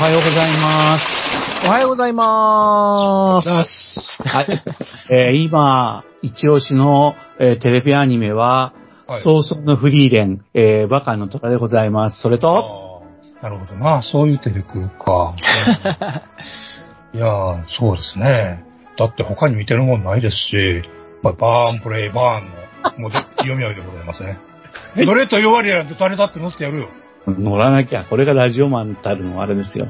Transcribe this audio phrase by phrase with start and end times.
[0.00, 1.66] はようございます。
[1.66, 4.00] おはようございまーす。
[4.26, 4.64] はい。
[5.10, 8.72] えー今、一押しの、えーテレビアニメは、
[9.06, 12.22] はい早々のフリーレン、えーバカの虎でございます。
[12.22, 13.02] それと、
[13.42, 14.00] なるほどな。
[14.00, 15.34] そういうテレクか。
[17.12, 18.64] いやー、そうですね。
[18.96, 20.80] だって他に見てるもんないですし、
[21.22, 24.38] まあ、バーンプレイバーンの、もう読み合いでございますね。
[25.04, 26.88] どれと言われやんと誰だって乗ってやるよ。
[27.26, 29.86] 乗らなきゃ、これがラジオマンたるのあれですよ。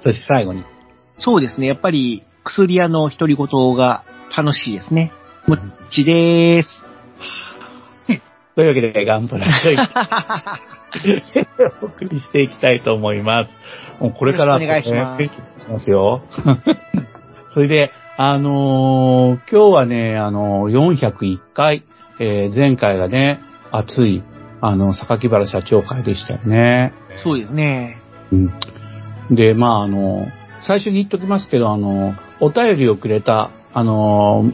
[0.00, 0.64] そして最後に、
[1.18, 1.66] そうですね。
[1.66, 4.04] やっぱり、薬屋の独り言が
[4.36, 5.12] 楽しいですね。
[5.46, 5.58] もっ
[5.90, 6.68] ちでーす。
[8.54, 9.46] というわけで、ガンプラ
[11.82, 13.54] お送りしていきたいと思います。
[14.00, 16.22] もうこれから、お願いしますえーしますよ。
[17.52, 21.82] それで、あのー今日はね、あのー401回、
[22.20, 23.40] えー前回がね、
[23.72, 24.22] 熱い、
[24.66, 26.94] あの、榊原社長会でしたよね。
[27.22, 28.00] そうですね。
[28.32, 29.36] うん。
[29.36, 30.26] で、まあ、あの、
[30.66, 34.44] 最初に言っときますけど、あの、お便りをくれた、あの、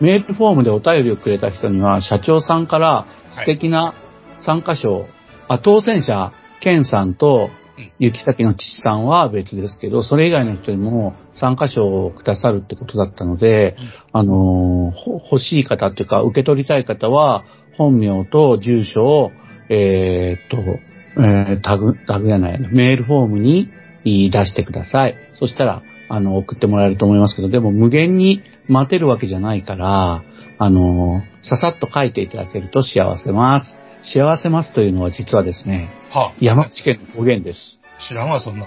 [0.00, 3.94] メールフォームでお便りをくれた人には、社長さんから素敵な
[4.44, 5.06] 参加賞、
[5.46, 13.76] あ、当選者、ケンさんとうん、行き先の父さんは別ですけど、それ以外の人にも参加賞をくださるってことだったので、
[14.12, 17.44] あの、ほ欲しい方っていうか、受け取りたい方は、
[17.78, 19.30] 本名と住所を、
[19.70, 20.58] えーっと、
[21.22, 23.68] えータグ、タグじゃない、メールフォームに
[24.04, 25.14] い出してください。
[25.34, 30.22] そしたら、あの、送ってもらえると思いますけど、でも無限に待てるわけじゃないから、
[30.58, 33.76] あの、ささっと書いていただけると幸せます。
[34.02, 37.78] 幸せますというのは実はですね、はあ、山口県の方言です。
[38.08, 38.66] 知らんわ、そんな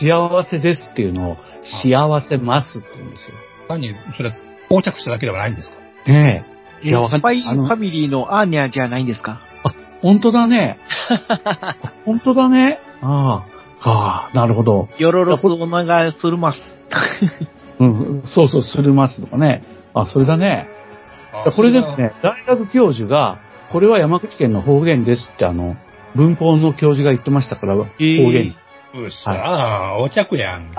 [0.00, 1.36] 幸せですっていうのを、
[1.82, 3.34] 幸せますって言うんですよ。
[3.68, 4.32] 単に、それ、
[4.70, 5.76] 横着しただけではないんですか？
[6.12, 6.44] ね
[6.82, 6.86] え。
[6.86, 9.40] えいやわかんスパイファミリーのアーニャじゃないんですか？
[10.02, 10.78] 本当だね。
[12.04, 12.78] 本当だね。
[13.00, 13.44] あ
[13.80, 14.88] あ、ああ、なるほど。
[14.98, 16.60] よろろくお願いするます。
[17.78, 19.62] うん、そうそう、するますとかね。
[19.94, 20.68] あ、それだね。
[21.32, 21.96] あこれでも。
[21.96, 23.38] ね、大学教授が、
[23.72, 25.76] これは山口県の方言ですって、あの、
[26.14, 28.54] 文法の教授が言ってましたから、方言。
[28.92, 29.30] そうですか。
[29.30, 30.72] ああ、横着やん。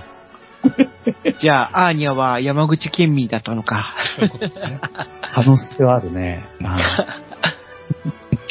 [1.39, 3.95] じゃあ、アーニャは山口県民だったのか。
[4.15, 4.79] そういうことですね。
[5.33, 6.45] 可能性はあるね。
[6.63, 6.77] あ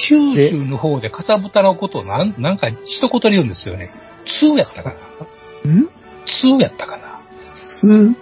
[0.08, 3.90] 九州の方でかさぶたのことをなん、なんか一言で言うんですよね。
[4.40, 4.94] 通やったか
[5.64, 5.70] な。
[5.70, 5.88] ん？
[6.42, 7.20] 通やったかな。
[7.54, 8.16] す、うん。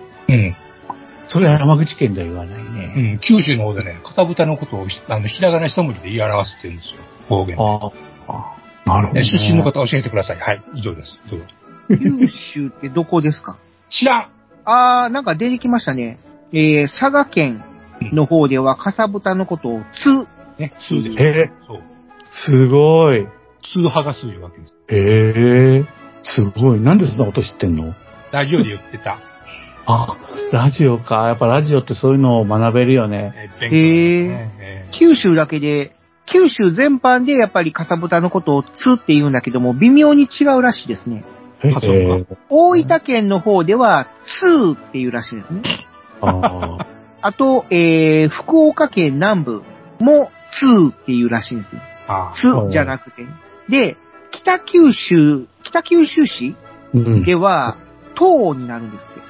[1.29, 2.95] それは山口県では言わないね。
[2.97, 3.19] うん。
[3.21, 7.01] 九州の方でね、かさぶたのことをひあのひらがな一文字で言い表すって言うんですよ。
[7.29, 7.57] 方言。
[7.59, 7.93] あ
[8.29, 9.29] あ、あなるほど、えね。
[9.31, 10.39] 出身の方教えてください。
[10.39, 10.63] はい。
[10.75, 11.19] 以上です。
[11.31, 11.47] どうぞ
[11.89, 13.59] 九州ってどこですか？
[13.91, 14.31] 知らん
[14.65, 16.19] あー、なんか出てきましたね。
[16.53, 17.65] えー、佐賀県
[18.13, 20.27] の方では、かさぶたのことを、つ、
[20.61, 21.23] ね、通です。
[21.23, 21.81] へえ、そう。
[22.47, 23.27] すごい。
[23.73, 24.75] 通派が通いうわけです。
[24.89, 25.85] へえ、
[26.23, 26.81] すごい。
[26.81, 27.95] なんでそんなこと知ってんの？
[28.33, 29.19] ラジオで言ってた。
[29.87, 30.17] あ、
[30.53, 31.27] ラジオか。
[31.27, 33.33] やっぱラジオってそういうのを学べるよね。
[33.35, 34.55] えー勉強ですね。
[34.61, 35.97] え九州だけで、
[36.33, 41.25] 九州全般でやっぱりかさぶたのことをつって言うんだけども、微妙に違うらしいですね。
[41.63, 44.09] へあそうかえ大分県の方では、
[44.43, 45.63] つーっていうらしいですね。
[46.21, 46.87] あー
[47.23, 49.63] あと、えー、福岡県南部
[50.01, 51.81] も、つーっていうらしいんですよ。
[52.09, 53.27] ーあつじゃなくて。
[53.69, 53.97] で、
[54.33, 56.57] 北九州、北九州市
[56.95, 57.25] うん。
[57.25, 57.77] では、
[58.15, 59.21] 東になるんですって。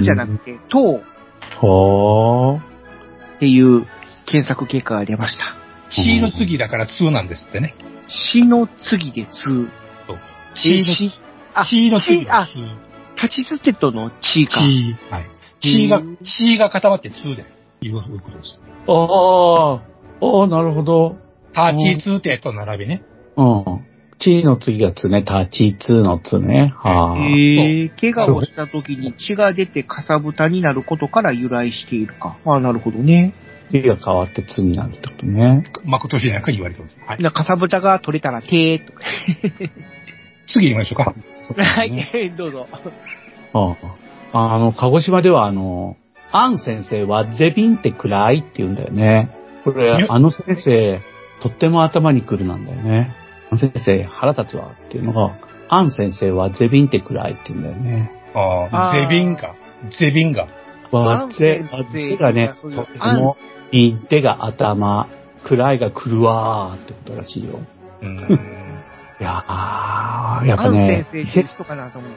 [0.00, 1.00] つじゃなくて、東
[1.60, 2.60] は
[3.36, 3.86] っていう
[4.26, 5.44] 検索結果が出ました。
[5.44, 5.56] あ。
[5.90, 7.74] C の次だから通なんですってね。
[8.08, 9.40] 死の次でつ。
[10.06, 10.18] そう。
[10.54, 11.12] え C のし
[11.54, 12.52] あ、C の次しあが、通。
[13.22, 14.60] 立ちつてとの地か。
[14.60, 14.96] C。
[15.10, 15.26] はい。
[15.60, 17.44] C がうん、C が固まって通で。
[17.80, 18.58] いうことです。
[18.88, 18.92] あ。
[18.92, 19.80] あ
[20.20, 20.26] あ。
[20.26, 21.16] ああ、なるほど。
[21.52, 23.02] タチ通ってと並びね。
[23.36, 23.64] うん。
[24.18, 25.22] チの次がつね。
[25.22, 26.72] タチツのつね。
[26.76, 27.16] はあ。
[27.16, 32.36] えー、怪我をした時に血が出てかさぶたになることから由来しているか。
[32.44, 33.34] ああ、なるほどね。
[33.70, 35.62] 次が変わってつになるってことね。
[35.84, 36.98] 誠しなんかに言われてます。
[37.06, 37.22] はい。
[37.22, 39.00] なかさぶたが取れたらてーとか。
[40.52, 41.14] 次行きましょうか。
[41.46, 42.66] そうですはねい、どうぞ。
[43.52, 43.76] あ
[44.32, 45.96] ああの、鹿児島ではあの、
[46.32, 49.30] アン先生はゼビンって暗いって言うんだよね。
[49.72, 51.00] これ、あの先生、
[51.42, 53.14] とっても頭に来るなんだよね。
[53.50, 55.36] あの先生、腹立つわっていうのが、
[55.68, 58.10] アン先生はゼビンって暗いって言うんだよね。
[58.34, 59.54] ああ、ゼビンガ。
[59.98, 60.48] ゼビンガ。
[60.90, 63.36] わアンゼ先、生ゼがね、とっても
[63.72, 65.08] いい手が頭、
[65.44, 67.60] 暗いが来るわーってことらしいよ。
[68.02, 68.16] うん。
[69.20, 72.10] いやー、やっぱね、先生っていう人かなと思っ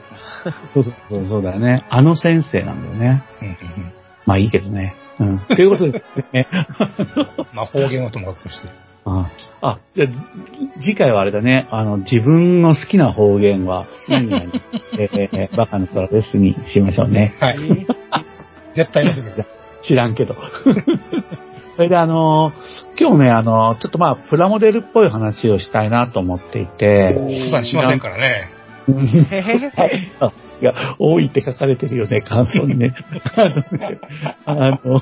[0.44, 0.52] た。
[0.74, 1.84] そうそうそうそうだよね。
[1.90, 3.24] あの先生なんだよね。
[4.24, 4.94] まあいいけどね。
[5.22, 5.38] うん。
[5.56, 6.46] ということでね。
[7.54, 8.68] まあ方言はともかくとして。
[9.04, 9.30] あ、
[9.60, 10.06] あじゃ
[10.80, 11.66] 次回はあれだね。
[11.70, 14.44] あの、自分の好きな方言は何々、
[14.98, 17.34] えー、バカの虎ですにしましょうね。
[17.40, 17.58] はい。
[18.74, 19.44] 絶対にする。
[19.82, 20.36] 知らんけど。
[21.74, 22.52] それであの
[23.00, 27.14] 今日ね、あのちょっとまあ、プラモデルっぽい話をしたいなと思っていて、
[27.46, 28.50] 普段しませんからね。
[28.88, 29.58] へへへ
[30.62, 32.94] いや、多いって書かれてるよね、 感想にね。
[33.36, 34.00] あのね、
[34.46, 34.54] あ
[34.84, 35.00] の、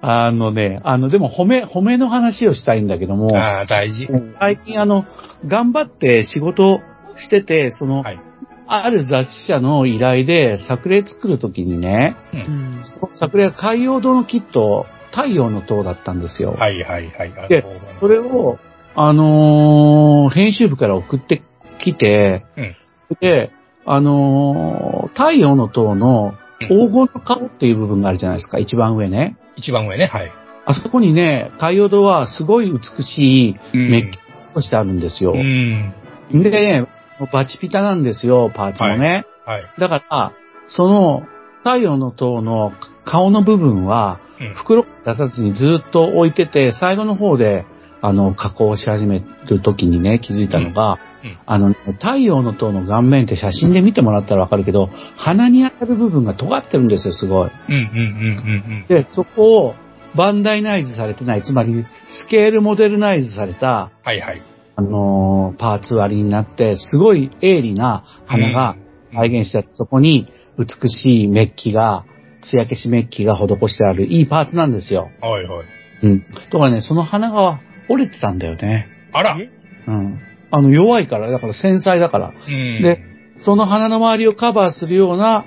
[0.00, 4.06] あのね、あの、でも褒め、褒めの話をしたいんだけども、ああ、大事。
[4.38, 5.06] 最近あの、
[5.46, 6.80] 頑張って仕事
[7.16, 8.20] してて、その、はい。
[8.68, 12.84] ある雑誌社の依頼で作例作るときにね、うん
[13.16, 16.52] 作例は海洋堂のキット、太陽の塔だったんですよ。
[16.52, 17.34] はいはいはい。
[17.36, 17.64] あで
[18.00, 18.58] それを、
[18.94, 21.42] あのー編集部から送って
[21.78, 22.76] きて、うん
[23.20, 23.50] で、
[23.84, 29.36] あのー太陽の塔のうん黄金の顔っていう部分があるじゃないですか、一番上ね。
[29.56, 30.32] 一番上ね、はい。
[30.64, 34.18] あそこにね、太陽堂はすごい美しいメッキ
[34.54, 35.32] としてあるんですよ。
[35.34, 35.92] うん。
[36.32, 36.86] でね、
[37.32, 39.26] バチピタなんですよ、パーツもね。
[39.44, 39.64] はい。
[39.78, 40.32] だから、
[40.68, 41.22] その
[41.64, 42.72] 太陽の塔の
[43.04, 47.64] 顔の部分は、うん袋出さずにずっと置いてて、最後の方で、
[48.00, 57.50] あの、加工し始める時にね、気づいたのが、うんうんあの、太陽の塔の顔面って写真で見てもらったらわかるけど、鼻に当たる部分が尖ってるんですよ、すごい。
[57.68, 59.74] うんうんうんうんで、そこを
[60.14, 64.42] バンダイナイズされてない、つまりスケールモデルナイズされた、はいはい。
[64.76, 68.76] あのーパーツ割りになって、すごい鋭利な鼻が
[69.14, 70.28] 再現してあって、そこに
[70.58, 72.04] 美しいメッキが、
[72.42, 75.10] 艶消しメッキが施してあるいいパーツなんですよ。
[75.20, 75.66] はいはい。
[76.02, 76.24] うん。
[76.50, 78.88] とかね、その鼻が折れてたんだよね。
[79.12, 79.36] あら。
[79.36, 80.18] うん。
[80.52, 82.32] あの、弱いから、だから繊細だから。
[82.46, 83.00] うんで、
[83.38, 85.46] その鼻の周りをカバーするような、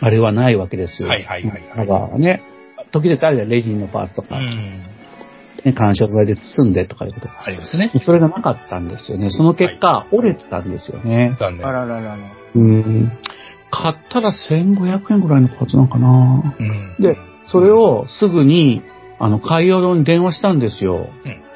[0.00, 1.08] あれはないわけですよ。
[1.08, 2.42] はいはいはいカバーがね。
[2.90, 4.46] 時々あるじゃん、レジンのパーツとか、うん。
[5.64, 7.44] ね、干渉剤で包んでとかいうことが。
[7.44, 7.92] ありますね。
[8.00, 9.28] それがなかったんですよね。
[9.30, 11.36] その結果、折れてたんですよね。
[11.38, 11.66] 残念。
[11.66, 12.16] あらららら。
[12.54, 13.12] うん。
[13.70, 16.56] 買ったら1500円ぐらいのパーツなんかな。
[16.58, 16.96] うん。
[16.98, 18.82] で、それをすぐに、
[19.18, 20.94] あの、海洋堂に電話したんですよ。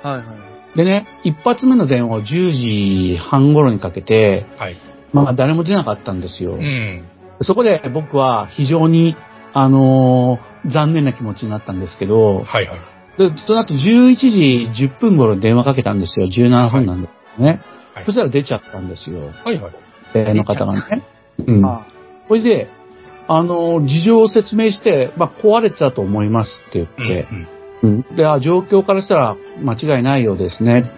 [0.02, 0.43] はいはい。
[0.76, 4.76] でね、一発目の電話を10時半頃にかけて、はい。
[5.12, 6.54] まあ誰も出なかったんですよ。
[6.54, 7.04] うん。
[7.42, 9.16] そこで僕は非常に、
[9.52, 12.78] あのー残念な気持ちになったんですけど、はいはい。
[13.18, 16.26] でその後11時10分頃に電話かけたんですよ。
[16.26, 17.60] 17分なんですね。
[17.94, 19.20] はいそしたら出ちゃったんですよ。
[19.44, 19.72] はいはい。
[20.14, 21.04] えの方がね。
[21.46, 21.64] うん。
[21.64, 21.86] あ
[22.28, 22.68] それで、
[23.28, 27.48] あの、事情を説明して、まあ、壊れてたと思いますって言って、うんうん。
[28.16, 30.90] で、あ、状況からしたら間違いないようですね。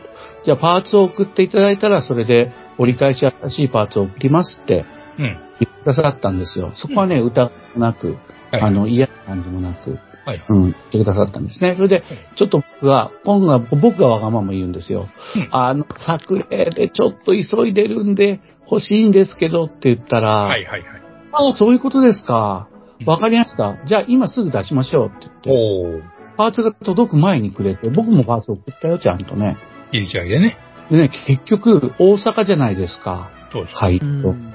[0.45, 4.85] じゃあ、パーツを送っていただいたら、それで折り返し新しいパーツを送りますって
[5.19, 5.25] うん。
[5.25, 5.39] うん。
[5.61, 6.73] 言ってくださったんですよ。
[6.77, 8.17] そこはね、疑いもなく、
[8.53, 10.45] はいあの、嫌な感じもなく、はい。
[10.49, 11.75] うん、言ってくださったんですね。
[11.77, 12.03] それで、
[12.37, 15.09] ちょっと僕が、今度は僕がわがまま言うんですよ。
[15.37, 21.03] うんあの、作例でちょっと急いでるんで欲しいんですけどって言ったら、はいはいはい。
[21.33, 22.69] ああ、そういうことですか。
[23.05, 23.77] わかりました。
[23.87, 26.16] じゃあ今すぐ出しましょうって言って。
[26.37, 29.57] パーツが届く前にくれて、僕もパーツ送ったよ、ちゃんとね。
[29.93, 30.59] 入り違いでね。
[30.91, 33.31] でね、結局、大阪じゃないですか。
[33.53, 33.79] そうです。
[33.79, 33.99] はい。
[33.99, 34.53] うん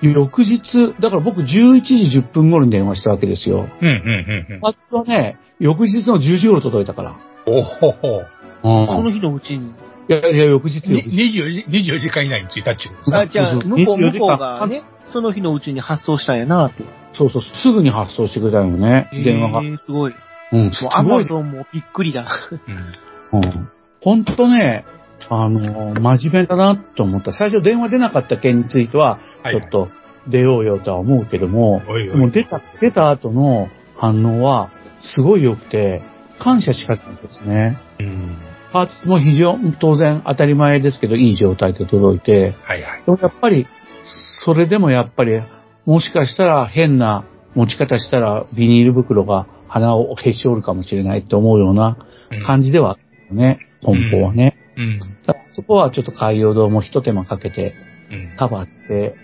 [0.00, 3.68] 翌日、だから僕11時10分頃に電話したわけですよ。
[3.80, 3.94] うんうん
[4.48, 4.60] うんうん。
[4.60, 7.16] パーツはね、翌日の10時頃届いたから。
[7.46, 8.22] おほほ。
[8.62, 8.86] うん。
[8.86, 9.70] その日のうちに。
[10.08, 11.40] いやいや、翌日、に翌日。
[11.40, 16.84] 24時、24時間以内に着いたっちゅうあ、じゃあ、向こう、24向こうがね、その日のうちに発送したんやなって。
[17.12, 19.62] そうそう、すぐに発送してくれたよね、電話が。
[19.62, 20.14] えーすごい。
[20.52, 21.22] うん、すごい。
[21.22, 22.26] マゾンもびっくりだ。
[23.32, 23.40] うん。
[23.40, 23.68] うん。
[24.00, 24.84] ほんとね、
[25.28, 27.32] あの、真面目だなと思った。
[27.32, 29.88] 最初電話出なかった件については、はいちょっと
[30.28, 34.70] 出ようよとは思うけども、も出た、出た後の反応は
[35.14, 36.02] すごい良くて、
[36.38, 37.78] 感謝しかったんですね。
[37.98, 38.36] うん。
[38.72, 43.02] パーツも非常に当然当たり前ですけど、いい状態で届いて、はいはい。
[43.04, 43.66] でもやっぱり、
[44.44, 45.42] それでもやっぱり、
[45.86, 47.24] もしかしたら変な
[47.54, 51.96] 持ち方したらビニール袋が鼻をへし折るかもしれないって思うような
[52.46, 54.56] 感じではあったよね、梱包はね。
[54.76, 54.98] うん。
[55.26, 57.74] だからそこはちょっと海洋堂も一手間かけて
[58.10, 58.36] うん。
[58.36, 59.14] カバーして、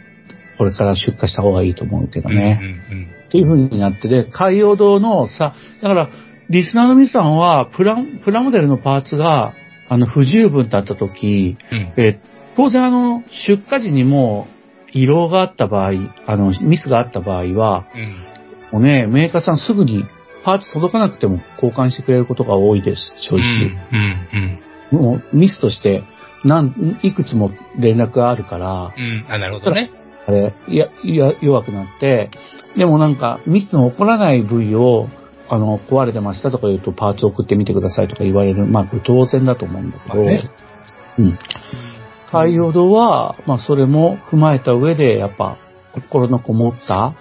[0.58, 2.36] これから出荷した方がいいと思うけどうん。
[2.36, 2.60] ね。
[2.90, 3.08] うん。
[3.28, 6.08] っていう風になってて、海洋堂のさ、だから、
[6.50, 9.54] リスナーの皆さんは、プラ、プラモデルのパーツが、
[9.88, 11.92] あの、不十分だった時、うん。
[11.96, 14.46] えー当然あの、出荷時にも、
[14.92, 15.90] 異常があった場合、
[16.26, 18.78] あの、ミスがあった場合は、うん。
[18.78, 20.04] もうね、メーカーさんすぐに
[20.44, 23.42] パーツ届かなくても交換してくれることが多いです、正うん。
[23.92, 24.60] 直。
[24.92, 24.98] うん。
[24.98, 26.04] もうミスとして、
[26.44, 29.24] なん、いくつも連絡があるから、うん。
[29.28, 29.90] あ、なるほどね。
[30.26, 32.30] あれ、いや、いや、弱くなって、
[32.76, 35.08] でもなんか、ミスの起こらない部位を、
[35.48, 38.66] あの、壊れてましたとか言うと、パーツ送ってみてくださいとか言われる。
[38.66, 41.38] まあ、これ当然だと思うんだけど、うん。
[42.30, 45.58] 海洋堂は、まあ、それも踏まえた上で、やっぱ、
[45.92, 47.14] 心のこもった、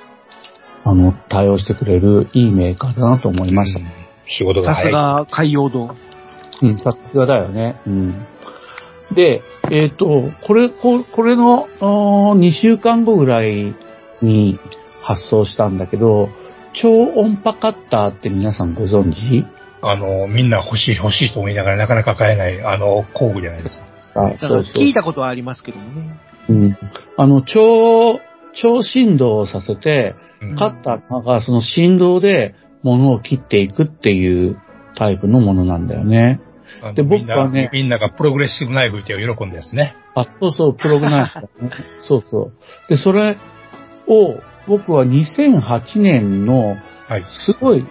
[0.83, 3.79] あの、対応してくれるいいメーカーだなと思いました。
[3.79, 4.91] うん仕事がさす早い。
[4.91, 5.95] が海洋堂。
[6.61, 7.81] うん、さすがだよね。
[7.85, 8.25] うん。
[9.13, 13.75] で、えっ、と、これ、ここれの、2週間後ぐらい
[14.21, 14.59] に
[15.01, 16.29] 発送したんだけど、
[16.73, 19.45] 超音波カッターって皆さんご存知？
[19.81, 23.83] あの、みんな欲しい欲しいと思いながらなかなか買えない、あの、工具じゃないですか。
[24.15, 26.19] あだから聞いたことはありますけどもね。
[26.49, 26.77] うん。
[27.17, 28.19] あの、超、
[28.53, 34.57] 超振動をさせて、うんカッターがその振動で物を切っていくっていう
[34.95, 36.41] タイプのものなんだよね。
[36.95, 39.95] で僕はねみんながプログレッシブナイフって喜んだやつね。
[40.15, 41.47] あ、そうそう、プログナイフだね。
[42.01, 42.53] そうそう。
[42.89, 43.37] で、それ
[44.07, 47.23] を、僕は2008年の、はい。
[47.23, 47.85] すごい、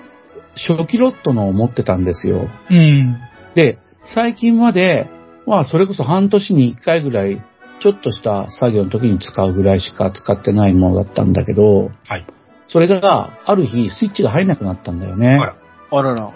[0.54, 2.49] 初期ロットのを持ってたんですよ。
[2.71, 3.16] うん。
[3.54, 5.09] で、最近まで、
[5.47, 7.42] まあ、それこそ半年に1回ぐらい、
[7.80, 12.26] ちょっとした作業の時に使うぐらいしか使ってないものだったんだけど、はい。
[12.69, 15.38] それが、ある日、スイッチが入んなくなったんだよね。
[15.40, 15.57] あら。
[15.90, 16.33] あらら。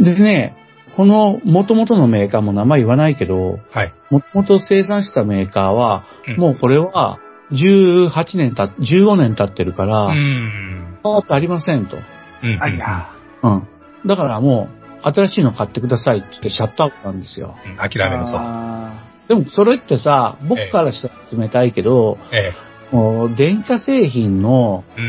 [0.00, 0.56] でね、
[0.96, 3.94] この元々のメーカーも名前言わないけど、はい。
[4.10, 7.18] もともと生産したメーカーは、うんもうこれは
[7.52, 10.98] 18年た、15年経ってるから、うん。
[11.02, 11.96] パーツありませんと。
[11.96, 12.62] うん。
[12.62, 13.12] ありゃ。
[13.42, 13.68] うん。
[14.06, 14.68] だからも
[15.02, 17.56] う、新しいの買ってくださいって言ってシャットアウトなんですよ。
[17.66, 17.76] うん。
[17.76, 18.30] 諦めると。
[18.38, 22.52] あでもそれってさ、僕からしたら冷たいけど、え
[22.92, 25.00] もう電化製品のえ。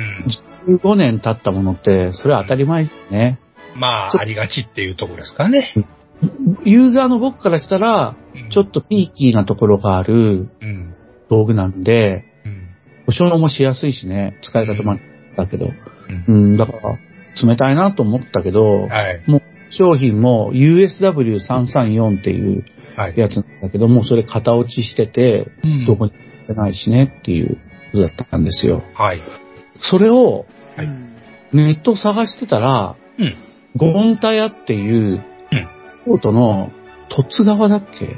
[0.68, 0.80] うん。
[0.80, 3.40] 15年経ったものって、それは当たり前ですね。
[3.76, 5.74] まあ、ありがちっていうところですかね。
[6.64, 10.94] ユーザーの僕からしたら、うんちょっとピーキーなところがあるうん。
[11.30, 12.70] 道具なんで、うん。
[13.08, 15.00] 保証もしやすいしね、使い方も
[15.36, 15.72] だけど。
[16.28, 17.00] うんうん、だから、
[17.44, 19.24] 冷たいなと思ったけど、はい。
[19.72, 22.64] 商品も USW334 っていう
[22.96, 23.14] はい。
[23.18, 26.12] やつなんだけども、それ型落ちしてて、うんどこに
[26.48, 27.58] も出ないしねっていう
[27.92, 28.84] ことだったんですよ。
[28.94, 29.22] はい。
[29.82, 31.06] それをーはい
[31.54, 33.36] ネット探してたら、うん。
[33.78, 35.22] ゴンタヤっていう、
[35.52, 35.68] うん
[36.06, 36.70] 京都の
[37.10, 38.06] 十津川だっけ？
[38.06, 38.10] う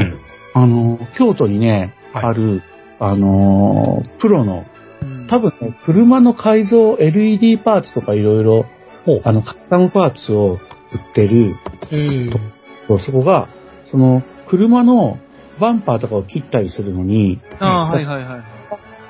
[0.00, 0.20] ん。
[0.54, 2.62] あの、京都にね、はいある、
[3.00, 4.64] あの、プロの、
[5.00, 8.66] うん多分ね、車の改造 LED パーツとかいろいろ、
[9.24, 10.60] あの、カスタムパーツを売っ
[11.14, 11.54] てる、
[13.00, 13.48] そこが、
[13.90, 15.18] その、車の
[15.62, 18.42] バンパーとかを切ったりするのに、ああ、はいはいはい。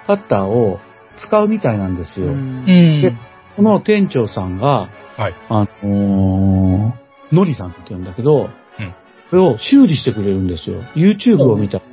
[0.07, 0.81] カッターを
[1.17, 2.27] 使うみたいなんですよ。
[2.27, 3.19] うんうん。
[3.57, 5.35] この店長さんが、はい。
[5.49, 8.49] あのーのりさんって言うんだけど、うん
[9.31, 10.83] これを修理してくれるんですよ。
[10.95, 11.79] YouTube を見た。
[11.79, 11.89] ほう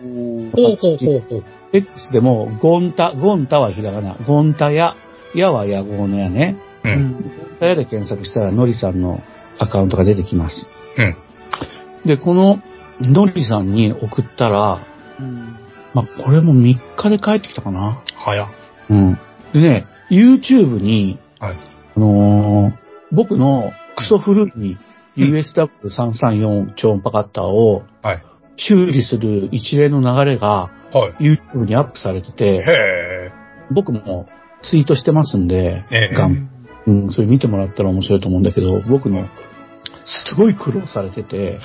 [0.75, 1.44] ほうほうほう。
[1.72, 4.98] X でも、ゴンタ、ゴンタはひらがな、ゴンタや、
[5.34, 6.58] やは野号のやね。
[6.84, 6.89] う。
[6.89, 7.24] うんんゴン
[7.62, 9.22] タやで検索したら、のりさんの
[9.58, 10.66] アカウントが出てきます。
[10.98, 11.16] うん。
[12.06, 12.62] で、この、
[13.01, 14.86] のりさんに送ったら、
[15.20, 15.58] うん
[15.94, 18.03] まあ、これも3日で帰ってきたかな。
[18.15, 18.50] 早。
[18.89, 19.20] うん。
[19.53, 21.58] でね、YouTube に、はい。
[21.96, 24.77] あのー僕のクソ古い
[25.18, 28.24] USW334 超音波カッターをはい。
[28.56, 31.38] 修理する一連の流れがはい。
[31.53, 33.32] YouTube にアップされてへて、え。
[33.72, 34.27] 僕も
[34.63, 36.50] ツイートしてますんで、ええガン
[36.88, 39.27] うん、それ見てもらったら面白いと思うんだけど、僕の
[40.06, 41.60] すごい苦労されてて、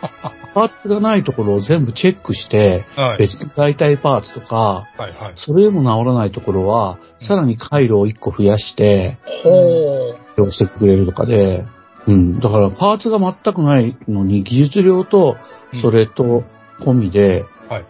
[0.54, 3.18] パーツがないところを全部チェックして、はい。
[3.18, 5.32] 別の代替パーツとか、はいはい。
[5.36, 10.18] それでも治らないところは、さらに回路を1個増やして、ほう。
[10.36, 11.64] 用してくれるとかで、
[12.06, 12.40] うん。
[12.40, 15.36] だからパーツが全くないのに技術料と
[15.72, 16.42] うん、それと
[16.84, 17.86] 込みで、はい。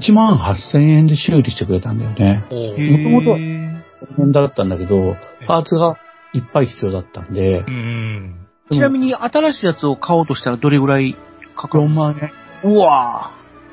[0.00, 2.44] 1万8000円で修理してくれたんだよね。
[2.50, 2.58] ほう。
[2.58, 3.82] へ元々は
[4.16, 5.96] 変だったんだけど、パーツが
[6.32, 8.46] いっぱい必要だったんでう、ん。
[8.70, 11.16] ちなみに新しいやつを買おうとしたらどれぐらい
[11.60, 12.16] かか4る万
[12.64, 12.70] 円。
[12.72, 13.32] うわ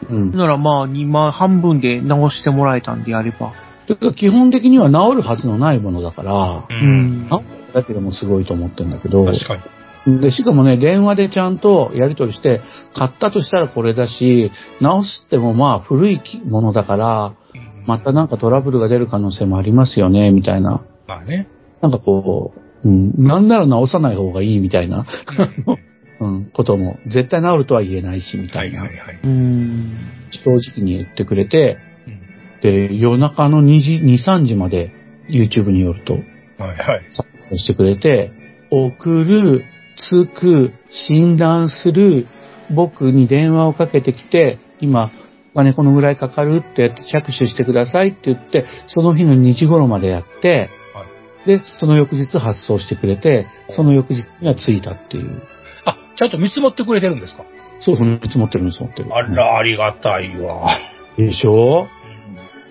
[0.10, 0.38] うんぁ。。
[0.38, 3.53] ならまあ2万半分で直してもらえたんであれば。
[3.88, 6.74] だから基本的には治るはずのないものだからう、。
[6.74, 9.56] うん治るだけでもすごいと思ってるんだけど、確か
[10.06, 10.22] に。
[10.22, 12.62] で、しかもね、電話でちゃんとやり取りして、
[12.96, 17.34] 買ったとしたらこれだし、直すってもまあ古いものだから、
[17.86, 20.82] またなんかトラブルが出る可能性もありますよね、みたいな。
[21.08, 21.50] まあね。
[21.82, 22.53] なんかこ
[22.84, 25.06] う、うん、なんなら直さない方がいいみたいな、
[26.19, 29.19] うん、ことも、絶対治るとは言えないし、みたな、はいいはいはい。
[29.24, 29.97] うん。
[30.31, 34.91] 正直に言ってくれて、うんで、夜中の2時、2、3時まで
[35.29, 36.24] YouTube によると、はい
[36.59, 37.05] はい。
[37.12, 38.31] 作業してくれて、
[38.71, 39.63] 送る、
[40.09, 42.27] つく、診断する、
[42.74, 45.12] 僕に電話をかけてきて、今、
[45.53, 50.69] お金このぐらいかかるってやって着手してくださいって言って、その日の2時頃までやって、
[51.45, 55.41] で、その翌日発送してくれて、その翌日には着いたっていう。
[56.17, 57.43] あ、ちゃんと見積もってくれてるんですか？
[57.79, 59.13] そう、見積もってる見積もってる。
[59.13, 60.77] あら、ありがたいわ。
[61.17, 61.88] でしょ？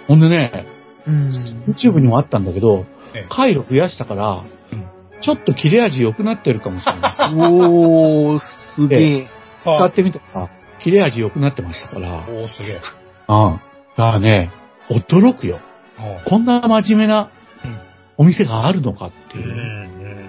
[0.09, 0.67] ほんでね、
[1.07, 1.29] うん。
[1.69, 2.85] YouTube にもあったんだけど
[3.15, 4.87] ええ、回路増やしたからうん、
[5.21, 7.23] ちょっと切れ味良くなってるかもしれないです。
[7.23, 8.39] おー、
[8.77, 9.29] すげえ。
[9.63, 10.51] 使ってみたら、
[10.83, 12.75] 切れ味良くなってましたから、おおすげえ。
[12.75, 12.81] うん。
[13.27, 13.61] だか
[13.97, 14.51] らね、
[14.91, 15.61] 驚くよ。
[16.29, 17.31] こんな真面目な
[17.65, 17.79] うん
[18.19, 19.49] お店があるのかってうんいう。
[19.49, 19.53] う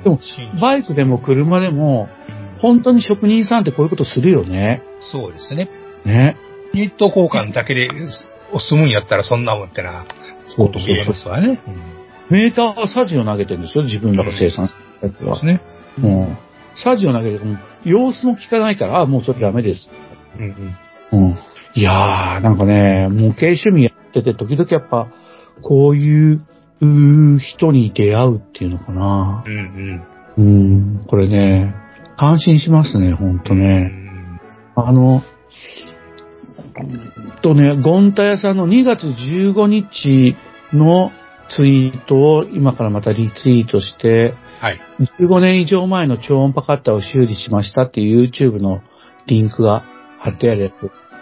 [0.02, 0.20] んでも
[0.62, 2.17] バイクでも車でも、うん
[2.60, 4.82] 本当に職人さんってこういうことするよね。
[5.00, 5.70] そうですね。
[6.06, 6.38] ね。
[6.74, 7.90] ニット交換だけで
[8.60, 10.06] 済むんやったらそんなもんってな、
[10.56, 11.60] そうこと言えますわね。
[12.30, 15.62] メーターはサジを投げてるんですよ、自分らが生産したやつはそうです。
[15.62, 15.62] ね。
[16.04, 16.38] うん。
[16.76, 19.90] サジを投げても、様子も聞かないから、あもうそれダメです。
[20.38, 20.76] うん
[21.12, 21.28] うん。
[21.28, 21.38] うん。
[21.74, 25.08] いやー、なんかね、模型趣味やってて、時々やっぱ、
[25.62, 26.42] こういう、
[26.80, 29.44] うー人に出会うっていうのかな。
[29.46, 30.04] うん
[30.38, 30.44] うん。
[30.44, 30.44] う
[31.00, 31.74] ん、これね、
[32.18, 33.92] 感心しますね、ほんとね。
[34.76, 35.22] あの、
[36.80, 40.36] うんとね、ゴンタ屋さんの2月15日
[40.74, 41.12] の
[41.50, 44.80] ツイートを今からまたリツイートして、はい。
[45.20, 48.82] 15年以上前の超音波カッターを修理しましたっていう YouTube の
[49.28, 49.86] リンクが
[50.20, 50.74] 貼ってあるやつ、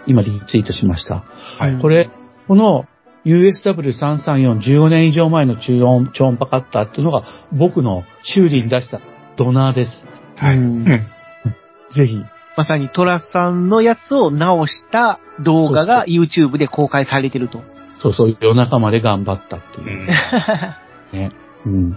[0.06, 1.24] 今リツイートしました。
[1.58, 1.80] はい。
[1.80, 2.10] これ、
[2.48, 2.86] この
[3.26, 9.00] USW334、15年以上前の超音波カッターっていうのが僕の修理に出した
[9.36, 10.04] ドナーです。
[10.36, 10.56] はい。
[10.56, 10.86] ううんん。
[10.86, 12.24] ぜひ。
[12.56, 17.62] まさにトラさんのやつを直した動画が YouTube で公開されてると。
[17.98, 20.00] そうそう、夜中まで頑張ったっていう。
[20.00, 20.06] うん
[21.12, 21.30] ね。
[21.66, 21.90] うん。
[21.92, 21.96] だ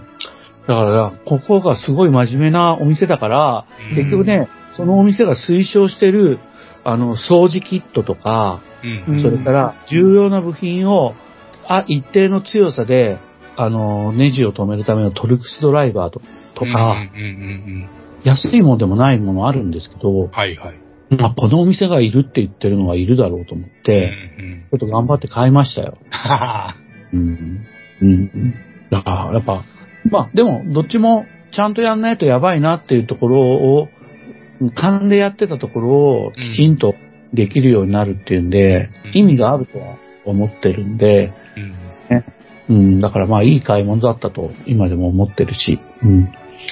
[0.66, 6.38] から、ここがすごい真面目なお店だから、うん結局ね、そのお店が推奨してる、
[6.84, 8.60] あの、掃除キットとか、
[9.20, 11.14] それから、重要な部品を、
[11.66, 13.18] あ、一定の強さで、
[13.56, 16.22] あの、ネジを止めるためのトルクスドライバーと
[16.54, 17.30] とか、うんうんう
[17.86, 17.88] ん
[18.24, 20.80] 安いものでもないものあるんですけどうん。、はいはい。
[21.16, 24.60] まあ、このお店がいるって言ってるのはいるだろうと思って、うんうん。
[24.70, 25.98] ちょっと頑張って買いましたよ。
[27.12, 27.60] うん。
[28.00, 28.54] うん。
[28.90, 29.64] だから、やっぱ、
[30.08, 33.88] まあ、でも、どっちも、ちゃんとやんないとやばいなっていうところを、
[34.74, 35.90] 勘でやってたところ
[36.26, 36.94] をきちんと
[37.32, 41.32] できるようになるっていうんで、うん意味があるとは思ってるんで、
[42.68, 46.24] うんうん、だからまあいい買い物だったと今でも思ってるし、うん。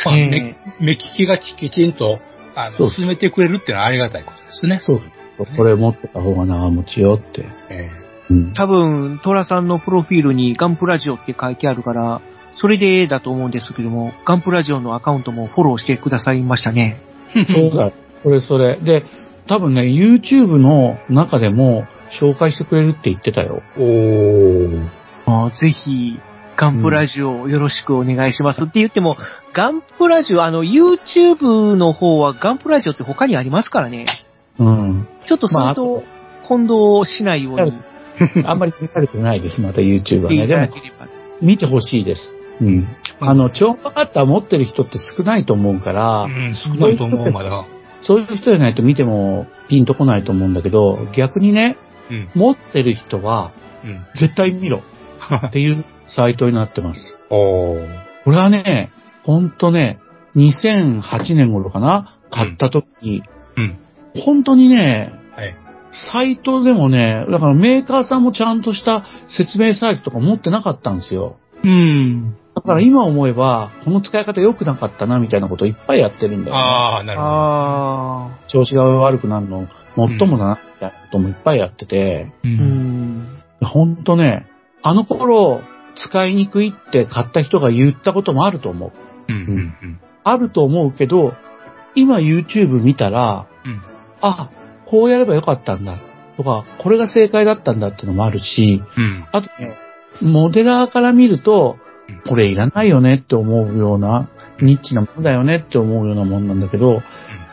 [0.05, 2.19] まあ、え目目利きがきちんと、
[2.55, 4.81] あの、進めてくれるっていうのはありがたいことですね。
[4.85, 5.57] そうそう。
[5.57, 7.45] これ持ってた方が長持ちよって。
[7.71, 7.91] え
[8.31, 8.53] うん。
[8.55, 12.21] 多分、トラさんのプロフィールにガンプラジオって書いてあるから、
[12.61, 17.01] それでだと思うんですけども、ガンプラジオのアカウントもフォローしてくださいましたね。
[17.37, 17.93] えそうだ。
[18.23, 18.81] それそれ。
[18.81, 19.05] で、
[19.47, 21.87] 多分ね、YouTube の中でも
[22.21, 23.63] 紹介してくれるって言ってたよ。
[23.77, 24.89] おー。
[25.27, 26.19] あーぜひ、
[26.59, 29.17] ガンプラジオよろしくお願いしますって言っても、
[29.55, 34.07] ガンプラジオ、あの、YouTube の方はガンプラジオって他にありますからね。
[34.59, 35.09] うん。
[35.29, 36.03] ちょっとそれと
[36.49, 37.73] 混同しないように
[38.45, 40.49] あんまり見られてないです、また YouTube はね。
[40.49, 40.69] でも。
[41.41, 42.35] 見てほしいです。
[42.61, 42.89] うん。
[43.21, 47.67] あの、超音波カッター持ってる人って少ないと思うから、うん、少ないと思う、まだ。
[48.03, 51.77] そういう人じゃないと見てもピンとこないと思うんだけど、逆にね、
[52.11, 52.29] うん。
[52.35, 53.53] 持ってる人は
[53.85, 54.01] うん。
[54.17, 54.83] 絶対見ろ
[55.47, 57.17] っていうサイトになってます。
[57.31, 57.89] おー。
[58.25, 58.91] これはね、
[59.25, 59.99] ほんとね、
[60.37, 63.23] 2008年頃かな買った時に、
[63.57, 63.79] うん。
[64.25, 65.57] 本当にね、はい。
[66.13, 71.39] サイトでもね、だからメーカーさんもちゃんとした説明サイトとか持ってなかったんですよ。
[71.65, 72.37] うん。
[72.55, 76.63] だから今思えば、この使い方良くなかったなみたいなこといっぱいやってるんだよ、ね。
[76.63, 77.31] ああ、なるほど。
[77.31, 82.49] あ調子が悪くなるの、もっともだな、みたいなこともいっぱいやってて、う。
[82.49, 83.43] ん。
[83.63, 84.47] ほんとね、
[84.83, 85.63] あの頃、
[86.05, 88.93] 使いにくいって買った人が言ったこともあると思う。
[89.29, 89.37] うん。
[89.37, 90.01] うん。
[90.25, 91.35] あると思うけど、
[91.95, 93.83] 今 YouTube 見たら、うん。
[94.21, 94.51] あ、
[94.87, 95.99] こうやればよかったんだ。
[96.37, 99.27] とか、これが正解だったんだっていうのもあるし、うん。
[99.33, 99.77] あとね、
[100.21, 104.29] モデラーから見るとうん、これいらないよねって思うような、
[104.61, 107.03] ニッチなものだよねって思うようなもんなんだけど、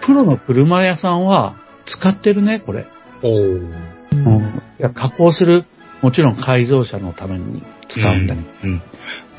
[0.05, 1.55] プロの車屋さんは
[1.85, 2.87] 使ってるね、これ。
[3.21, 3.85] おー。
[4.13, 4.63] うん。
[4.79, 5.65] いや、加工する、
[6.01, 8.47] もちろん改造車のために使うんだけど。
[8.63, 8.81] うん。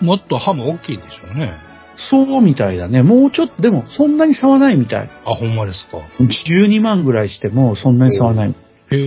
[0.01, 1.55] もっと刃も大きいんでしょうね。
[2.11, 3.03] そうみたいだね。
[3.03, 5.11] もうちょっと、でもそんなに差はないみたい。
[5.25, 5.99] あ、ほんまですか。
[6.21, 8.55] 12万ぐらいしてもそんなに差はない。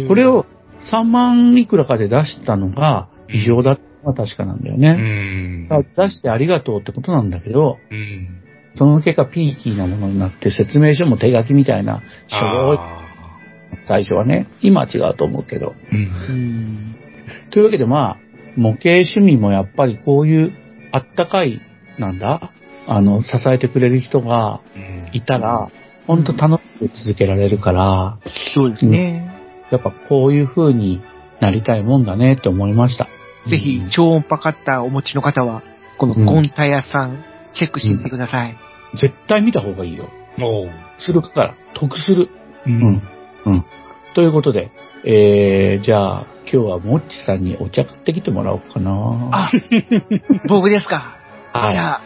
[0.08, 0.46] これを
[0.92, 4.94] 3万いくらかで出したのが異常だったのは確かなんだようね。
[4.94, 5.68] ん。
[5.68, 8.28] だから出してありがとうってことなんだけど、うん。
[8.74, 12.02] その結果ピーキーなものになって説明書も手書きみたいな、
[13.84, 14.48] 最初はね。
[14.62, 15.76] 今は違うと思うけど。
[15.92, 15.98] ーう。
[16.30, 16.96] うんん。
[17.52, 18.18] というわけでまあ、
[18.56, 20.52] 模型趣味もやっぱりこういう
[20.92, 21.62] あったかい、
[21.98, 22.52] なんだ
[22.88, 25.70] あの、支えてくれる人がうんいたら、
[26.08, 28.20] ほんと楽しく続けられるから、
[28.56, 29.30] そうですね。
[29.72, 31.02] やっぱこういう風に
[31.40, 33.08] なりたいもんだねって思いました。
[33.50, 35.64] ぜひ、超音波カッターお持ちの方は、
[35.98, 38.58] このゴンタヤさん、チェックしてみてください。
[39.00, 40.10] 絶対見た方がいいよ。
[40.40, 40.70] おう。
[40.98, 42.30] するから、得する。
[42.66, 43.02] ううん。。
[43.46, 43.66] うん。
[44.16, 44.72] ということで、
[45.06, 48.92] えー、じゃあ、今日はもっちさんにお茶買ってきてもらおうかな。
[49.32, 49.52] あ、
[50.50, 51.18] 僕ですか？
[51.54, 52.02] はいじゃあ、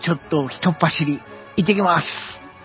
[0.00, 1.20] ちょっと一っ走り、
[1.56, 2.06] 行ってきます。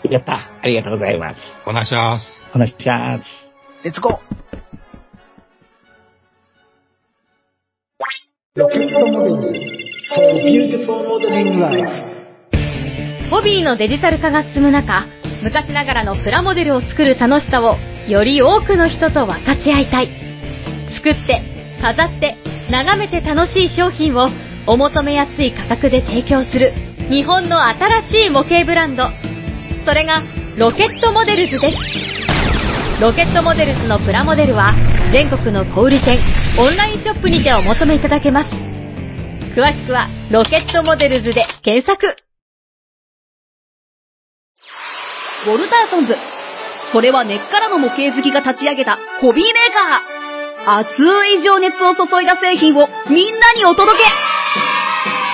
[0.10, 1.42] やったありがとうございます。
[1.66, 2.46] お願いします。
[2.52, 3.52] お話しします。
[3.84, 4.36] レッツゴー
[13.30, 15.06] ホビーのデジタル化が進む中、
[15.46, 17.78] 昔ながらのプラモデルを作る楽しさを
[18.10, 20.10] より多くの人と分かち合いたい。
[20.96, 22.36] 作って、飾って、
[22.72, 24.32] 眺めて楽しい商品を
[24.66, 26.74] お求めやすい価格で提供する
[27.12, 29.04] 日本の新しい模型ブランド。
[29.86, 30.24] それが
[30.58, 33.00] ロケットモデルズです。
[33.00, 34.74] ロケットモデルズのプラモデルは
[35.14, 36.18] 全国の小売店、
[36.58, 38.50] オンラインショップにてお求めいただけます。
[39.56, 42.25] 詳しくはロケットモデルズで検索。
[45.46, 46.16] ウォルターソンズ。
[46.92, 49.74] それは根っからの模型好きが立ち上げたホビーメー
[50.66, 50.80] カー。
[50.80, 50.94] 熱
[51.38, 54.06] い情熱を注いだ製品をみんなにお届け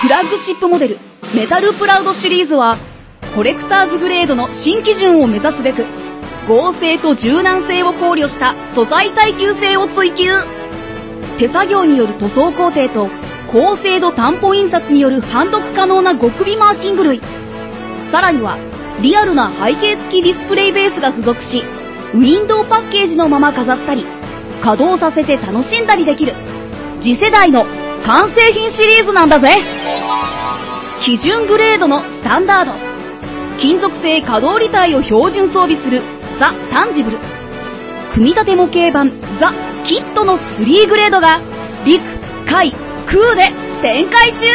[0.02, 0.98] フラッグシップモデル、
[1.34, 2.76] メタルプラウドシリーズは、
[3.36, 5.86] コレクターズグレードの新基準を目指すべく、
[6.48, 10.26] 合成と柔軟性を考慮した素材耐久性を追求。
[11.38, 13.08] 手作業による塗装工程と、
[13.52, 17.22] 高精度担保印刷による判読可能な極微マーキング類。
[18.10, 18.58] さらには、
[19.00, 21.62] リアルな背景付きディスプレイベースが付属し、
[22.14, 24.04] ウィンドウパッケージのまま飾ったり、
[24.62, 26.34] 稼働させて楽しんだりできる、
[27.00, 27.64] 次世代の
[28.04, 29.48] 完成品シリーズなんだぜ。
[31.04, 32.72] 基準グレードのスタンダード、
[33.60, 36.02] 金属製可動履帯を標準装備する
[36.38, 37.18] ザ・タンジブル、
[38.12, 39.52] 組み立て模型版ザ・
[39.84, 41.40] キットの3グレードが
[41.84, 42.02] 陸、
[42.46, 42.72] 海、
[43.06, 43.52] 空で
[43.82, 44.46] 展開中。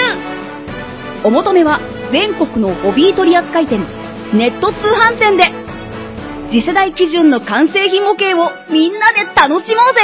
[1.25, 1.79] お求めは
[2.11, 3.85] 全国のホビー取扱店、
[4.33, 5.45] ネット通販店で。
[6.49, 10.01] 次世代基準の完成品模型をみんなで楽しもうぜ。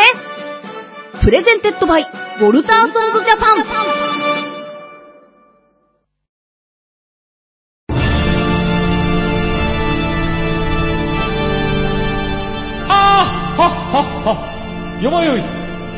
[1.24, 2.08] presented by、
[2.42, 3.64] ウォルターソンズジャパン。
[12.90, 13.26] あ
[13.58, 15.02] あはっはっは。
[15.02, 15.42] よまよい。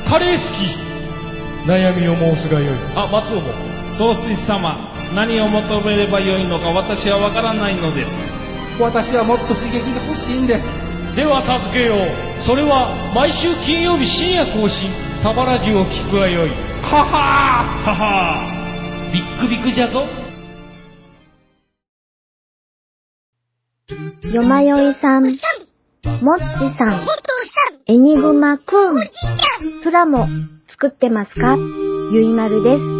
[0.09, 1.69] カレー好き。
[1.69, 2.77] 悩みを申すがよい。
[2.95, 3.53] あ松尾も。
[3.97, 8.11] 総帥様何を求めればよいのか私はわからないのです。
[8.79, 10.59] 私はもっと刺激が欲しいんで
[11.15, 11.99] では助けよう。
[12.45, 14.91] それは毎週金曜日深夜更新。
[15.23, 16.49] サバラジュを聞くがよい。
[16.49, 17.87] ははー。
[17.87, 19.13] ははー。
[19.13, 20.05] ビックビックじゃぞ。
[24.33, 25.37] よまよいさん、もっち
[26.77, 27.07] さん、
[27.87, 28.95] エニグマくん、
[29.81, 30.27] プラモ
[30.67, 31.55] 作ってますか？
[32.11, 32.94] ゆいまるです。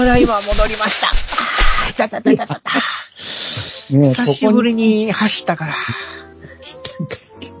[0.00, 1.10] それは今戻りました。
[1.10, 3.94] あーたたたたたた。
[3.94, 5.76] もうこ久しぶりに走ったから、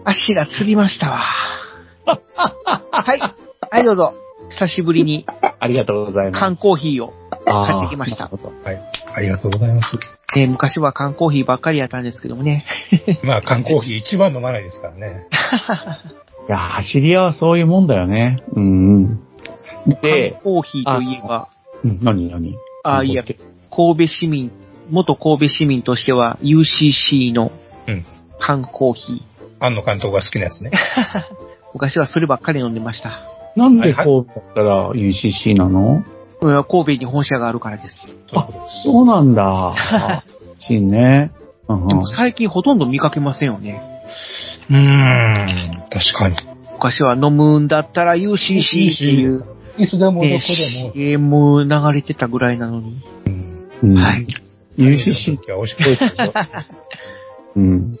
[0.06, 1.22] 足がつりましたわ。
[2.06, 3.20] はい。
[3.70, 4.14] はい、どうぞ。
[4.58, 5.26] 久しぶりに
[5.58, 6.40] ありがとうございます。
[6.40, 7.12] 缶コーヒーを
[7.44, 8.80] 買ってきましたはい。
[9.14, 9.98] ありがとうございます。
[10.34, 12.64] えー昔は缶コーヒーばっかりやったんですけどもね。
[13.22, 15.26] まあ、缶コーヒー一番飲まないですからね。
[16.48, 18.38] いや、走り屋はそういうもんだよね。
[18.54, 19.20] うんうん。
[20.00, 21.48] で缶、コーヒーといえば、
[21.84, 22.56] うん何何？
[22.84, 23.24] あ、いや、
[23.70, 24.50] 神戸市民、
[24.90, 27.52] 元神戸市民としては UCC の
[27.86, 28.06] うん
[28.38, 29.20] 缶コーヒー。
[29.64, 30.70] 庵野監督が好きなやつね。
[31.74, 33.20] 昔はそればっかり飲んでました。
[33.56, 36.02] なんで神戸だったら UCC なの？
[36.40, 38.08] これは神戸に本社があるからです。
[38.32, 38.48] あ、
[38.82, 39.74] そうなんだ。
[40.58, 41.32] しんね。
[41.68, 43.82] うんでも最近ほとんど見かけませんよね。
[44.70, 46.36] うーん、確かに。
[46.72, 49.44] 昔は飲むんだったら UCC っていう、
[49.78, 50.92] いつでもどこねでも。
[50.94, 53.02] CM 流れてたぐらいなのに。
[53.82, 54.26] うんはい。
[54.76, 56.32] UCC は美味しくですよ。
[57.56, 57.98] うん。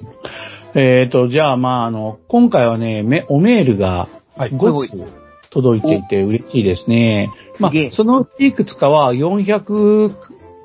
[0.74, 4.52] えっ、と、じゃあ、まあ、あの、今回はね、めおメールがはい。
[4.52, 7.28] 5つ届いていて嬉しいですね。
[7.58, 10.14] まあそのうちいくつかは400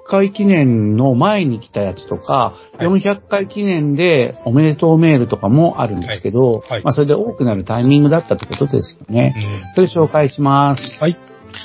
[0.05, 9.35] 回記念の前に来たやつとか、はい400回記念でおめでとうメールとかもあるんですけど、はいまあ、それで多くなるタイミングだったってことですよね。
[9.75, 10.97] それ紹介します。
[10.99, 11.17] はい。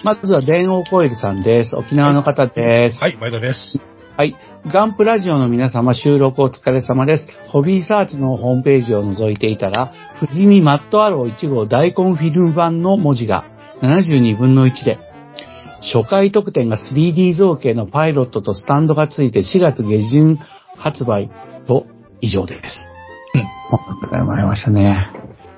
[0.04, 1.76] まずは電王コイルさんです。
[1.76, 3.00] 沖縄の方です。
[3.00, 3.78] はい、毎度です。
[4.16, 4.36] はい。
[4.66, 7.26] ガンプラジオの皆様収録お疲れ様です。
[7.48, 13.44] ホビーサーチのホームページを覗いていたら、富士見マットアロー1号大根フィルム版の文字が
[13.82, 14.98] 72分の1で、
[15.80, 20.38] 初回特典が 3D 造形のパイロットとスタンドがついて4月下旬
[20.76, 21.30] 発売
[21.66, 21.86] と
[22.20, 22.90] 以上です。
[23.34, 23.40] うん。
[23.40, 23.46] あ
[24.06, 25.10] りがとうございましたね。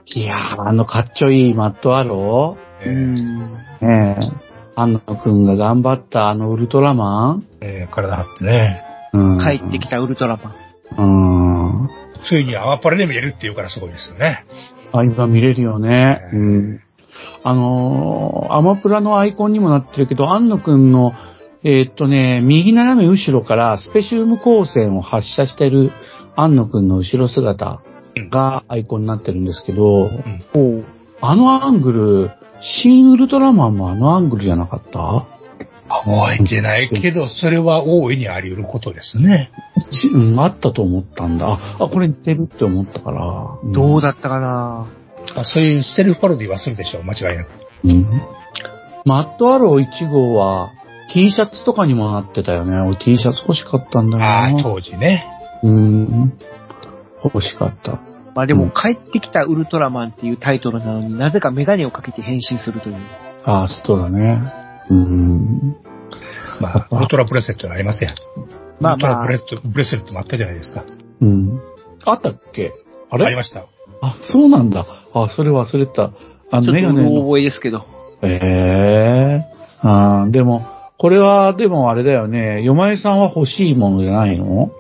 [0.06, 3.58] いやー、あのかっちょいいマットアロえーうん。
[3.80, 8.85] ー、ねえ、安野くんが頑張ったあのウルトラマン、えー体張ってね。
[9.12, 10.54] うん、帰ってきたウルトラマン。
[10.98, 11.90] うん。
[12.28, 14.44] ついにアワパレで見れるっていうからすごいですよね。
[14.92, 16.20] あ、今見れるよね。
[16.32, 16.80] ううん。
[17.44, 21.12] あのーアマプラのアイコンにもなってるけど、安野くんの、
[21.64, 25.92] えーっとね、右斜め後ろからスペシウム光線を発射してる
[26.37, 27.80] 安野くんの後ろ姿
[28.30, 30.11] がアイコンになってるんですけど、
[31.20, 32.30] あのアングル、
[32.61, 35.26] 新ウルトラマンもあのアングルじゃなかった？
[35.88, 39.50] 覚えてないけど、それは大いにあり得ることですね。
[39.76, 41.46] しうん、あったと思ったんだ。
[41.46, 43.58] あ、あこれ似てるって思ったから。
[43.72, 44.87] どうだったかな？
[45.37, 47.48] あそういうセルフパロディはするでしょう、間違いなく。
[47.85, 48.06] うん
[49.04, 50.70] マットアロー1号は
[51.12, 52.80] T シャツとかにもなってたよね。
[52.80, 54.62] 俺 T シャツ欲しかったんだよああ、な。
[54.62, 55.26] 当時ね。
[55.64, 56.32] うん。
[57.24, 58.00] 欲しかった。
[58.37, 62.96] まあでも、帰ってきたウルトラマンっていうタイトルなのになぜかメガネをかけて変身するという。
[63.44, 64.40] ああ、そうだね。
[64.88, 65.76] うん。
[66.61, 68.14] まあ、 ウルトラブレスレットがありますやん。
[68.80, 70.85] まあウルトラまあブレスレットブレスレットもあったじゃないですか。
[71.20, 71.61] うん。
[72.04, 72.72] あったっけ？
[73.11, 73.26] あれ？
[73.26, 73.64] ありました。
[74.02, 74.84] あ、そうなんだ。
[75.14, 76.12] あ、それ忘れてた。
[76.50, 77.22] あの、ちょっとメガネの。
[77.22, 77.86] 覚えですけど。
[78.22, 79.44] ええ
[79.80, 80.66] ああ、でも、
[80.98, 82.62] これは、でもあれだよね。
[82.62, 84.70] よまえさんは欲しいものじゃないの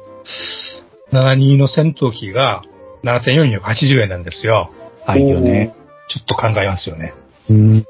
[1.12, 2.62] ？72の戦闘機が
[3.04, 4.70] 7480円なんですよ。
[5.06, 5.74] あ、いいよね。
[6.08, 7.14] ちょっと考えますよね。
[7.48, 7.86] うん。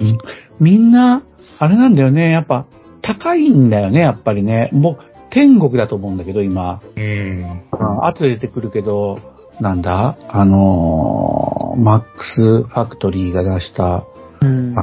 [0.60, 1.22] みんな、
[1.58, 2.30] あれなんだよね。
[2.30, 2.66] やっぱ、
[3.02, 4.70] 高いんだよね、やっぱりね。
[4.72, 6.80] もう、天国だと思うんだけど、今。
[6.96, 7.62] うん。
[7.72, 9.18] あ後で出てくるけど、
[9.60, 10.16] なんだ？
[10.28, 14.04] あのーマックスファクトリーが出した、
[14.42, 14.74] うん。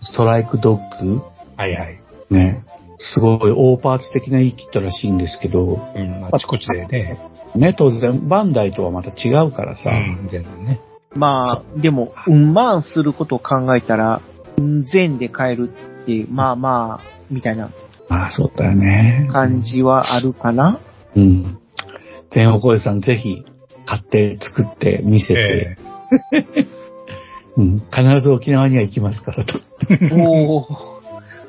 [0.00, 1.22] ストライクドッグ？
[1.56, 2.00] はいはい。
[2.30, 2.64] ね。
[2.98, 6.28] すごい大パーツ的ないいキットらしいんですけど、うん。
[6.32, 7.18] あちこちでね。
[7.54, 9.90] ね、当然、バンダイとはまた違うからさ。
[9.90, 10.26] うん。
[10.66, 10.80] ね。
[11.14, 14.22] まあ、でも、うんまんすることを考えたら、
[14.56, 15.70] うん全で買える
[16.02, 17.70] って、まあまあ、みたいな
[18.08, 19.28] ああ、そうだよね。
[19.30, 20.80] 感じはあるかな。
[21.14, 21.58] うん。
[22.32, 23.44] 全お声さんぜひ、
[23.86, 25.76] 買って、作って、見せて、
[26.32, 26.44] え
[27.56, 27.78] うん。
[27.90, 29.54] 必ず沖縄には行きますからと。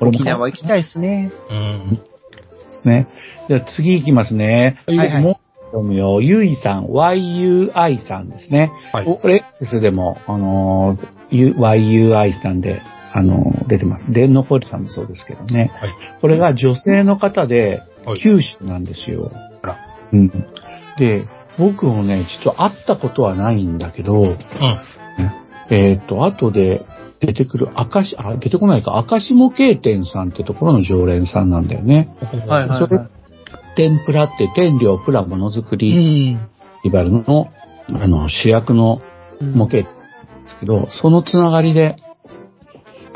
[0.00, 1.32] 沖縄行きたいですね。
[1.50, 1.94] えうん。
[1.96, 2.02] で
[2.72, 3.06] すね。
[3.48, 4.78] じゃあ次行きますね。
[4.86, 5.36] はいはいもう
[5.72, 6.20] 読むよ。
[6.20, 8.70] ゆいさん、YUI さんですね。
[8.92, 9.04] はい。
[9.04, 12.80] これ X でも、あのー、U- YUI さんで、
[13.12, 14.12] あのー、出てます。
[14.12, 15.72] 電ノポリさんもそうですけどね。
[15.74, 15.90] はい。
[16.20, 19.32] これが女性の方ではい、九州なんですよ。
[19.62, 19.76] あら
[20.12, 20.28] うん。
[20.98, 21.26] で、
[21.58, 24.38] 僕もね、実は会ったことはないんだけど、うん。
[25.70, 26.84] えっ、と、後で
[27.20, 32.14] 出てくる赤し、あ、出てこないか、赤下経店さんってところの常連さんなんだよね。
[32.46, 33.08] はいはい、それはい。
[33.76, 36.36] 天ぷらって天領プラものづくうりん。
[36.36, 36.46] フェ
[36.78, 37.50] スティバルの、
[37.88, 39.00] あの、主役の
[39.40, 39.84] 模型で
[40.48, 41.96] すけど、そのつながりで、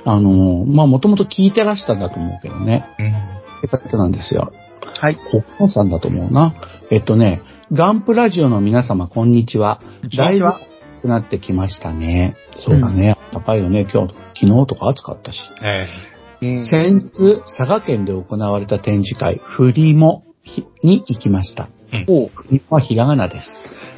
[0.05, 2.85] あの、まあ、もともと聞いてらしたんだと思うけどね。
[2.99, 3.31] うん。
[3.59, 4.53] って方なんですよ。
[5.01, 5.19] はい。
[5.35, 6.55] お母さんだと思うな。
[6.91, 9.81] えっとね、ガンプラジオの皆様、こんにちは。
[10.19, 12.37] だいぶ暑くなってきましたね。
[12.59, 13.17] そうだね。
[13.33, 13.83] 高いよね。
[13.83, 15.39] 今日、昨日とか暑かったし。
[15.63, 15.89] え
[16.43, 20.25] うん先日、佐賀県で行われた展示会、フリモ
[20.83, 21.69] に行きました。
[22.09, 23.53] おうフリモはひらがなです。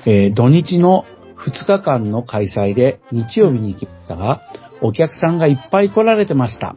[0.04, 1.06] えー土日の
[1.38, 4.42] 2日間の開催で日曜日に行きましたが、
[4.82, 6.76] お客さんがいっぱい来られてました。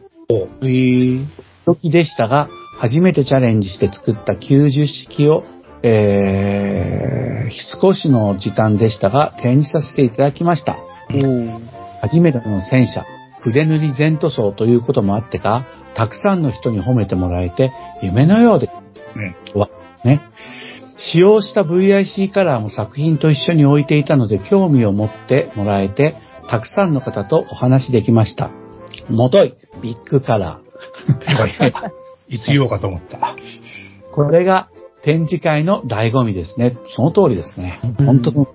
[0.62, 1.26] えー、
[1.66, 5.44] 時でしたが、初めてチャレンジして作った90式を、
[5.82, 10.76] えー、少しの時間でしたが、展示させていただきました。
[12.00, 13.04] 初めての戦車、
[13.40, 18.72] 筆塗り全塗装ということもあってか、たくさんの人に褒めてもらえて、夢のようです。
[19.54, 19.60] うん。
[19.60, 19.70] わ、
[20.04, 20.20] ね。
[20.98, 26.16] 使用した VIC カラーも作品と一緒に置いていたので興味を持ってもらえて、
[26.48, 28.50] たくさんの方とお話できました。
[29.08, 30.66] もとい、ビッグカラー。
[32.28, 33.36] いつ言おうかと思った。
[34.12, 34.68] これが
[35.06, 36.76] 展示会の醍醐味ですね。
[36.84, 37.78] その通りですね。
[37.96, 38.46] 本当に。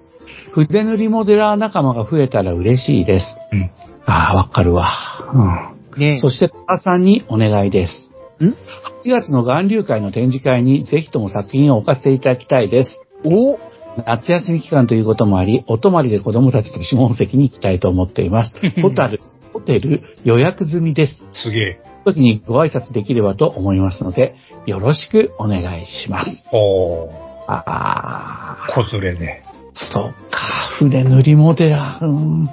[0.51, 3.37] 筆塗りモデラー仲間が増えたら嬉しいです。
[3.53, 3.71] うん。
[4.05, 4.91] ああ、わかるわ。
[5.33, 5.99] うん。
[5.99, 8.09] ねそして、母さんにお願いです。
[8.43, 8.55] ん ?8
[9.05, 13.01] 月の岩流会の展示会にぜひとも作品を置かせていただきたいです。
[13.23, 13.57] お？
[14.05, 18.55] 夏休み期間ということもあり、お泊まりで子供たちと下関に行きたいと思っています。
[18.81, 19.21] ホタル、
[19.53, 21.23] ホテル予約済みです。
[21.33, 21.90] すげえ。
[22.03, 24.35] 時にご挨拶できればと思いますので、
[24.65, 26.43] よろしくお願いします。
[26.51, 27.09] おー、
[27.47, 29.43] ああ、子連れで。
[29.73, 32.05] そうか、筆塗りモデラー。
[32.05, 32.49] うん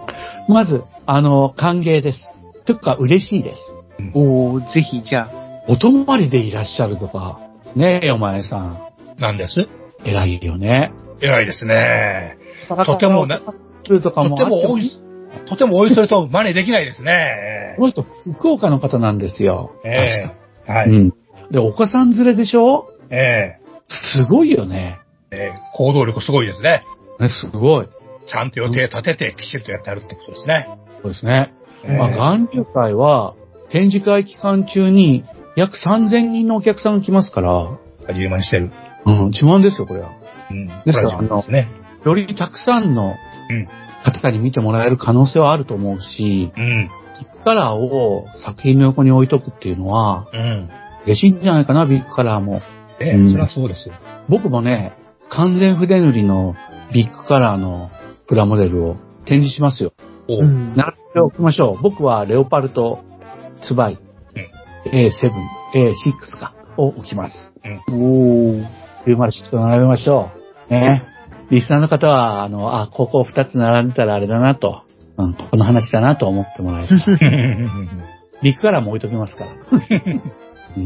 [0.49, 2.27] まず、あの、歓迎です。
[2.65, 3.75] というか、嬉しいです。
[4.15, 5.31] おーぜひ、じゃあ、
[5.69, 7.39] お泊まりでいらっしゃるとか、
[7.77, 8.79] ねえ、お前さん。
[9.19, 9.69] なんです？
[10.05, 10.93] 偉いよね。
[11.21, 12.39] 偉いですね。
[12.87, 13.41] とてもね、
[13.85, 14.79] とてても
[15.49, 17.85] とてもおいそれと真似できないですねこ。
[17.85, 19.73] の人、福岡の方なんですよ。
[19.85, 19.89] え
[20.67, 20.85] えはい。
[20.85, 20.85] 確か。
[20.85, 21.11] うん。
[21.51, 22.89] で、お子さん連れでしょ？
[23.11, 23.57] え
[23.89, 24.99] すごいよね。
[25.31, 26.83] えええ行動力すごいですね。
[27.19, 27.89] ね、すごい。
[28.27, 30.69] ちゃんと予定立ててきちんとやってあるってことですね。
[31.03, 31.53] そうですね。
[31.85, 33.35] ええまあ、岩流会は、
[33.71, 35.25] 展示会期間中に
[35.57, 38.71] 約3000人のお客さんが来ますから、自慢してる。
[39.07, 40.11] うん、自慢ですよ、これは。
[40.51, 40.67] うん。
[40.67, 41.69] ですからこれは自慢ですね。
[42.05, 43.15] よりたくさんの
[43.51, 43.69] うん
[44.13, 46.91] 方に見てもらえる可能性はあると思うし、うん。
[47.21, 50.69] ビッグカラーを作品の横に置いとくっていうのは、うん。
[51.07, 52.61] 嬉しいんじゃないかな、ビッグカラーも。
[53.01, 53.95] ええうんそれはそうですよ。
[54.29, 54.93] 僕もね、
[55.29, 56.55] 完全筆塗りの
[56.93, 57.91] ビッグカラーの
[58.27, 59.93] プラモデルを展示しますよ。
[60.29, 61.83] おううん並べておきましょう。
[61.83, 63.01] 僕はレオパルト
[63.63, 63.99] ツバイ、
[64.87, 65.31] A7、
[65.75, 67.53] A6 か、を置きます。
[67.91, 68.65] おー
[69.07, 70.31] 906と並べましょ
[70.71, 70.73] う。
[70.73, 71.05] ね。
[71.51, 74.83] リスナーの方は、あの、あ、ここ2つ並んでたらあれだなと、
[75.17, 77.69] うん、この話だなと思ってもらえる。
[78.43, 79.51] ビッグカラーも置いときますから。
[80.77, 80.83] うん。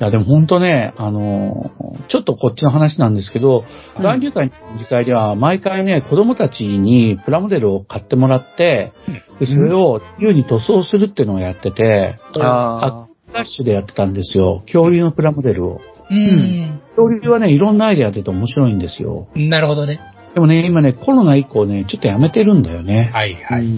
[0.00, 3.64] いや、でも本当ね、あのーちょっとこっちの話なんですけど、
[3.96, 8.92] うん乱流会の展示会では、毎回ね、子供たちにプラモデルを買ってもらって、
[9.38, 14.62] でそれを自由に塗装するっていうのをやってて、あフラッシュでやってたんですよ。
[14.66, 15.80] 恐竜のプラモデルを。
[16.10, 16.79] うん。
[17.08, 19.28] 恐竜はね、いろんなアイデア出て面白いんですよ。
[19.34, 20.00] なるほどね。
[20.34, 23.10] でもね、今ね、コロナ以降ね、ちょっとやめてるんだよね。
[23.12, 23.18] あ。
[23.18, 23.64] はいはい。
[23.64, 23.68] う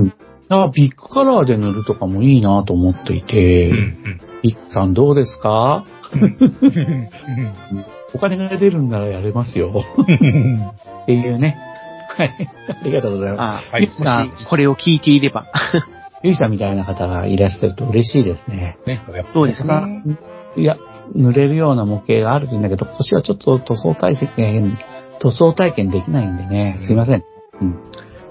[0.00, 0.12] ん
[0.48, 5.84] だからビッグカラーで塗るとかもいいなと思っていて、うんビッグさんどうですか？
[6.14, 7.10] うん
[8.14, 9.74] お金が出るんならやれますよ。
[10.02, 10.06] っ
[11.06, 11.58] ていうね。
[12.16, 12.50] はい。
[12.68, 15.44] ありがとうございまあはいさんもし、これを聞いていれば。
[15.44, 15.82] す。
[16.22, 18.78] ゆいさんみたいな方がいらっしゃると嬉しいですね。
[18.86, 20.02] ね、やっぱそうですさね。
[20.56, 20.78] いや、
[21.14, 24.78] 塗れるような模型があるんだけど、今年はちょっと塗装体験、
[25.20, 27.24] 塗装体験できないんでね、すいません。
[27.60, 27.78] うん。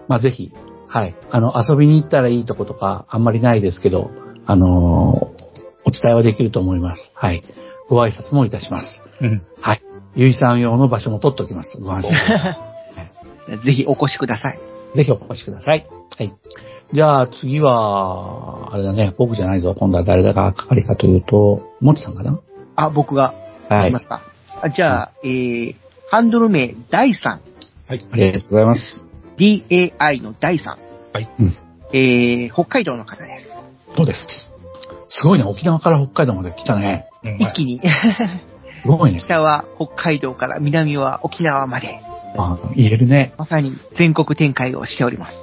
[0.08, 0.52] まあ、ぜひ、
[0.88, 1.16] はい。
[1.32, 4.12] あの、遊びに行ったらいいとことか、あんまりないですけど、
[4.46, 5.48] あのー
[5.86, 7.12] お伝えはできると思います。
[7.16, 7.44] はい。
[7.88, 9.02] ご挨拶もいたします。
[9.22, 9.82] うんはい。
[10.16, 11.72] ゆいさん用の場所も取っておきます。
[11.80, 12.58] ご安心くださ
[13.56, 13.66] い。
[13.66, 14.60] ぜひお越しください。
[14.96, 15.88] ぜひお越しください。
[16.18, 16.34] はい。
[16.92, 19.76] じゃあ次は、あれだね、僕じゃないぞ。
[19.78, 22.38] 今度は誰だか係かというと、もちさんかな？
[22.78, 23.34] あ、僕が
[23.70, 24.00] はい言いま。
[24.00, 24.22] すか？
[24.62, 25.76] あじゃあ、えー、
[26.10, 27.13] ハンドル名、第3。
[27.90, 29.04] ありがとうございます。
[29.38, 30.78] DAI の第3。
[31.13, 31.58] はいうん
[31.94, 33.46] えー、北海道の方です。
[33.96, 34.20] そうです。
[35.10, 35.46] すごいね。
[35.46, 37.08] 沖縄から北海道まで来たね。
[37.24, 37.82] うん一気に、
[38.82, 39.20] すごいね。
[39.20, 42.00] 北は北海道から南は沖縄まで、
[42.38, 43.34] あ言えるね。
[43.38, 45.38] まさに全国展開をしております。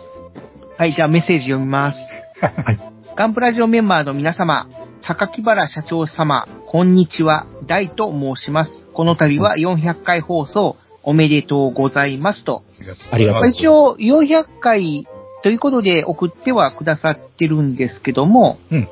[0.78, 1.98] はい、じゃあメッセージ読みます。
[2.40, 2.78] はい。
[3.16, 4.66] ガンプラジオメンバーの皆様、
[5.06, 8.88] 榊原社長様、こんにちは、大と申します。
[8.94, 12.62] この度は400回放送、おめでとうございますと。
[13.10, 15.06] ありがとうまあ一応、400回
[15.42, 18.88] ということで送ってはくださってるんですけども、うん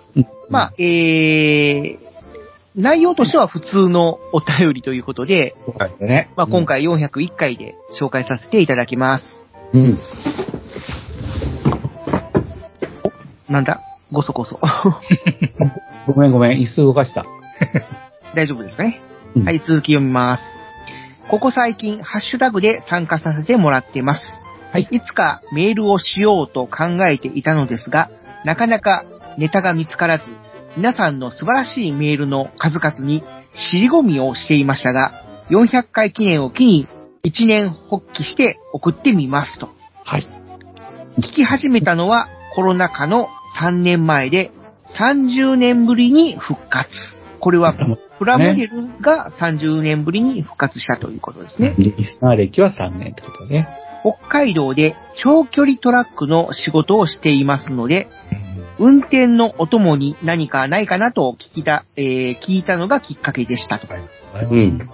[0.51, 1.98] まあ、えー、
[2.77, 5.55] 内容としては普通のお便りということで。
[6.37, 9.25] まあ、今回401回で紹介させていただきます。
[9.72, 9.81] うん。
[9.81, 9.98] うん。
[13.48, 13.81] なんだ？
[14.12, 14.61] ごそごそ。
[16.06, 16.60] ごめんごめん。
[16.60, 17.24] 椅子動かした。
[18.34, 19.00] 大丈夫ですかね、
[19.36, 20.44] うんはい、続き読みます。
[21.28, 24.20] ここ最近、ハッシュタグで参加させてもらってます。
[24.72, 24.88] はい。
[24.90, 28.11] いつかメールをしようと考えていたのですが、
[28.44, 29.05] なかなか
[29.38, 30.24] ネタが見つからず、
[30.76, 33.22] 皆さんの素晴らしいメールの数々に
[33.55, 35.12] 尻込みをしていましたが、
[35.50, 36.88] 400回記念を機に
[37.22, 39.68] 一年発起して送ってみますと。
[40.05, 40.26] はい。
[41.18, 43.28] 聞き始めたのはコロナ禍の
[43.61, 44.50] 3年前で、
[44.99, 46.90] 30年ぶりに復活。
[47.40, 47.74] これは
[48.18, 51.74] プラモデルが30年ぶりに復活したということですね。
[51.78, 53.68] リスナー歴は3年ってことね。
[54.03, 58.09] 北海道で長距離トラックの仕事をしていますので、
[58.78, 63.86] 運転のお供に何かないかなと聞きた、えー聞いたのがきっかけでしたと。
[64.51, 64.88] うん。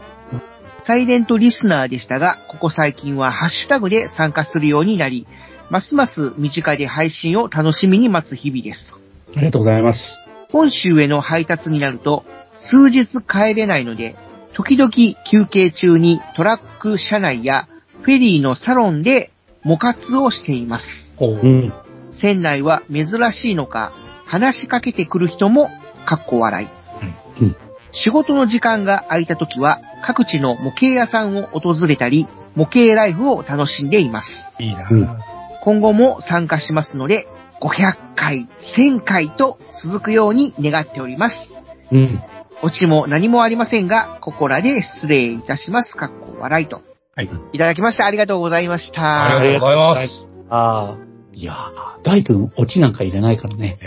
[0.83, 5.27] サイレントリスナーでしたが、ここ最近はハッシュタグで参加するようになり、
[5.71, 8.98] ますます身近で配信を楽しみに待つ日々です。
[9.39, 10.19] ありがとうございます。
[10.51, 12.25] 本州への配達になると、
[12.71, 14.17] 数日帰れないので、
[14.53, 14.91] 時々
[15.31, 17.69] 休憩中にトラック車内や
[18.03, 19.31] フェリーのサロンで
[19.63, 20.85] 模活をしています。
[22.11, 23.93] 船内は珍しいのか、
[24.27, 25.71] 話しかけてくる人も、
[26.05, 26.69] かっこ笑い。
[27.43, 27.57] うん
[27.91, 34.29] 仕事の時間が空いた時は、各地の模型屋さんを訪れたり、模型ライフを楽しんでいます。
[34.59, 35.09] いいな、うん
[35.63, 37.27] 今後も参加しますので、
[37.61, 41.37] 500回、1000回と続くように願っております。
[41.93, 42.21] うん。
[42.63, 45.95] オチも何もありませんが、ここらで失礼いたします。
[45.95, 46.83] かっこ笑いと。
[47.15, 47.31] はい。
[47.53, 48.07] いただきました。
[48.07, 49.37] ありがとうございました。
[49.37, 50.01] ありがとうございます。
[50.51, 50.97] ああ。
[51.33, 51.57] いやー、
[52.03, 53.79] 大君、オチなんか入れないからね。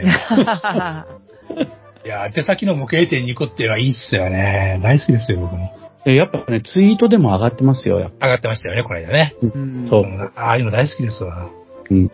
[2.06, 4.80] いや、手先の模型店に行くっていうのはいいっすよね。
[4.82, 5.76] 大好きですよ、僕も。
[6.06, 7.98] えやっぱね、ツイートでも上がってますよ。
[7.98, 9.36] 上がってましたよね、この間ね。
[9.42, 11.50] うんそううんああいうの大好きですわ。
[11.90, 12.10] うん。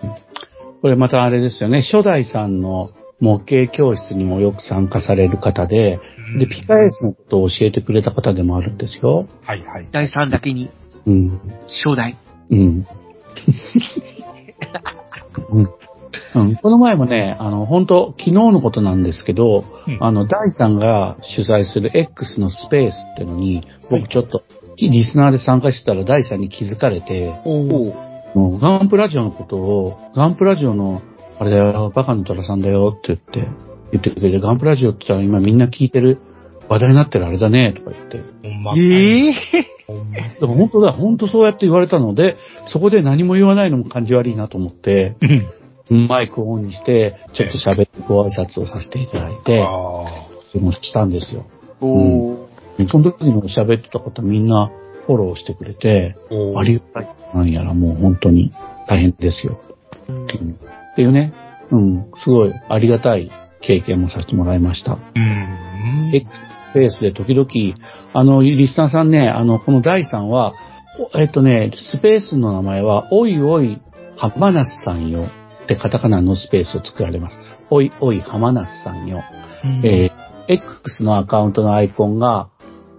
[0.81, 5.99] これまたあれですよね、初代さんの模型教室にもよく参加される方で、
[6.33, 9.29] うんで、ピカエスのことを教えてくれた方でもあるんですよ。
[9.43, 9.87] はいはい。
[9.91, 10.69] 第3だけに、
[11.05, 11.39] うん。
[11.67, 12.17] 初代。
[12.49, 12.59] うん。
[15.49, 15.69] うん
[16.35, 24.43] うん、この前もね、あの、本当昨日のことなんですけど、うんあの、ダイさんが主催する X のスペースってのに、僕ちょっと、
[24.77, 27.63] リスナーで参加してたらダイさんに気づかれて、お
[28.33, 31.01] もうガンプラジオのことを、ガンプラジオの、
[31.39, 33.51] あれだよ、バカの虎さんだよって言って、
[33.91, 36.19] 言ってくれて、ガンプラジオって言ったら今みんな聞いてる、
[36.69, 38.21] 話題になってるあれだね、とか言って。
[38.43, 38.73] ほんま。
[38.77, 39.33] ええ
[39.87, 40.17] ほんま。
[40.39, 45.47] でも本当だ、本当そうやって言われたので、そこで何も言わないのも感じ悪いなと思って、うん
[45.89, 49.67] マイクをオンにして、ちょっと喋ってご挨拶をさせていただいて、あ
[50.51, 51.45] それもしたんですよ。
[51.79, 52.47] おー
[52.89, 54.69] その時にも喋ってた方みんな
[55.07, 56.15] フォローしてくれて、
[56.55, 57.15] ありがたい。
[57.33, 58.51] なんやらもう本当に
[58.87, 59.59] 大変ですよ。
[60.09, 61.31] うんっていうね、
[61.71, 63.29] うん、すごいありがたい
[63.61, 64.93] 経験もさせてもらいました。
[64.93, 66.11] うん。
[66.11, 66.41] X
[66.71, 67.47] スペースで時々、
[68.13, 70.53] あの、リスナーさんね、あの、この第3は、
[71.13, 73.79] おえっとね、スペースの名前は、おいおい、
[74.15, 75.27] 浜那須さんよ
[75.65, 77.37] ってカタカナのスペースを作られます。
[77.69, 79.23] おいおい、浜那須さんよ。
[79.83, 82.47] えー X のアカウントのアイコンが、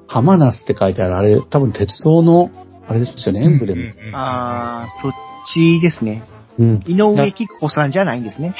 [0.09, 2.51] 浜那須って書いてある、あれ、多分鉄道の、
[2.89, 3.83] あれですよね、エンブレム。
[3.83, 5.13] うんあー、そっ
[5.53, 6.23] ちですね。
[6.59, 6.83] うん。
[6.87, 8.55] 井上貴子さんじゃないんですね。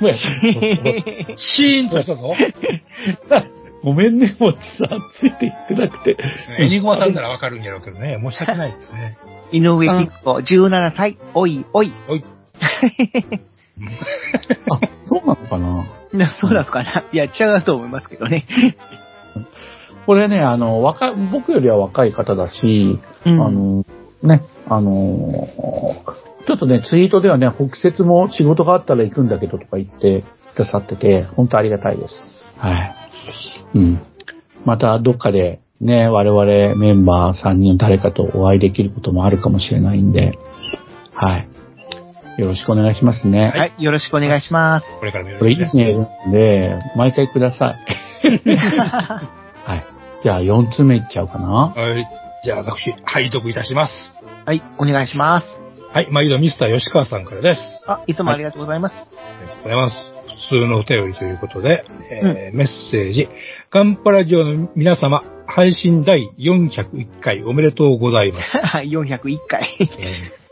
[0.00, 0.16] ごめん。
[1.36, 2.34] シーンとしたぞ。
[3.84, 4.58] ごめんね、もうさ、
[5.12, 6.16] ついていってなくて。
[6.58, 8.18] エニグマさんならわかるんやろうけどね。
[8.20, 9.18] 申し訳ないですね。
[9.52, 11.92] 井上貴子、17歳、おいおい。
[12.08, 12.24] おい。
[14.70, 15.86] あ、そうなのかな？
[16.12, 17.04] な そうなんですかな？
[17.12, 18.46] いや、違うと思いますけどね。
[20.06, 23.84] これね、あの、若い、僕よりは若い方だし、うあの、
[24.22, 24.92] ね、あの、
[26.46, 30.24] ちょっとね、ツイートではね、北節も仕事があったら行くんだけどとか言って
[30.54, 32.24] くださってて、本当ありがたいです。
[32.56, 32.96] はい。
[33.74, 34.00] うん。
[34.64, 40.38] また、どっかで、ね、我々メンバー3人誰かとお会いできることもあるかもしれないんで、
[41.12, 41.48] はい。
[42.38, 43.52] よろしくお願いしますね。
[43.54, 44.86] はい、よろしくお願いします。
[44.98, 45.64] これから見るこれいいね
[46.28, 47.97] んで、毎回ください。
[49.64, 49.86] はい。
[50.22, 51.48] じゃあ4つ目いっちゃうかな。
[51.48, 52.06] はい。
[52.44, 53.92] じゃあ、私、拝読いたします。
[54.46, 55.60] はい、お願いします。
[55.92, 56.08] はい。
[56.10, 57.60] 毎度ミスター吉川さんからです。
[57.86, 58.94] あ、いつもありがとうございます。
[58.94, 60.14] ありがとうございます。
[60.50, 63.28] 普通のお便りということで、えーメッセージ。
[63.70, 68.58] ガンパラジオの皆様、配信第401回おめでとうございます。
[68.64, 69.76] はい、401回。
[69.80, 70.48] えー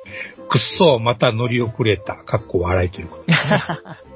[0.49, 3.39] くっそ、また乗り遅れた、かっこ笑いということで、ね。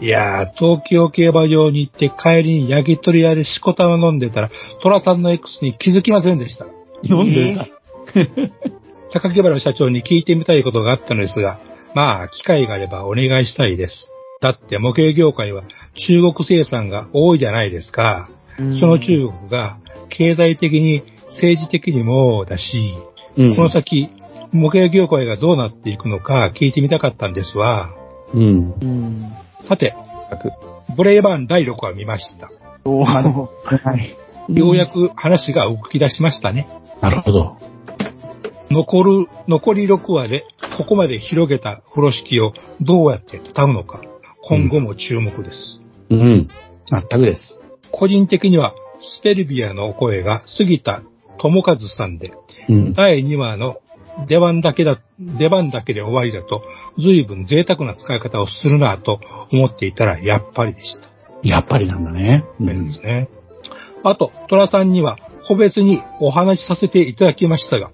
[0.00, 4.50] いやー、東京競馬場に行って帰りに焼き鳥屋でしこたま飲んでたら、
[4.82, 6.66] トラさんの X に気づきませんでした。
[7.04, 7.66] 飲んでた。
[9.12, 11.58] 榊原社長に聞いてみたいことがあったのですが、
[11.94, 14.08] まあ、機会があればお願いしたいです。
[14.40, 15.64] だって模型業界は
[16.06, 18.30] 中国生産が多いじゃないですか。
[18.56, 19.78] その中国が
[20.08, 22.94] 経済的に政治的にもだし、
[23.36, 24.08] うんこの先、
[24.52, 27.94] 模型業界がどうなっていくのか聞いてみたかったんですわ。
[28.34, 28.74] うん。
[28.80, 29.32] うん。
[29.68, 29.94] さて、
[30.96, 32.50] ブレイバーン第6話見ました。
[32.84, 33.48] おーは
[33.96, 34.16] い。
[34.54, 36.68] ようやく話が動き出しましたね。
[37.00, 37.56] なるほど。
[38.70, 40.44] 残る、残り6話で
[40.76, 44.00] ここまで広げた風呂敷をどうやって畳むのか、
[44.48, 45.80] 今後も注目です。
[46.10, 46.48] うん。
[46.88, 47.54] 全くです。
[47.92, 48.74] 個人的には、
[49.18, 51.02] スペルビアのお声が杉田
[51.38, 52.32] 智和さんで、
[52.68, 52.94] うん。
[52.94, 53.78] 第2話の
[54.28, 56.62] 出番だけだ、出番だけで終わりだと、
[56.98, 59.20] 随分贅沢な使い方をするなと
[59.52, 61.08] 思っていたら、やっぱりでした。
[61.42, 62.44] やっぱりなんだね。
[62.60, 63.28] うそうですね。
[64.04, 67.90] あと、トラさんには個別にお話しさせていただきましたが、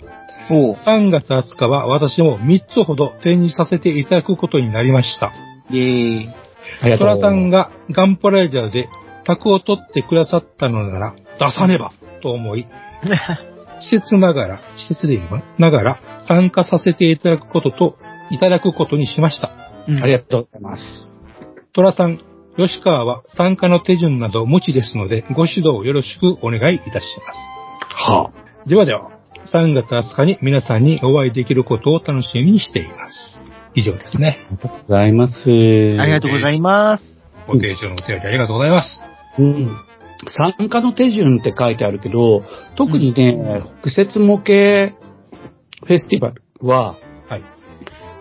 [0.51, 0.75] おう。
[0.75, 5.33] 3月20日は私も3つほど展示させていただくことになりました。
[5.71, 6.29] えー、
[6.83, 8.89] ありがとうトラさんがガンプライダーで
[9.25, 11.93] 卓を取ってくださったのなら出さねば
[12.23, 12.67] と思い、
[13.81, 17.99] 施設ながら、施設でいいのかなながら参加させていただくことと、
[18.31, 19.51] いただくことにしました。
[19.89, 21.09] うんありがとうございます。
[21.73, 22.21] トラさん、
[22.57, 27.39] 吉川は参加の手順など無知ですので、ご指導よろしくお願いいたします。
[27.95, 28.31] は
[28.67, 29.11] ではでは、
[29.53, 33.45] 3月20日に皆さんにお会いできることを楽しみにしています。
[33.75, 34.39] 以上ですね。
[34.51, 35.41] ありがとうございます。
[35.45, 37.05] ありがとうございます。
[37.47, 39.01] ご提供のお手紙ありがとうございます。
[39.39, 39.86] うん。
[40.29, 42.43] 参加の手順って書いてあるけど、
[42.77, 44.97] 特にね、北節模型
[45.85, 46.97] フェスティバルは、
[47.29, 47.43] はい。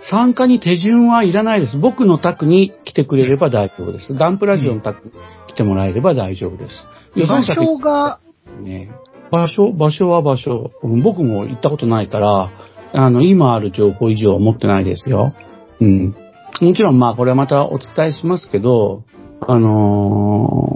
[0.10, 1.78] 参加に手順はいらないです。
[1.78, 4.14] 僕の宅に来てくれれば大丈夫です。
[4.14, 5.14] ガンプラジオの宅に
[5.48, 6.86] 来てもらえれば大丈夫です。
[7.16, 8.20] 予場算所が、
[8.62, 8.91] ね。
[9.32, 10.72] 場所、場所は場所。
[10.84, 12.52] うん僕も行ったことないから、
[12.93, 15.34] あの、今ある情報以上は持ってないですよ。
[15.80, 16.16] うん。
[16.62, 19.04] もちろん、まあ、これはまたお伝えしますけど、
[19.41, 20.70] あの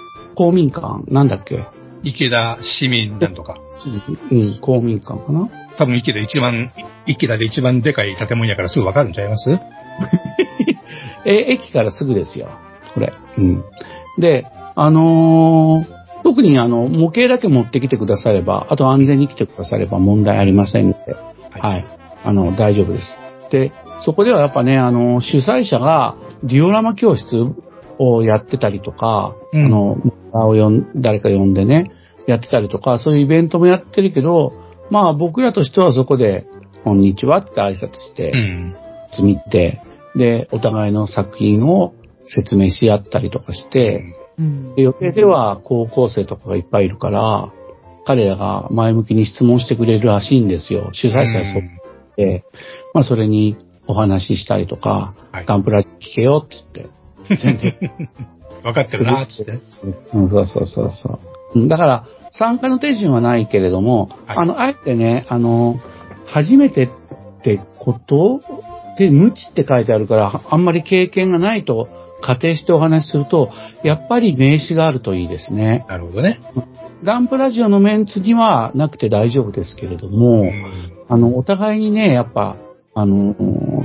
[0.00, 1.64] ー公民館、なんだっけ？
[2.02, 3.56] 池田市民なんとか。
[4.30, 5.48] うん、公民館かな？
[5.78, 6.72] 多分池田一番、
[7.06, 9.48] 池田で一番でかい建物やからすぐわかるんちゃいます？
[11.26, 12.48] え、駅からすぐですよ。
[12.94, 13.12] これ。
[13.38, 13.64] うん。
[14.18, 21.14] で、あのー特にあの、模型だけ持ってきてくだされば、あと安全に来てくだされば問題ありませんので、
[21.60, 21.84] はい。
[22.24, 23.18] あの、大丈夫です。
[23.50, 23.72] で、
[24.06, 27.26] そこではやっぱね、あの、主催者がディオラマ教室
[27.98, 29.98] をやってたりとか、うんあの、
[30.40, 31.90] を呼ん誰か呼んでね、
[32.26, 34.52] やってたりとか、そういうイベントもやってるけど、
[34.90, 36.46] まあ僕らとしてはそこで、
[36.82, 38.76] こんにちはって挨拶して、うん。
[39.22, 39.80] 見て、
[40.16, 41.94] で、お互いの作品を
[42.26, 44.04] 説明し合ったりとかして、
[44.38, 44.74] うん。
[44.74, 47.52] で予定では高校生とかがいっぱいいるから、
[48.06, 50.90] 彼らが前向きに質問してくれるらしいんですよ。
[50.92, 51.62] 主催者はそう
[52.16, 52.44] で、
[52.92, 53.56] まあそれに
[53.86, 55.46] お話ししたりとか、はい。
[55.46, 57.90] ガンプラ聞けよって言って、
[58.64, 59.60] 分かってるなーって。
[60.14, 61.20] うん、そうそうそうそ
[61.54, 61.68] ううん。
[61.68, 65.76] だから、参加の手順はないけれども、はいあの、あえてね、あの、
[66.26, 66.88] 初めてっ
[67.42, 68.40] てこと
[68.98, 71.88] で、無知って書いてあるから、あんまり経験がないと
[72.22, 73.50] 仮定してお話しすると、
[73.84, 75.84] やっぱり名刺があるといいですね。
[75.88, 76.40] なるほどね。
[77.04, 82.56] ガンプラジオのメンツにはなくて大丈夫ですけれども、うんあの、お互いにね、やっぱ、
[82.94, 83.34] あの、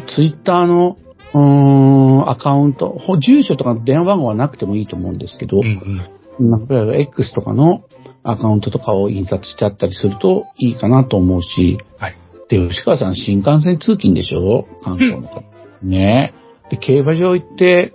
[0.08, 0.98] ツイッターの、
[1.34, 6.02] うーん、アカウント、ほ住所とか電話番号はなくてもいいと思うんですけど、うん
[6.40, 6.50] うん。
[6.50, 7.84] まあ、例えば X とかの
[8.24, 12.16] アカウントとかを印刷してあったりするといいかなと思うし、はい。
[12.50, 14.68] で、吉川さん新幹線通勤でしょ？
[14.82, 15.44] 関東の方。
[15.84, 16.34] ね
[16.70, 17.94] で、競馬場行って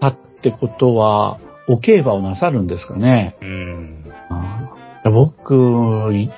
[0.00, 1.38] たってことは、
[1.68, 4.04] お競馬をなさるんですかねうん。
[5.04, 6.30] 僕、い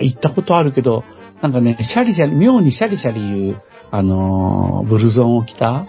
[0.00, 1.04] 行ったことあるけど、
[1.42, 5.86] なんかね、シャリシャリ、妙にシャリシャリ言う、あのーブルゾンを着た、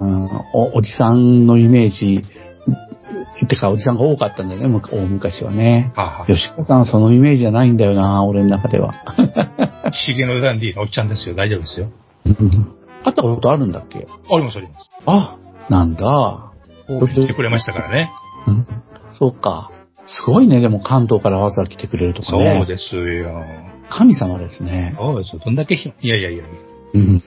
[0.00, 2.22] うんお、おじさんのイメージ、
[3.46, 5.92] てかおじさんが多かったんだよね、大昔はね。
[5.96, 8.92] はあ、は吉川さんはそのイメージじゃないんだよな、俺の中では。
[9.84, 11.34] あ、シゲのダンディのおっちゃんですよ。
[11.34, 11.88] 大丈夫ですよ。
[13.04, 14.06] 会ったことあるんだっけ？
[14.30, 14.90] ありますあります。
[15.06, 15.36] あ、
[15.68, 16.52] なんだ。
[16.88, 18.10] 来てくれましたからね。
[18.46, 18.66] うん
[19.12, 19.70] そうか。
[20.06, 22.64] すごいね、でも関東からわざわざ来てくれるとかそうね。
[22.66, 23.42] ですよ。
[23.90, 24.94] 神様ですね。
[24.98, 25.42] そうですよ。
[25.44, 26.44] どんだけひ、いやいやいや。
[26.94, 27.22] うん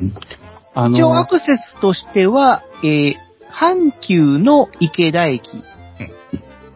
[0.73, 1.45] あ一応アクセ
[1.75, 3.15] スとしては、えー、
[3.51, 5.63] 阪急の池田駅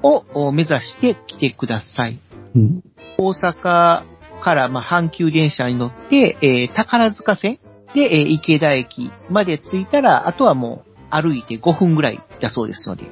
[0.03, 2.19] をお目指して来てください。
[2.55, 2.83] うん
[3.17, 4.03] 大阪
[4.41, 7.59] から、まあ、阪急電車に乗って、えー、宝塚線
[7.93, 13.05] で、えー池田駅まで着いたら、あとはもう歩いて5分ぐらいだそうですので、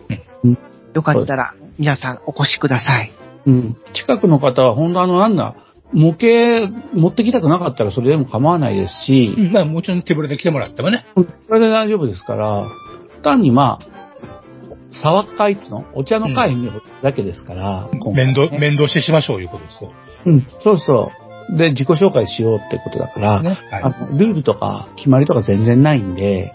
[0.43, 0.57] うん
[0.93, 3.11] よかったら皆さんお越しください。
[3.45, 3.77] うん。
[3.93, 5.55] 近くの方は、本当あの、なんだ、
[5.93, 11.05] 模型持ってきたくなかったらそれでも構わないですし、うん、まあもちろん手ぶらで来てもらってもね。
[11.47, 12.67] それで大丈夫ですから、
[13.23, 13.93] 単にまあ、
[15.03, 15.85] 沢会津の？
[15.95, 16.69] お茶の会に
[17.01, 19.91] だけですから、今回面倒、面倒してしましょういうことですよ。
[20.25, 21.11] うん、そうそ
[21.49, 21.57] う。
[21.57, 23.57] で、自己紹介しようってことだから、ね。
[23.71, 26.53] あはのルールとか決まりとか全然ないんで、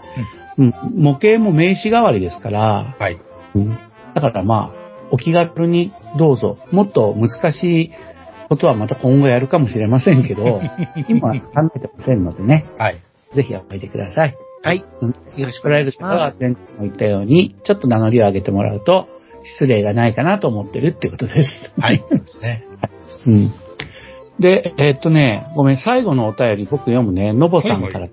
[0.57, 3.01] うん、模型も名刺代わりですから、い。
[3.01, 3.21] はい。
[3.55, 3.77] うん、
[4.15, 4.79] だからまあ、
[5.11, 6.57] お気軽にどうぞ。
[6.71, 7.91] もっと難しい
[8.49, 10.61] ことはまた今後やるかもしれませんけど、
[11.07, 12.97] 今は考えてませんのでね、はい。
[13.33, 14.35] ぜひおいでください。
[14.63, 14.83] はい。
[15.01, 19.07] うんよろしくお願いしま方は前回も言ったように、ちょっと名乗りを上げてもらうと、
[19.43, 21.49] 失礼がないかなと思ってるってことです。
[21.79, 22.03] はい。
[22.09, 22.65] そうですね。
[23.27, 23.53] うん。
[24.39, 28.07] で、えーっとね、ごめん、最後のお便り僕読むね、のぼさんから、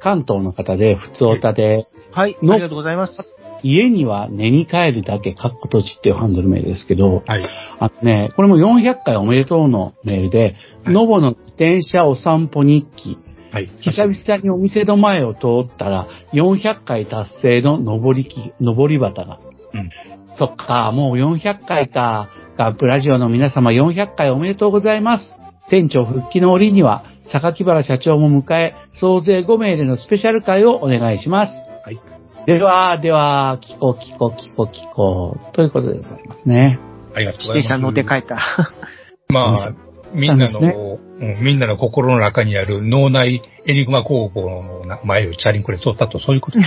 [0.00, 2.10] 関東の方で、普通おたで、す。
[2.12, 2.36] はい。
[2.42, 3.14] あのりがとうございます。
[3.62, 7.48] 家には寝に帰るだけ、かっことちっていうハンドルメールですけど、はい。
[7.78, 13.18] あのね、これも400回おめでとうのメールで、はいノボの自転車お散歩日記、
[13.50, 13.66] はい。
[13.80, 19.40] 久々にお店の前を通ったら、400回達成の上りき、上り旗が。
[19.74, 19.90] うん
[20.38, 22.28] そっか、もう400回か。
[22.58, 25.32] ガンプラジオの皆様400回おめでとうございます。
[25.68, 31.52] 店長復帰の折には、榊原社長も迎え、総勢5名でのスペシャル会をお願いします。
[31.84, 32.15] はい。
[32.46, 35.52] では、では、聞こう聞こう聞こう聞こう。
[35.52, 36.78] ということでございますね。
[37.12, 37.66] ありがとう自ございます。
[37.66, 38.72] 転車乗って帰った。
[39.28, 39.72] まあ、
[40.14, 46.58] みんなの、そうんみんなの心の中にある脳内エニグマ工房の前をチャリンコで通ったと、そういうこと。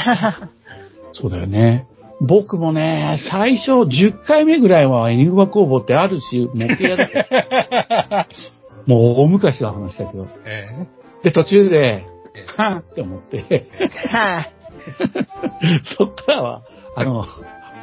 [1.13, 1.88] そうだよね。
[2.19, 8.25] 僕もね、最初10回目ぐらいはエニグマ工房ってあるし、模型だよ
[8.86, 10.27] もう大昔の話だけど。
[10.45, 10.67] え
[11.23, 12.05] で、途中で
[12.36, 13.69] え、はぁって思って、
[14.11, 14.59] はい。
[15.97, 16.61] そっからは、
[16.95, 17.25] あの、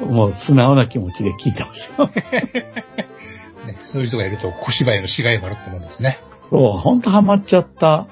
[0.05, 1.89] もう素直な気持ちで聞いてます
[3.65, 6.19] ねそういう人がいると小芝居のしがいもあるってもんですね。
[6.49, 8.07] そう、ほんとハマっちゃった。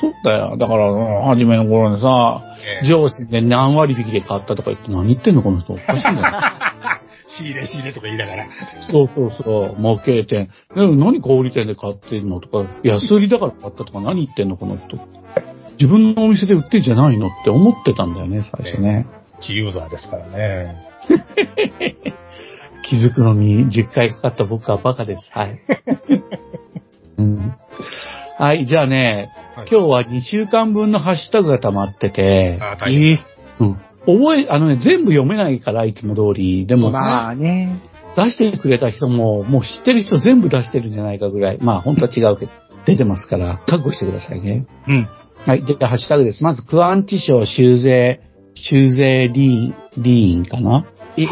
[0.00, 0.56] そうだよ。
[0.56, 2.42] だから、うん初めの頃にさ、
[2.82, 5.74] ええ上司で何割引きで買ったとか言って何言ってんのこの人。
[5.74, 6.40] おかしいんだよ。
[7.28, 8.46] 仕入れ仕入れとか言いながら。
[8.80, 10.48] そうそうそう、模型店。
[10.74, 14.96] でも何小売店で買ってんのとか、安売りだから買ったとか何言ってんのこの人。
[15.78, 19.06] 自分のお店で売ってんじゃないのって思ってたんだよね、最初ね。
[19.40, 20.76] 自ユーザーですからね。
[22.82, 25.30] 気づくのに10回かかった僕はバカです。
[25.32, 25.58] はい。
[27.18, 27.54] うん、
[28.38, 33.76] はい、じゃあね、はい今日は2週間分のハッシュタグが溜まってて、あ大変えーうん。
[34.06, 36.66] 覚え、あのね、全部読めないから、いつも通り。
[36.66, 37.80] でも、まあね。
[38.16, 41.58] 出してくれた人も、もう知ってる人全部出してるんじゃないかぐらい。
[41.60, 42.52] まあ、本当は違うけど、
[42.86, 44.66] 出てますから、覚悟してくださいね。
[44.86, 45.08] うん。
[45.46, 45.64] はい。
[45.64, 46.42] で、ハッシュタグです。
[46.42, 48.20] まず、クアンチ賞修税、
[48.54, 50.84] 修税リーン、リーンかな？
[51.16, 51.26] え、え？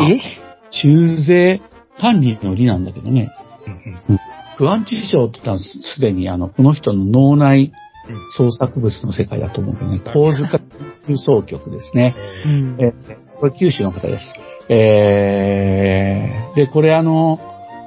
[0.71, 1.61] 修税
[2.01, 3.31] 管理の理なんだけどね。
[3.67, 4.19] うん
[4.57, 7.73] クアンチ賞って言ったらすでにあの、この人の脳内
[8.09, 10.01] うん創作物の世界だと思うんだよね。
[10.13, 10.61] 構図化
[11.07, 12.15] 空想局ですね。
[12.47, 14.25] うんえーこれ九州の方です。
[14.73, 17.41] えー、で、これあの、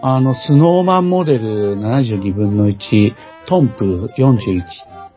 [0.04, 2.76] あの、スノーマンモデル72分の1、
[3.48, 4.62] トンプ41、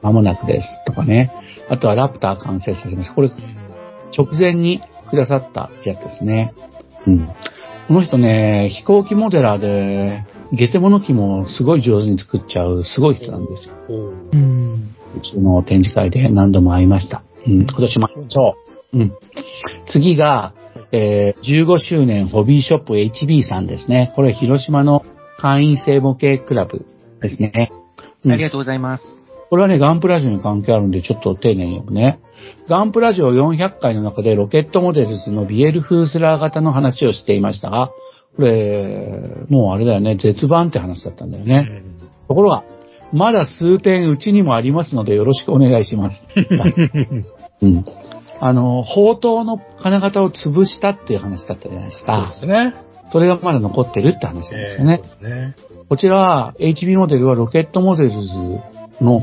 [0.03, 0.69] 間もなくです。
[0.87, 1.33] とかね。
[1.69, 3.15] あとはラプター完成させました。
[3.15, 3.31] これ、
[4.17, 6.55] 直前にくださったやつですね。
[7.07, 7.29] うん。
[7.89, 13.75] この人ね、飛行機モデラーで、ゲテモノ機もすごい上手に作っちゃう、すごい人なんですよ。
[13.89, 14.95] うん。
[15.17, 17.23] うちの展示会で何度も会いました。
[17.47, 18.57] うん、今年も会いましょ
[18.93, 18.99] う。
[18.99, 19.13] うん。
[19.87, 20.55] 次が、
[20.93, 24.13] えー15周年ホビーショップ HB さんですね。
[24.17, 25.05] これ広島の
[25.39, 26.85] 会員制模型クラブ
[27.23, 27.73] ですね。
[28.25, 29.20] うんありがとうございます。
[29.51, 32.21] これはね、ガンプラジオに関係あるんで、ちょっと丁寧に読むね。
[32.69, 37.91] ガンプラジオ400回の中でロケットモデルズのビエルフースラー型の話をしていましたが、
[38.37, 41.83] これ、もうあれだよね、絶版って話だったんだよね。
[42.29, 42.65] ところが、
[43.13, 46.29] まだ数点うちにもありますのでよろしくお願いします。
[47.61, 47.85] うん。
[48.39, 52.39] あの、宝刀の金型を潰したっていう話だったじゃないですそうかで。
[52.39, 52.75] すね。
[53.11, 55.01] それがまだ残ってるって話なんですよね。
[55.03, 55.57] そうですね。
[55.89, 58.29] こちらは HB モデルはロケットモデルズ
[59.01, 59.23] の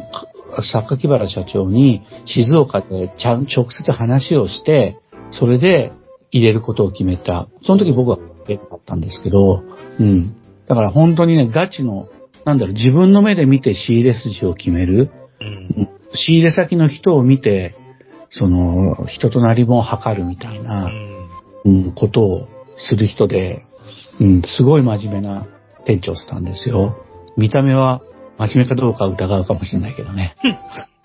[0.62, 4.98] 榊原社長に静岡でちゃん直接話をして、
[5.32, 5.92] それで
[6.32, 7.48] 入れることを決めた。
[7.64, 8.18] その時僕は
[8.48, 9.64] 結構だったんですけど、
[10.00, 10.36] うん。
[10.68, 12.10] だから本当にね、ガチの、
[12.46, 15.12] なんだろう、自分の目で見て仕入れ筋を決める。
[15.40, 15.90] うん。
[16.14, 17.76] 仕入れ先の人を見て、
[18.30, 20.90] その、人となりも測るみたいな、
[21.66, 22.48] うん、ことを
[22.78, 23.66] する人で、
[24.20, 25.46] うん、すごい真面目な
[25.86, 26.98] 店長さんですよ。
[27.38, 28.02] 見た目は
[28.38, 30.36] 真面目かどうか疑うかもしれないけどね。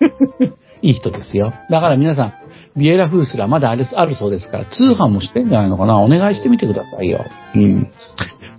[0.81, 1.53] いい人ですよ。
[1.69, 2.33] だから皆さん、
[2.75, 7.25] ビエラフースラまだあるあるそうですから、通販もしてんじゃないのかなお願いしてみてくださいよ。
[7.55, 7.87] うん。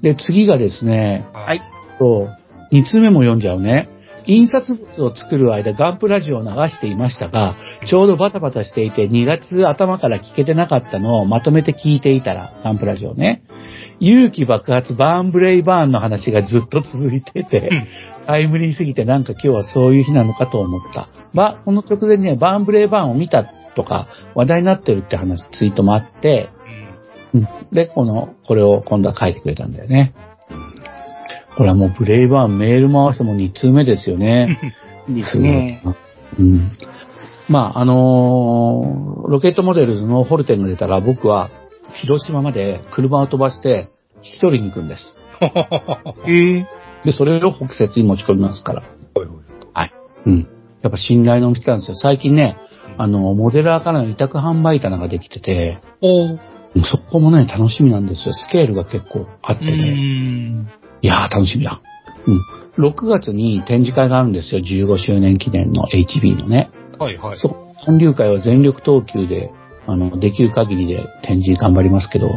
[0.02, 1.62] で、次がですね、はい。
[1.98, 2.28] と、
[2.72, 3.88] 2通目も読んじゃうね。
[4.26, 7.56] 印刷物を作る間、ガンプラジオを流していましたが、
[7.86, 13.42] ちょうどバタバタしていて、2月頭から聞けてなかったのをまとめて聞いていたら、ガンプラジオね。
[14.00, 17.70] 勇気爆発バーンブレイバーンの話がずっと続いてて、
[18.26, 21.08] タイムリーすぎてなんか今日はそういう日なのかと思った。
[21.34, 26.50] ば、この直前にね、バーンブレイバーンを見たとか話題になってるって話、ツイートもあって、
[27.34, 27.48] うん。
[27.72, 30.14] で、この、これを今度は書いてくれたんだよね。
[31.56, 34.58] これはもうブレイバーンメール回しても2通目ですよね。
[35.08, 35.80] ですね。
[35.82, 35.96] すごいな。
[36.38, 36.72] うん。
[37.48, 41.50] まあ、あのーロケットモデルズのホルテンが出たら僕は
[42.02, 43.88] 広島まで車を飛ばして
[44.22, 45.16] 引き取りに行くんです。
[46.28, 46.66] ええ
[47.04, 48.82] で、それを北節に持ち込みますから。
[49.14, 49.36] ほいほい
[49.72, 49.92] はい。
[50.26, 50.48] うん。
[50.82, 51.94] やっぱ信頼のお店なんですよ。
[51.96, 52.56] 最近ね、
[52.96, 56.38] あの、モデラーからの委託販売棚ができてて、お
[56.84, 58.34] そこもね、楽しみなんですよ。
[58.34, 59.90] スケールが結構あってうね。
[59.90, 60.68] ん。
[61.02, 61.80] いやー、楽しみだ。
[62.26, 62.40] うん。
[62.90, 64.60] 6月に展示会があるんですよ。
[64.60, 66.70] 15周年記念の HB のね。
[66.98, 67.38] はいはい。
[67.38, 69.52] そこ、韓流会は全力投球で、
[69.86, 72.28] あの、できる限りで展示頑張りますけど、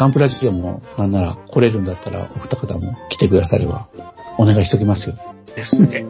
[0.00, 3.90] ガンプラジオも、なんなら来れるんだったら、お二方も来てくだされば、
[4.38, 5.16] お願いしときますよ。
[5.54, 6.06] ですね。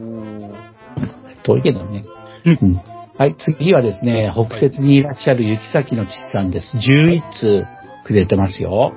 [1.43, 2.05] 遠いけどね。
[2.45, 2.81] うん。
[3.19, 6.77] はい、次はですね、北節にいらっしゃる雪崎の父さんです。
[6.77, 7.67] 11通
[8.07, 8.93] くれてますよ。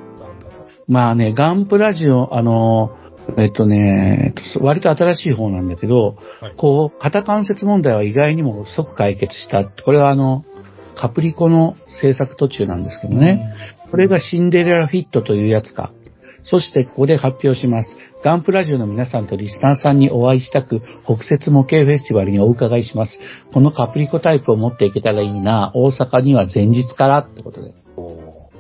[0.88, 2.92] まあね、ガンプラジオ、あの、
[3.40, 9.66] えっとね、割と新しい方なんだけど、はいこう、肩関節問題は意外にも即解決した。
[9.66, 10.46] これはあの、
[10.96, 13.56] カプリコの制作途中なんですけどね。
[13.94, 15.94] これがシンデレラフィットというやつか。
[16.42, 17.90] そしてここで発表します。
[18.24, 23.20] ガンプラジオの皆さんとリスナーさんにお会いしたく、北節模型フェスティバルにお伺いします。
[23.54, 25.72] このカプリコタイプを持っていけたらいいな。
[25.76, 27.76] 大阪には前日からってことで。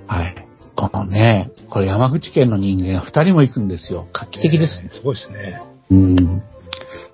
[0.05, 0.47] はい。
[0.75, 4.07] このね、これ山口県の人間2人も行くんですよ。
[4.13, 4.89] 画期的ですね。
[4.91, 5.63] すごいですね。
[5.89, 6.43] うん。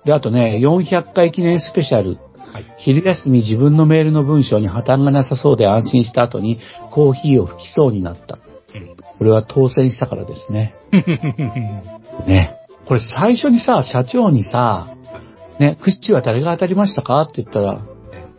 [0.04, 2.18] で、あとね、400回記念スペシャル。
[2.52, 2.74] はい。
[2.78, 8.38] 昼休み自分のメールの文章に破綻がなさそうで安心した後にコーヒーを吹きそうになった。
[9.18, 10.74] これは当選したからですね。
[12.26, 12.56] ね。
[12.86, 14.94] これ最初にさ、社長にさ、
[15.58, 17.20] ね、クッチは誰が当たりましたか？
[17.22, 17.82] って言ったら、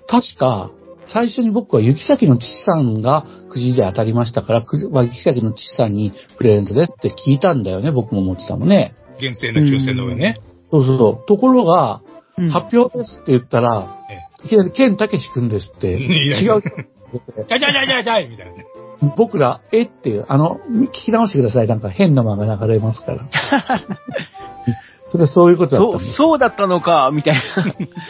[0.08, 0.72] 確か、
[1.14, 8.96] 最初に僕は雪崎の父さんがくじで当たりましたから、くは雪崎の父さんにプレゼントですって聞いたんだよね、僕も思ってたのね。
[9.20, 10.40] 限定の抽選の上ね。
[10.72, 11.26] そうそうそう。
[11.28, 12.02] ところが、
[12.42, 13.98] うん発表ですって言ったら、
[14.44, 16.62] いきなりケンタケシ君ですって、違う。
[17.48, 18.66] じゃじゃじゃじゃじゃいみたいなね。
[19.18, 21.68] 僕ら、えっていう、あの、聞き直してください。
[21.68, 23.28] なんか変な間が流れますから。
[25.12, 26.16] それはそういうことだったそう。
[26.16, 27.42] そうだったのか、みたいな。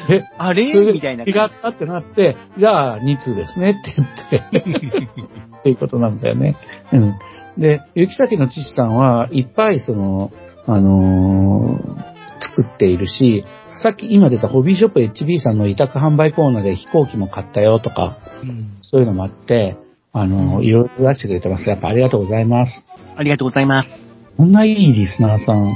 [0.09, 0.93] え、あれ？
[0.93, 1.23] みたいな。
[1.23, 5.17] 違ったってなって、じゃあ2通ですねって言って、
[5.59, 6.55] っていうことなんだよね。
[6.91, 7.13] うん。
[7.57, 10.32] で、雪崎の父さんはいっぱいその、
[10.67, 12.11] あのー
[12.41, 13.45] 作っているし、
[13.82, 18.17] さっき今出たホビーショップ HB さんの委託販売コーナーで飛行機も買ったよとか、
[18.82, 19.77] そういうのもあって、
[20.13, 21.69] あのーいろいろ出してくれてます。
[21.69, 22.86] やっぱありがとうございます。
[23.15, 23.89] ありがとうございます。
[24.38, 25.73] こんないいリスナーさん、ね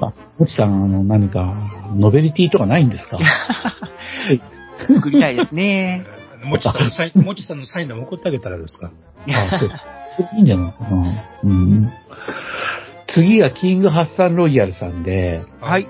[0.00, 1.54] あ、もちさん、あの、何か、
[1.94, 3.18] ノベリティとかないんですか？
[4.94, 6.04] 作りたいですね。
[6.44, 8.90] もちさんのサイン、もちさんのサインでも送ってあげたらどうですか？
[9.28, 9.70] あそう
[10.36, 10.72] いいんじゃない？
[10.72, 11.24] かな。
[11.44, 11.90] うん。
[13.08, 15.86] 次がキングハッサンロイヤルさんで、はい。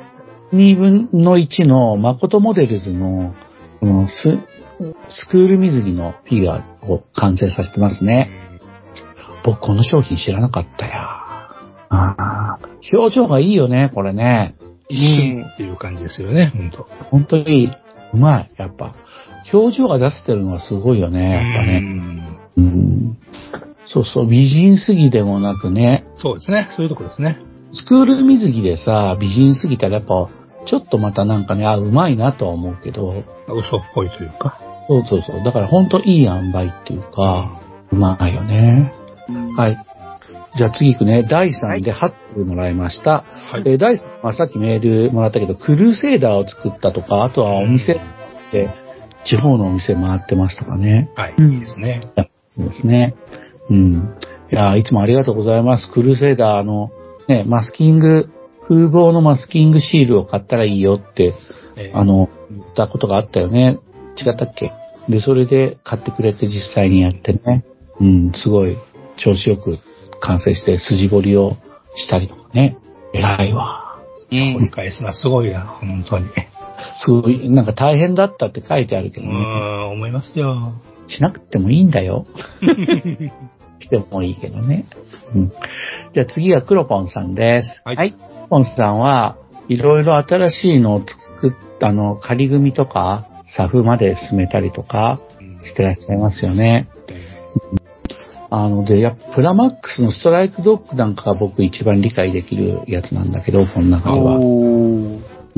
[0.54, 3.34] 2分の1の誠モデルズの、
[3.80, 4.38] このス、
[5.08, 8.30] スクール水着のフィギュアを完成させてますね。
[9.44, 11.00] 僕この商品知らなかったや。
[11.90, 12.58] ああ、
[12.92, 14.56] 表情がいいよね、これね。
[14.88, 16.86] 一瞬っていう感じですよね、ほんと。
[17.10, 17.70] 本当に
[18.12, 18.94] うまい、やっぱ。
[19.52, 21.80] 表情が出せてるのがすごいよね、やっぱうね。
[21.80, 23.18] んうん。
[23.86, 26.68] そうそう、美人すぎでもなくね、そうですね。
[26.76, 27.38] そういうとこですね。
[27.72, 30.28] スクール水着でさ、美人すぎたらやっぱ、
[30.66, 34.58] ちょっとまたなんかね、あ、うまいなとは思うけど、嘘っぽいというか？
[34.88, 35.44] そうそうそう。
[35.44, 37.60] だから本当いい塩梅っていうか、
[37.90, 38.92] うまいよね。
[39.56, 39.78] はい。
[40.56, 41.26] じゃあ次行くね。
[41.28, 43.24] 第3で8通もらいました。
[43.52, 43.62] はい。
[43.66, 48.00] えー第3はさっきメールもらったけど、クルーセーダーを作ったとか、あとはお店
[48.52, 48.70] で、
[49.24, 51.10] 地方のお店回ってますとかね。
[51.16, 51.34] はい。
[51.38, 52.12] うんいいですね。
[52.56, 53.14] そうですね。
[53.70, 54.14] うん。
[54.52, 55.90] いやーいつもありがとうございます。
[55.90, 56.90] クルーセーダーの、
[57.26, 58.28] ね、マスキング、
[58.68, 61.34] 風貌のマスキングシールを買ったらいいよって、
[61.76, 63.78] えーあの、言ったことがあったよね。
[64.16, 64.72] 違ったっけ？
[65.08, 67.64] で、それで買ってくれて実際にやってね。
[68.00, 68.76] うん、すごい
[69.16, 69.78] 調子よく
[70.20, 71.56] 完成して筋彫りを
[71.94, 72.76] したりとかね。
[73.12, 73.98] 偉いわ。
[74.30, 76.26] ね折り返すのはすごいな、本当に。
[77.04, 79.32] すごい、なんか大変だったって書いてあるけどね。
[79.32, 80.72] ん、思いますよ。
[81.06, 82.26] しなくてもいいんだよ。
[83.78, 84.86] してもいいけどね。
[85.34, 85.48] うん。
[86.14, 87.82] じゃあ次はクロポンさんです。
[87.84, 88.14] はいはい。
[88.48, 89.36] ポンさんは
[89.68, 96.88] いろいろ新しいのを作った、あの、仮組とか、サフまで進めたりとかうんしてらっしゃいますよね。
[98.50, 104.36] あの、で、やっぱプラマックスのストライクドッグなんかが僕一番理解できるやつなんだけど、この中では。
[104.36, 104.40] う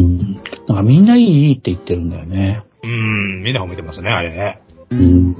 [0.03, 0.35] ん。
[0.69, 2.65] なんかみんないいいいって言ってるんだよね。
[2.83, 4.61] うーん、みんな褒めてますね、あれね。
[4.91, 5.37] うん。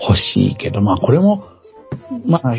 [0.00, 1.44] 欲しいけど、まあこれも、
[2.26, 2.54] まあ、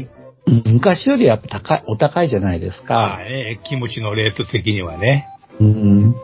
[0.66, 2.94] 昔よりやっぱ高い、お高いじゃないですか。
[2.94, 5.28] まあね、気持ちのレート的にはね。
[5.60, 6.16] うん。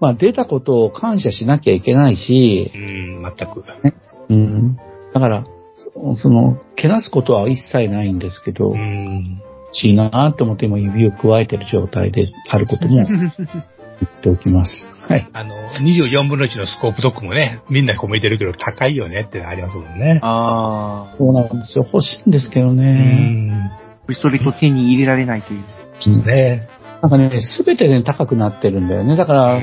[0.00, 3.64] まあ出たことを感謝しなきゃいけないしう、ん、全く。
[4.30, 4.76] うん。
[5.12, 5.44] だから、
[6.22, 9.42] その、けなすことは一切ないんですけど、う欲ん。
[9.72, 13.06] しいなと思って今指を加えてる状態であることも
[14.00, 14.84] 言っておきます。
[15.08, 15.28] はい。
[15.32, 20.20] あの、24分の1のスコープドッグもね、みんなこう見てるけど高いよねってありますもんね。
[20.22, 21.16] ああ。
[21.18, 21.84] そうなんですよ。
[21.92, 22.84] 欲しいんですけどうね。
[22.92, 23.70] ん。
[24.14, 26.24] それと手に入れられないという。
[26.24, 26.68] ね
[27.02, 29.16] なんかね、すべてで高くなってるんだよね。
[29.16, 29.60] だから、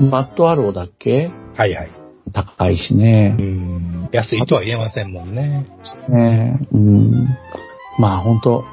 [0.00, 1.30] マットアローだっけ？
[1.56, 1.90] はいはい。
[2.32, 3.42] 高いしねう。
[3.42, 4.08] ん。
[4.12, 5.66] 安いとは言えませんもんね。
[6.08, 7.28] ねうん。
[7.98, 8.64] まあ本当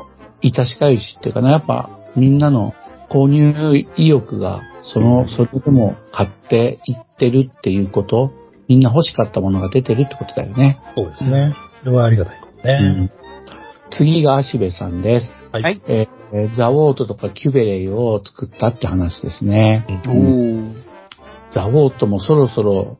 [0.43, 2.73] 致し返しっていうかな、やっぱみんなの
[3.09, 4.61] 購入意欲が、
[4.93, 8.31] その、それでも買っていってるっていうこと、
[8.67, 10.79] みんな欲しかったものが出てるってことだよね。
[10.95, 11.55] そうですね。
[11.83, 13.03] それはありがたいことうね。
[13.05, 13.11] ん。
[13.91, 15.31] 次が足部さんです。
[15.51, 19.85] はいはいえーザ・ウォートとかキュベレイを作ったって話ですね。
[20.05, 20.75] うん。
[21.51, 22.97] ザ・ウォートもそろそろ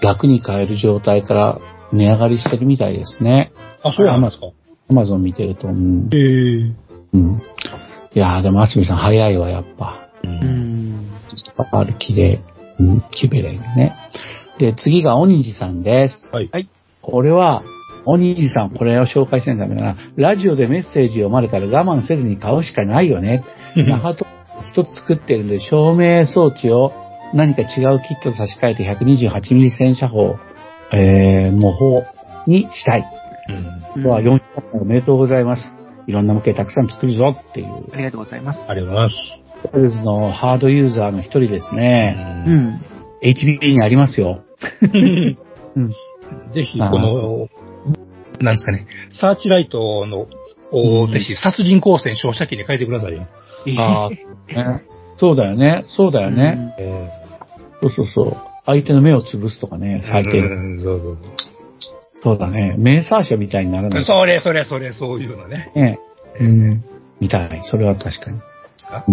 [0.00, 1.60] 楽に買える状態から
[1.92, 3.52] 値上がりしてるみたいですね。
[3.82, 4.46] あ、そうなんですか。
[4.88, 5.68] アマゾン見てると。
[5.68, 6.72] うんへえ。
[7.14, 7.42] うん。
[8.14, 10.08] いやーでも、あすみさん早いわ、やっぱ。
[10.24, 10.28] う。
[10.28, 10.71] うんん。
[11.72, 12.40] ある綺麗。
[12.78, 13.94] うん、キベレイね。
[14.58, 16.28] で、次が、おにじさんです。
[16.32, 16.48] はい。
[16.52, 16.68] はい。
[17.00, 17.62] これは、
[18.04, 19.96] おにじさん、これを紹介してんだめだな。
[20.16, 23.44] ラジオでメッセージ読まれたら我慢せずに買うしかないよね。
[23.76, 24.26] 那覇と
[24.64, 26.92] 一つ作ってるんで、照明装置を
[27.34, 27.68] 何か違う
[28.06, 30.36] キットと差し替えて 128mm 戦車砲、
[30.92, 32.06] えー、模倣
[32.46, 33.04] にしたい。
[33.96, 34.06] うん。
[34.06, 34.40] は400
[34.72, 35.62] 回おめでとうございます。
[36.06, 37.92] いろんな模型たくさん作るぞっていう。
[37.92, 38.60] ありがとうございます。
[38.68, 39.41] ありがとうございます。
[39.70, 42.44] トルズのハードユーザーの一人ですね。
[42.46, 42.50] う。
[42.50, 42.80] ん。
[43.22, 44.42] HB にありますよ。
[45.76, 45.90] うん
[46.54, 47.48] ぜひ、この、
[48.40, 50.26] なんですかね、サーチライトの、
[50.70, 53.26] をぜひ、殺人光線照射機に変えてくださいよ。
[53.78, 54.82] ああ、ね。
[55.18, 55.84] そうだよね。
[55.88, 56.74] そうだよね。
[56.78, 57.10] え
[57.82, 58.36] そうそうそう。
[58.64, 60.38] 相手の目を潰すとかね、最低。
[60.38, 61.18] うんそうそう
[62.22, 62.76] そうだね。
[62.78, 64.04] メーサー社みたいにならない。
[64.04, 65.72] それ、それ、それ、そういうのね。
[65.74, 65.98] ね。
[66.40, 66.84] うん。
[67.20, 67.62] みたい。
[67.64, 68.38] それは確かに。
[68.92, 69.04] か？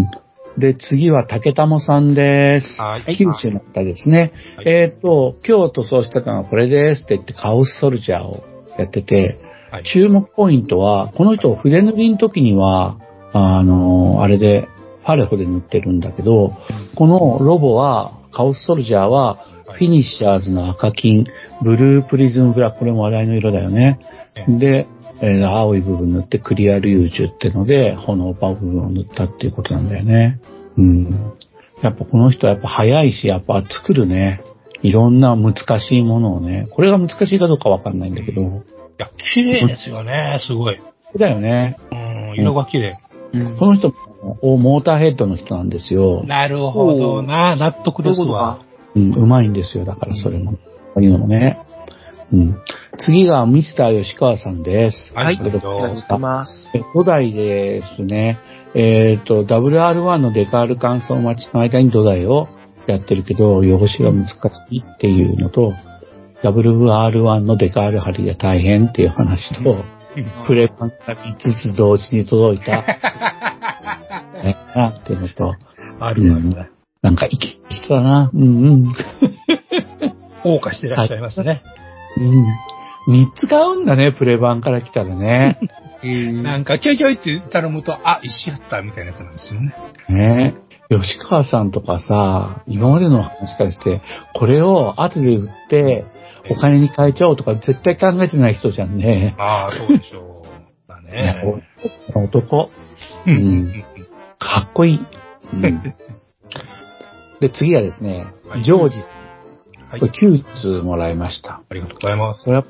[0.58, 2.82] で、次は竹玉さんです。
[2.82, 4.34] はい九州の方ですね。
[4.58, 8.44] はいえっ、と、今日塗装してたのはこれですって言ってカオスソルジャーを
[8.78, 9.40] やってて、
[9.72, 9.84] はい。
[9.84, 13.00] 注目ポイントは、この人筆塗りの時には、
[13.34, 14.68] あの、あれで、
[15.04, 16.54] パレホで塗ってるんだけど、
[16.96, 19.38] このロボは、カオスソルジャーは、
[19.74, 21.26] フィニッシャーズの赤金、
[21.64, 24.00] ブループリズムブラック、これも話題の色だよね。
[24.48, 24.88] で、
[25.22, 30.40] えー青い部分塗ってクリアルージュってので、炎パ部分を塗ったっていうことなんだよね。
[30.78, 31.34] うん。
[31.82, 34.42] やっぱこの人はやっぱ早いし、やっぱ作るね。
[34.82, 36.68] いろんな難しいものをね。
[36.72, 38.42] これが難しいかどうかわかんないんだけど。
[38.42, 38.46] い
[38.98, 40.80] や、綺麗ですよね、すごい。
[41.18, 41.78] だよね。
[41.92, 43.00] うん、色が綺麗。
[43.02, 43.10] うん
[43.58, 43.94] この人
[44.42, 46.24] もモーターヘッドの人なんですよ。
[46.24, 48.60] なるほどな、納得ですわ。
[48.96, 49.86] うん、うまいんですよ。
[49.86, 50.54] だからそれも。
[50.54, 50.58] こ
[50.98, 51.60] ういうのもね。
[52.32, 52.62] うん。
[52.98, 55.14] 次がミスター吉川さんです。
[55.14, 56.70] はい、ありがとうございます。
[56.74, 58.40] え土台ですね。
[58.76, 62.48] えっ、と、WR1 のデカール乾燥待ちの間に土台を
[62.88, 64.36] やってるけど、汚しが難し
[64.72, 65.74] いっていうのと、
[66.44, 69.84] WR1 のデカール貼りが大変っていう話と、
[70.48, 72.82] プレパンが3つ同時に届いた、
[74.44, 75.56] ね、 なっていうのと、
[76.00, 76.70] あるわね。
[77.02, 78.30] なんか生き生きたな。
[78.34, 78.94] うんうん。
[80.44, 81.62] 謳歌してらっしゃいますね。
[82.18, 82.46] うん。
[83.10, 85.60] 3つ買うんだね、プレ版から来たらね。
[86.44, 89.74] なんか、ちょいちょいって頼むと、あ、一緒やった、みたいなやつなんですよね。
[90.10, 90.56] ね
[90.90, 94.02] 吉川さんとかさ、今までの話からして、
[94.34, 96.06] これを後で売って、
[96.50, 99.36] お金に変えちゃおうとか絶対考えてない人じゃんね。
[99.38, 100.88] ああ、そうでしょう。
[100.88, 101.44] だね。
[102.16, 102.72] 男。
[103.28, 103.86] ううん。
[104.40, 105.00] かっこいい。
[105.54, 105.62] うん、
[107.40, 108.98] で、次はですねはい、ジョージ。
[109.90, 111.64] はいこれ9通もらいました。
[111.68, 112.44] ありがとうございます。
[112.44, 112.66] これは、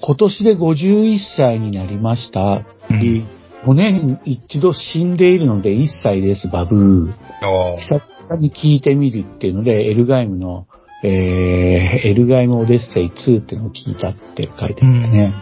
[0.00, 2.64] 今年で51歳になりました。
[2.90, 3.28] うん
[3.64, 7.12] 5年に一度死んでいるので1歳です、バブー。
[7.40, 10.66] あ久々に聞いてみるっていうので、エルガイムの、
[11.02, 15.34] えー、エルガイムオデッセイ2っていうのを聞いたって書いてあってね。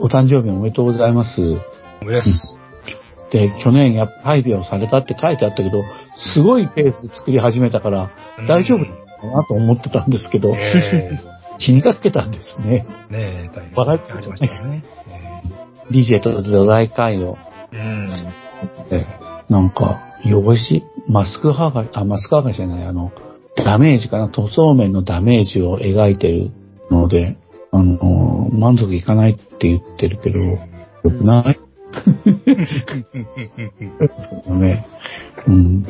[0.00, 1.40] おお誕生日おめでとうございます。
[2.00, 2.28] あ、です。
[3.30, 5.82] で、去年やっぱ大病されたって書いてあったけど、
[6.34, 8.10] すごいペースで作り始めたから、
[8.48, 8.86] 大丈夫
[9.30, 11.18] かなと思ってたんですけど、え
[11.58, 12.86] 死にかけたんですね。
[13.10, 13.72] えねえ、大変。
[13.74, 14.84] 笑って始ましたね。
[15.90, 17.36] DJ と土台会を、
[17.72, 18.08] うん。
[18.90, 19.06] え
[19.48, 23.12] なんか、汚し、マスク剥がし、あ、マスク剥がしじゃない、あの、
[23.56, 26.50] ダメージかな、塗装面のダメージを描いてる
[26.90, 27.36] ので、
[27.70, 30.58] あの、満足いかないって言ってるけど、よ
[31.02, 31.58] くない？
[34.18, 34.86] そうだね。
[35.46, 35.86] うん。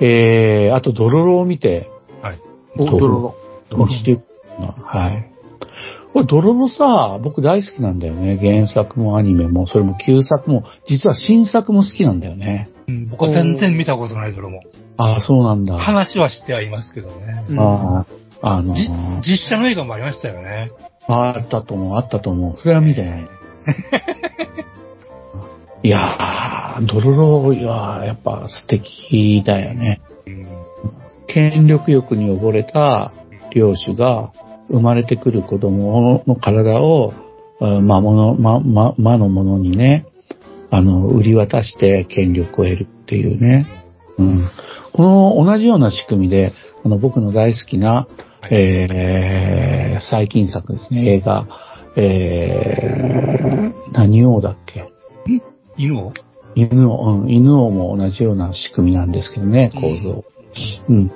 [0.00, 1.88] えー、あと、ドロロを見て、
[2.78, 2.88] はい。
[2.88, 3.34] おドロロ。
[3.70, 4.18] ドロロして
[4.58, 5.30] はい。
[6.12, 8.38] これ、ドロロさ、僕大好きなんだよね。
[8.38, 12.70] 原作もアニメも、それも旧作も、実は新作も好きなんだよね。
[12.88, 14.62] うん僕は全然見たことないドロも。
[14.96, 15.76] ああ、そうなんだ。
[15.76, 17.44] 話はしてはいますけどね。
[17.50, 18.06] うんあ
[18.40, 20.70] あ、あのじー、実写の映画もありましたよね。
[21.08, 22.56] あったと思う、あったと思う。
[22.58, 23.24] それは見てない。
[25.82, 30.00] いやー、ドロロいやーやっぱ素敵だよね。
[31.28, 31.34] うん。
[31.34, 33.12] 権力欲に溺れた
[33.54, 34.32] 領主が
[34.68, 37.12] 生まれてくる子供の体を、
[37.60, 40.06] あ魔物、魔、魔、魔のものにね、
[40.70, 43.66] あの、売り渡して権力を得るっていうね。
[44.18, 44.48] うん。
[44.92, 46.52] この同じような仕組みで、
[46.84, 48.08] あの、僕の大好きな、
[48.50, 51.46] えー、最近作ですね、映画、
[51.96, 54.84] えー、何王だっけ？
[55.76, 56.12] 犬を
[56.54, 60.24] 犬王、うん、犬王も同じような仕組みなんですけどね、構造。
[60.88, 61.12] うん。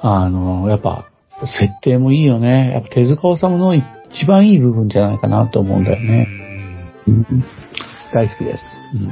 [0.00, 1.06] あの、やっぱ、
[1.40, 2.72] 設定もいいよね。
[2.72, 6.28] やっぱ手塚治虫の一番いい部分じゃないかなと思うんだよね。
[7.06, 7.44] うん、
[8.12, 8.72] 大好きです。
[8.94, 9.08] うん、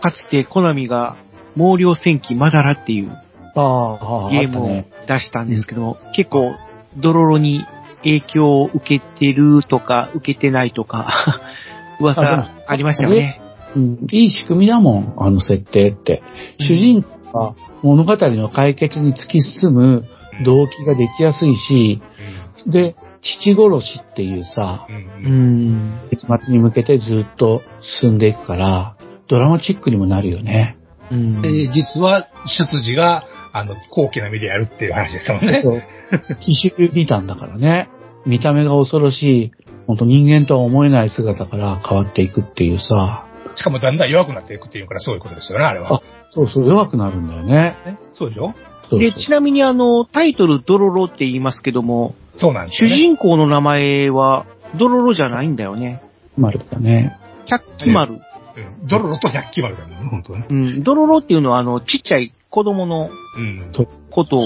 [0.00, 1.16] かつてコナミが、
[1.56, 4.84] 毛量戦記マダラっていうゲームを。
[5.06, 6.54] 出したんですけど、結構、
[6.96, 7.64] ドロロに
[7.98, 11.40] 影響を受けてるとか、受けてないとか、
[12.00, 13.40] 噂ありましたよね。
[13.76, 16.22] うん、いい仕組みだもん、あの設定って。
[16.58, 17.54] 主人公は
[17.84, 20.04] 物語の解決に突き進む
[20.44, 22.00] 動機ができやすいし、
[22.66, 26.00] で、父殺しっていうさ、うん。
[26.10, 27.62] 結末に向けてずっと
[28.00, 28.96] 進んでいくから、
[29.28, 30.78] ドラマチックにもなるよね。
[31.10, 35.62] うんで、実は、出自が、あの、高貴な目でやるっていう話ですもんね。
[36.40, 37.88] 奇襲リターンだからね。
[38.26, 39.52] 見た目が恐ろしい、
[39.86, 43.26] 本当人間とは思えない姿から変わっていくっていうさ、
[43.56, 46.02] しかもだんだん弱くなっていくっていうからそういうことですよね、あれは。
[46.30, 47.52] そうそう弱くなるんだよね。
[47.86, 48.48] ねそうでしょ？
[48.48, 48.54] そう
[48.90, 52.90] そうで、ちなみにあの、タイトルドロロって言いますけども、そうなんですね。
[52.90, 54.46] 人公の名前は
[54.78, 56.02] ドロロじゃないんだよね。
[56.36, 57.16] 丸だね。
[57.46, 58.12] 百鬼丸。
[58.12, 58.20] うん
[58.86, 60.46] ドロロと百鬼丸だもん、本当ね。
[60.48, 60.82] うん。
[60.84, 63.72] ドロロっていうのはあの、ちっちゃい子供のうん。
[64.10, 64.36] こと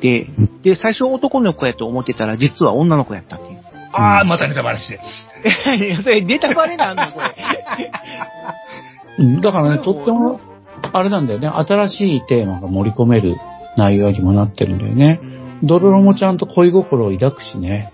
[0.00, 3.58] でうん、で、最初男の子やと思ってたら実は女の子やったっていう。
[3.92, 5.00] ああ、またネタバラシで。
[5.44, 7.34] い やそれネタバレなんのこれ。
[9.18, 10.40] うんだからね、とっても、
[10.92, 13.36] あれなんだよね、新しいテーマが盛り込める
[13.76, 15.20] 内容にもなってるんだよね。
[15.62, 17.92] ドロロもちゃんと恋心を抱くしね。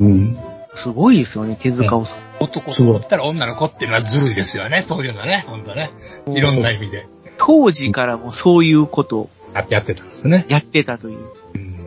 [0.00, 0.38] うんうん。
[0.74, 2.10] すごいですよね、手塚治虫。
[2.38, 4.84] 男と言ったら女の子っていうのはずるいですよね。
[4.88, 5.90] そういうのはね、本当ね。
[6.28, 7.06] いろんな意味で。
[7.38, 10.46] 当時からもそういうことをやってやってたんですね。
[10.48, 11.18] やってたという。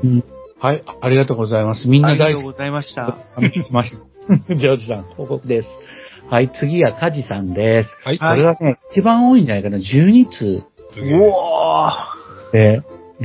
[0.04, 0.24] うん
[0.62, 1.88] はい、ありがとうございます。
[1.88, 2.28] みんあな大好き。
[2.28, 3.18] りがとうございました。
[3.36, 4.09] あのしました。
[4.58, 5.70] ジョージさん、報告です。
[6.30, 7.90] はい、次はカジさんです。
[8.04, 8.20] はい。
[8.20, 10.64] これがね、一番多いんじゃないかな、12通
[10.94, 12.82] すげえおーで、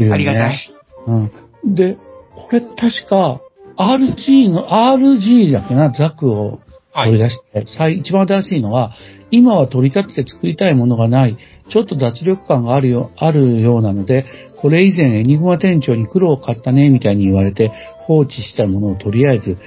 [0.07, 0.11] ね。
[0.13, 0.71] ありがたい。
[1.07, 1.31] うん。
[1.75, 1.97] で、
[2.35, 3.41] これ確か、
[3.77, 6.61] RG の、RG だっけな、ザクを
[6.93, 7.11] はい。
[7.11, 8.93] 取り出して、最一番新しいのは、
[9.31, 11.37] 今は取り立てて作りたいものがない、
[11.69, 14.25] ちょっと脱力感があるよ、あるようなので、
[14.59, 17.73] これ以前エニグマ店長に苦労を買ったね、みたいに言われて、
[18.07, 19.59] 放置したものをとりあえず、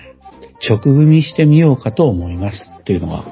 [0.68, 2.70] 直組みしてみようかと思います。
[2.80, 3.26] っていうのが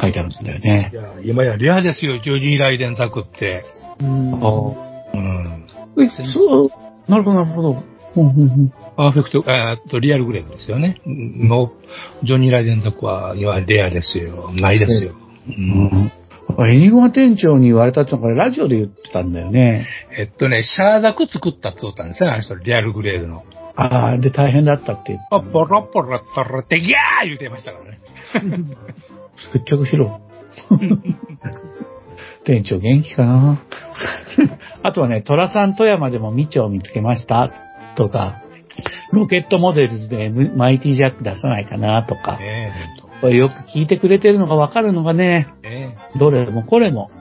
[0.00, 0.96] 書いてあるんだよねい。
[0.96, 3.64] や、今やレアですよ、ジョニー・ライデンザクって。
[4.00, 5.66] うんうん。
[5.98, 6.70] え、そう、
[7.10, 7.82] なるほど、なるほど。
[8.16, 11.00] うんうんうんパーフェクト、えーっと、リアルグレードですよね。
[11.06, 11.70] の、
[12.24, 14.50] ジョニー・ライデンザクは、いわレアですよ。
[14.52, 15.12] ないですよ。
[15.46, 16.12] うん
[16.56, 16.68] うん。
[16.68, 19.86] エニグマ店長に言われたってのはこれラジオで言ってたんだよね。
[20.18, 23.44] えっとね、シャーザク作ったって言ったんですね、あの人、リアルグレードの。
[23.80, 28.00] ああ、で大変だったって言ってポポロポロポロってギャー言うてましたからね。
[29.52, 30.20] 接客しろ。
[32.44, 33.62] 店長元気かな？
[34.82, 37.52] あとはね、虎さん富山でも未知を見つけました。
[37.96, 38.42] とか、
[39.12, 47.12] ロケットモデルズでマイティジャック出さないかなとか、ねえ、これよく聞いてくれてるのがわかるのがね、ほんとねどれもこれも、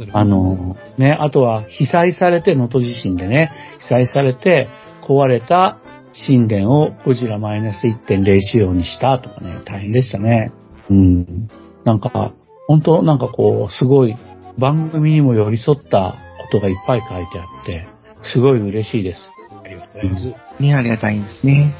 [0.00, 0.10] え。
[0.12, 4.68] あの、ね、あとは被災されて、能登地震でね、被災されて
[5.06, 5.78] 壊れた
[6.26, 10.52] 神殿をゴジラマイナス1.0仕様にしたとかね、大変でしたね。
[10.90, 11.48] うん。
[11.84, 12.32] なんか、
[12.66, 14.16] 本当なんかこう、すごい
[14.58, 17.86] 番組にも寄り添ったことがいっぱい書いてあって、
[18.22, 19.30] すごい嬉しいです。
[19.64, 20.62] ありがとうございます。
[20.62, 21.74] ね、ありがたいですね。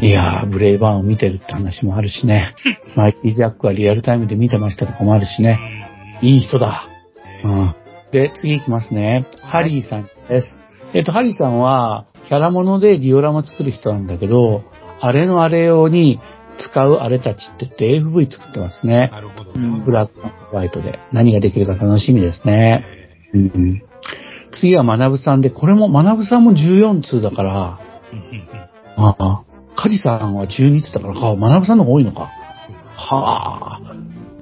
[0.00, 2.54] いやー、ブレイバーンを見てるって話もあるしね。
[2.94, 5.58] マイティジャックはリアルタイムで見てましたとかもあるしね。
[6.22, 6.84] いい人だ。
[7.42, 7.74] うん。
[8.12, 9.26] で、次行きますね。
[9.42, 10.58] ハリーさんです。
[10.92, 14.62] えっと、ハリーさんは、キャラモノでディオラマ作る人なんだけど、
[15.00, 16.20] あれのあれ用に
[16.58, 19.08] 使うあれたちって言って AFV 作ってますね。
[19.10, 19.52] なるほど。
[19.52, 20.20] うんブラック
[20.50, 20.98] ホワイトで。
[21.10, 22.84] 何ができるか楽しみですね。
[23.32, 23.82] うんうん、
[24.52, 27.80] 次は学さんで、これも学さんも14通だから、
[28.12, 28.68] うんうんうん
[29.00, 29.44] ああ、
[29.76, 32.30] カジさんは12通だから、あ、学さんの方が多いのか。
[32.96, 33.80] は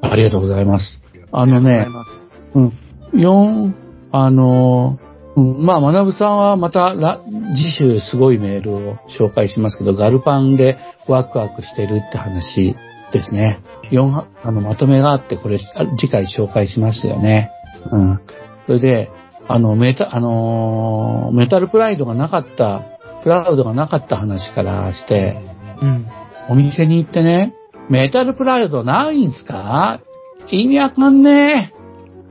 [0.03, 1.01] あ、ありがとうございます。
[1.31, 3.71] あのねありがとうござい、ますうん。
[3.71, 3.75] 4、
[4.13, 4.99] あの、
[5.37, 7.21] うん、まあ、学さんはまたら、
[7.55, 12.75] 次週すごいメールを紹介しますけど、ガルパンでワクワクしてるって話
[13.13, 13.61] ですね。
[13.91, 17.51] 四はあの、まとめがあって、これ、あ次回紹介しますよね。
[17.93, 18.21] うん。
[18.67, 19.11] それで、
[19.47, 22.83] あの、メタ、あのーメタルプライドがなかった、
[23.23, 25.41] プラウドがなかった話からして、
[25.83, 26.07] うん。
[26.49, 27.55] お店に行ってね、
[27.91, 30.01] メタルプライドないんすか？
[30.49, 31.77] 意味わかんねえ。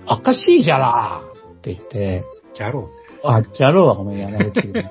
[0.08, 1.22] おかしいじゃら
[1.58, 2.90] って言って、じゃろ
[3.26, 4.84] あ、じゃろうはごめん、山 口で。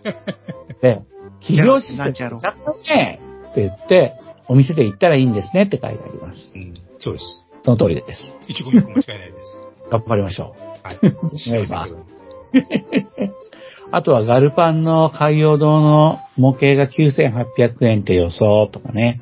[0.83, 1.03] で、
[1.41, 3.21] 企業システムなんじゃろうね
[3.51, 4.15] って言って、
[4.49, 6.53] お店で行ったらいいんですねって書いてあります。
[6.55, 6.59] う。
[6.59, 6.75] うん。
[6.99, 7.25] そうです。
[7.63, 8.27] その通りです。
[8.47, 9.63] 一語目間違いないです。
[9.91, 10.99] 頑張りましょはい。
[11.03, 11.97] お願いしますう。
[13.91, 19.21] あとはガルパンの海洋堂の模型が9800円って予想とかね。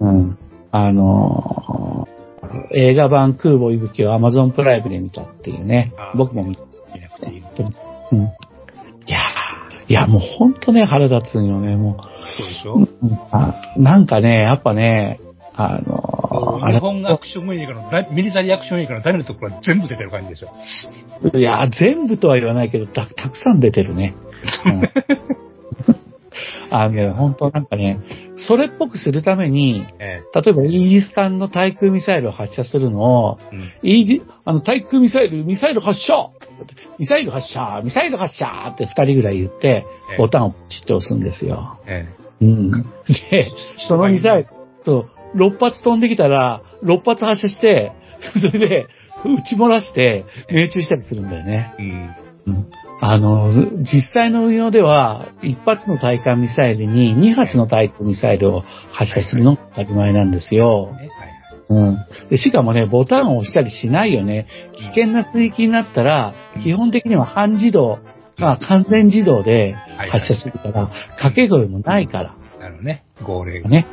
[0.00, 0.38] うん。
[0.70, 2.12] あのー
[2.74, 6.62] 映画版空母息吹を Amazon プライムで見たっていうね僕も見た。
[6.94, 7.42] 見なくていい。
[8.12, 8.18] うん。
[8.18, 8.22] い
[9.08, 11.96] やーいや、もうほんとね、腹立つんよね、も
[12.38, 12.74] そうでしょ？
[12.74, 12.78] う。
[12.78, 15.18] うんあなんかね、やっぱね、
[15.54, 21.36] あのーあ日れ、本アクション映画のだ、ミリタリーアクション映画のダメなところは全部出てる感じでしょ？
[21.38, 24.14] いや、全部とは言わないけど、たたくさん出てるね。
[24.64, 25.41] う ん
[26.74, 27.98] あのね、本当なんかね、
[28.36, 33.56] それっぽくするために、え例えばイージス艦の対空ミサイルを発射するのを、え。
[33.56, 33.70] うん。
[33.82, 36.30] イージあの対空ミサイル、ミサイル発射
[36.98, 41.78] ミサイル発射ミサイル発射って二人ぐらい言って、ええボタンをポチって押すんですよ。
[41.86, 42.08] え
[42.40, 42.70] うん。
[43.30, 43.50] で、
[43.88, 44.48] そのミサイル
[44.84, 45.06] と、
[45.36, 47.92] 6発飛んできたら、6発発射して、
[48.32, 48.86] それで、
[49.24, 51.74] 撃ち漏らして、命中したりするんだよね。
[51.78, 51.82] え。
[51.82, 52.14] うん。
[52.46, 53.50] うんあの、
[53.80, 58.60] 実際の運用では、一発の対艦ミサイルに2発の対空ミサイルを
[58.92, 60.94] 発射するのが当たり前なんですよ。
[60.96, 61.10] ね
[61.68, 62.06] うん。
[62.30, 64.46] でしかもね、ボタンを押したりしないよね。
[64.76, 66.32] 危険な水域になったら、
[66.62, 67.98] 基本的には半自動、
[68.38, 70.86] まあ完全自動ではい発射するから、
[71.16, 72.28] 掛け声もないから。
[72.30, 72.60] はい。
[72.60, 73.04] なるほどね。
[73.26, 73.68] 号令が。
[73.68, 73.88] ね。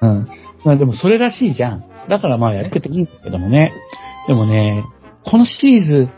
[0.00, 0.28] うん。
[0.64, 1.84] まあでもそれらしいじゃん。
[2.08, 3.72] だからまあやってていいんだけどもね。
[4.28, 4.84] でもね、
[5.24, 6.08] このシリーズ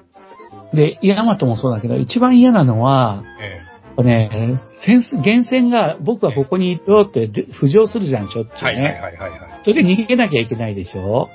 [0.75, 3.63] で、ヤマトもそうだけど、一番嫌なのは、え
[4.03, 8.75] ね、センス、源泉が僕はここにいるよってで浮上するじゃん、しょっちゅうね。
[8.75, 8.75] え。
[8.75, 9.61] はいはいはいはいはい。
[9.63, 11.29] それで逃げなきゃいけないでしょ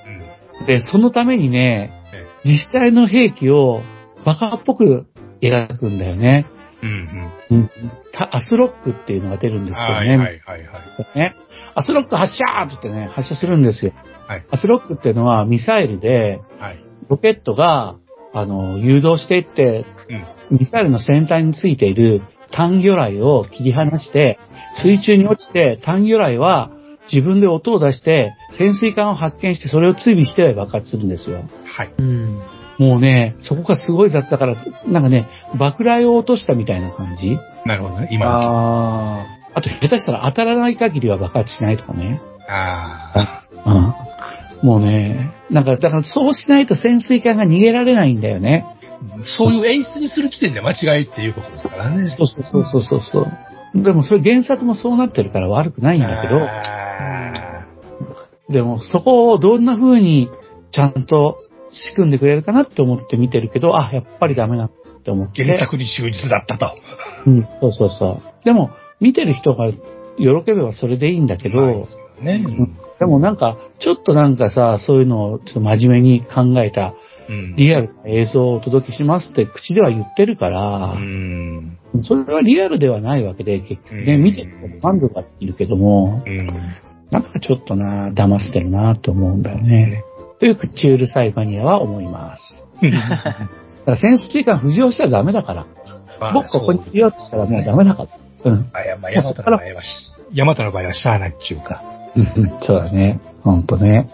[0.60, 0.66] うん。
[0.68, 3.82] で、そのためにねえ、実際の兵器を
[4.26, 5.08] バカっぽく
[5.42, 6.46] 描くんだよね。
[6.84, 7.72] うんうん。
[8.14, 9.96] アスロックっていうのが出るんですけどね。
[9.96, 10.80] はいはいはいは
[11.16, 11.18] い。
[11.18, 11.36] ね。
[11.74, 13.94] アスロック発射って言ってね、発射するんですよ。
[14.28, 16.84] はいアスロックっていうのはミサイルで、はい。
[17.10, 17.98] ロケットが、
[18.34, 19.86] あの、誘導していって、
[20.50, 20.60] うん。
[20.60, 22.22] ミサイルの先端についている
[22.52, 24.38] 単魚雷を切り離して、
[24.84, 26.72] 水中に落ちて単魚雷は
[27.12, 31.44] 自分で音を出して潜水艦を発見してそれを追尾して爆発するんですよ。
[31.66, 31.94] はい。
[31.98, 32.42] うん。
[32.78, 34.56] もうね、そこがすごい雑だから、
[34.88, 35.28] なんかね、
[35.58, 38.10] 爆雷を落としたみたいな感じなるほどね。
[38.12, 42.22] 今ああと下手したら当たらない限りは爆発しないとかね。
[42.48, 43.46] あ
[44.64, 44.68] うん。
[44.68, 48.66] もうね、なんか、だからそうしないと潜水艦が逃げられないんだよね。
[48.66, 48.82] あ。
[49.38, 52.08] そういう演出にする時点で間違いっていうことですからね。
[52.08, 53.84] そうそうそうそうそう。
[53.84, 57.66] でもそれ原作もそうなってるから悪くないんだけど、あ
[58.50, 60.30] でもそこをどんな風に
[60.72, 64.72] ちゃんと仕組んでくれるかなって思って見てるけど、あ、やっぱりダメだっ
[65.04, 65.44] て思って。
[65.44, 66.76] ー原作に忠実だったと。
[67.26, 68.46] うん、そうそうそう。
[68.46, 69.78] でも、見てる人が喜
[70.46, 72.44] べばそれでいいんだけど、ですけどね。
[72.46, 76.94] うんでもなんか、ちょっとなんかさ、そういうのをちょっと真面目に考えた
[77.28, 77.56] うん。
[77.56, 81.80] リアルな映像をお届けしますって口では言ってるからう、ん。
[82.04, 86.48] それはリアルではないわけで、結局ね、うん見てる人も満足はできるけども、うん。
[87.10, 90.04] なんかちょっとな、騙してるなと思うんだよね。
[90.40, 92.64] という口うるさいマニアは思います。
[92.86, 93.48] だか
[93.88, 95.66] ら潜水艦浮上しちゃダメだから。
[96.36, 98.52] 僕ここにいようとしたらもうダメだから。
[98.52, 98.70] うん。
[98.74, 99.88] あ、いや、まあ、ヤマトの場合はし、
[100.34, 101.91] ヤマトの場合はしゃあないっちゅうか。
[102.16, 103.20] うんうんそうだね。
[103.44, 104.10] ほんとね。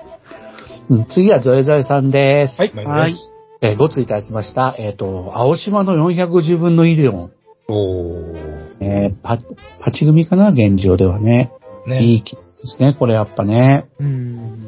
[0.89, 2.59] うん次はゾエゾエさんです。
[2.59, 3.15] はい、はい。
[3.61, 4.75] えーごついただきました。
[4.77, 7.31] えっ、と、青島の450分のイデオン。
[7.67, 8.57] おー。
[8.79, 9.39] えーパ、
[9.79, 11.51] パチ組かな現状ではね。
[11.87, 12.03] ね。
[12.03, 13.85] いい気ですね、これやっぱね。
[13.99, 14.67] うん。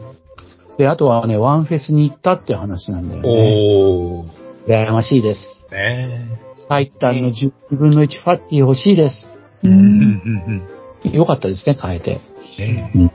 [0.77, 3.29] で、あとはね、ワンフェスに行ったっていう話なんだよね。
[3.29, 4.39] おー。
[4.67, 5.41] 羨ましいです。
[5.71, 9.29] ねタイタンの10分の1ファッティ欲しいです。
[9.63, 9.67] え。
[9.67, 10.63] うん、うん、
[11.05, 11.11] うん。
[11.11, 12.21] よかったですね、変えて。
[12.59, 13.13] ね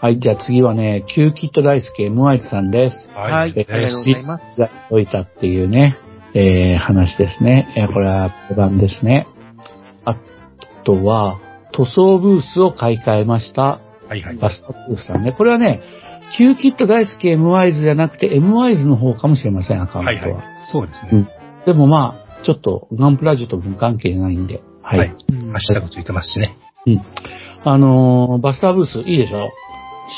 [0.00, 2.96] はい、じゃあ次はね、キューキット大好き M ワイズさんです。
[3.10, 3.12] え。
[3.14, 3.32] はい。
[3.32, 4.44] ありがとうございます。
[4.58, 5.98] が解いたっていうね、
[6.34, 7.68] えー、話ですね。
[7.76, 9.26] えーこれは5番ですね。
[10.06, 10.16] あ
[10.84, 11.38] とは、
[11.72, 13.80] 塗装ブースを買い替えました。
[14.08, 14.36] はい、はい。
[14.38, 15.32] バストブースさんね。
[15.32, 15.82] これはね、
[16.36, 20.18] キューキット大好き M ワイズじゃなくて M ワイズの方かもしれません、アカウントは。
[20.18, 20.44] はい、はい。
[20.72, 21.28] そうですねうん。
[21.66, 24.62] でもまあ、ちょっとガンプラジオと無関係ないんで。
[24.82, 24.98] はい。
[25.00, 25.14] はいハ
[25.56, 26.56] ッシュタグついてますしね。
[27.64, 29.50] あのーバスターブースいいでしょ？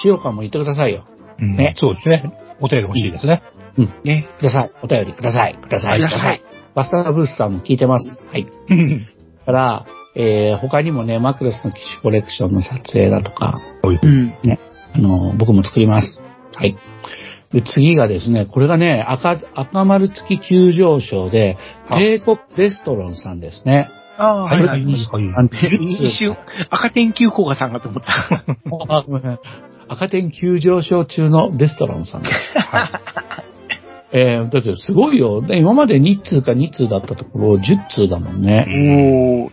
[0.03, 1.07] 使用感も言ってくださいよ。
[1.39, 2.33] うんねそうですね。
[2.61, 3.43] お手入れ欲しいですね。
[4.05, 4.29] ね。
[4.39, 4.71] ください。
[4.83, 5.59] お便りください。
[5.61, 5.99] ください。
[5.99, 6.43] ください。
[6.75, 8.15] バスターブースさんも聞いてます。
[8.31, 8.47] はい。
[9.41, 14.35] だから、えー、他にもね、マクロスの機種コレクションの撮影だとか、うん。
[14.95, 16.21] あの、僕も作ります。
[16.55, 16.77] はい。
[17.53, 21.57] で、次がですね、これがね、赤、赤丸付き急上昇で、
[21.89, 23.91] あ帝国レストランさんですね。
[24.19, 24.69] ああ、はいはい。
[24.69, 26.37] はい一瞬、
[26.71, 28.43] 赤点急降下さんかと思った。
[28.97, 29.39] あごめん
[29.93, 32.35] 赤点急上昇中のレストランさんです。
[34.15, 35.41] えー、だってすごいよ。
[35.41, 38.67] で今まで2通か2通だったところ、10通だもんね。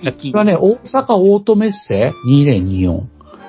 [0.02, 3.02] おー、はね、大阪オートメッセ2024。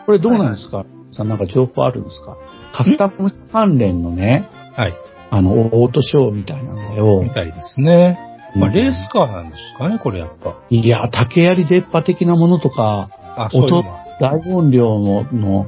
[0.07, 2.37] これどうなんですか、さんなんか情報あるんですか？
[2.73, 4.95] カスタム関連のね、はい。
[5.31, 7.31] あの、オートショーみたいなのよみ。
[7.31, 8.19] たいですね。
[8.57, 10.57] まあ、うんレースカーなんですかね、これやっぱ。
[10.71, 13.85] いや、竹槍出っ歯的なものとか、あ、音、
[14.21, 15.67] 大音量の、の、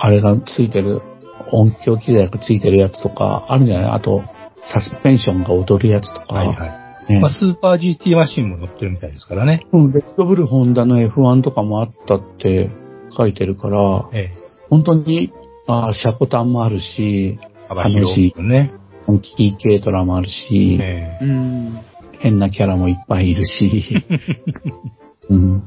[0.00, 1.02] あれがついてる、
[1.52, 3.90] 音響機材がついてるやつとか、あるんじゃない？
[3.92, 4.22] あと、
[4.72, 6.34] サスペンションが踊るやつとか。
[6.34, 6.66] はいは
[7.08, 7.12] い。
[7.12, 9.66] ねまあ、スーパー GT マシンも乗ってるみたいですからね。
[9.72, 12.70] うん、レッドブルホンダの F1 とかもあったって
[13.16, 14.38] 書いてるから、ええ。
[14.68, 15.32] 本当に、
[15.66, 18.72] あシャコタンもあるし、幅広くね。
[19.34, 21.24] キーケートラもあるし、ええ。
[21.24, 21.80] うん。
[22.20, 24.04] 変なキャラもいっぱいいるし、
[25.30, 25.64] うん。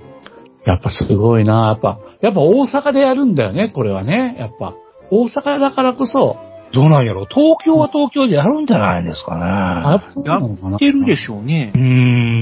[0.65, 4.35] やっぱすごいなやっぱ、やっぱ大阪でやるんだよね、これはね。
[4.39, 4.75] やっぱ、
[5.11, 6.37] 大阪だからこそ、
[6.73, 10.05] どうなんやろ東京は東京でやるんじゃないですかあ、やっね。
[10.07, 10.69] ぱそうなのかな。
[10.71, 11.77] やってるでしょうねう。
[11.77, 11.81] ー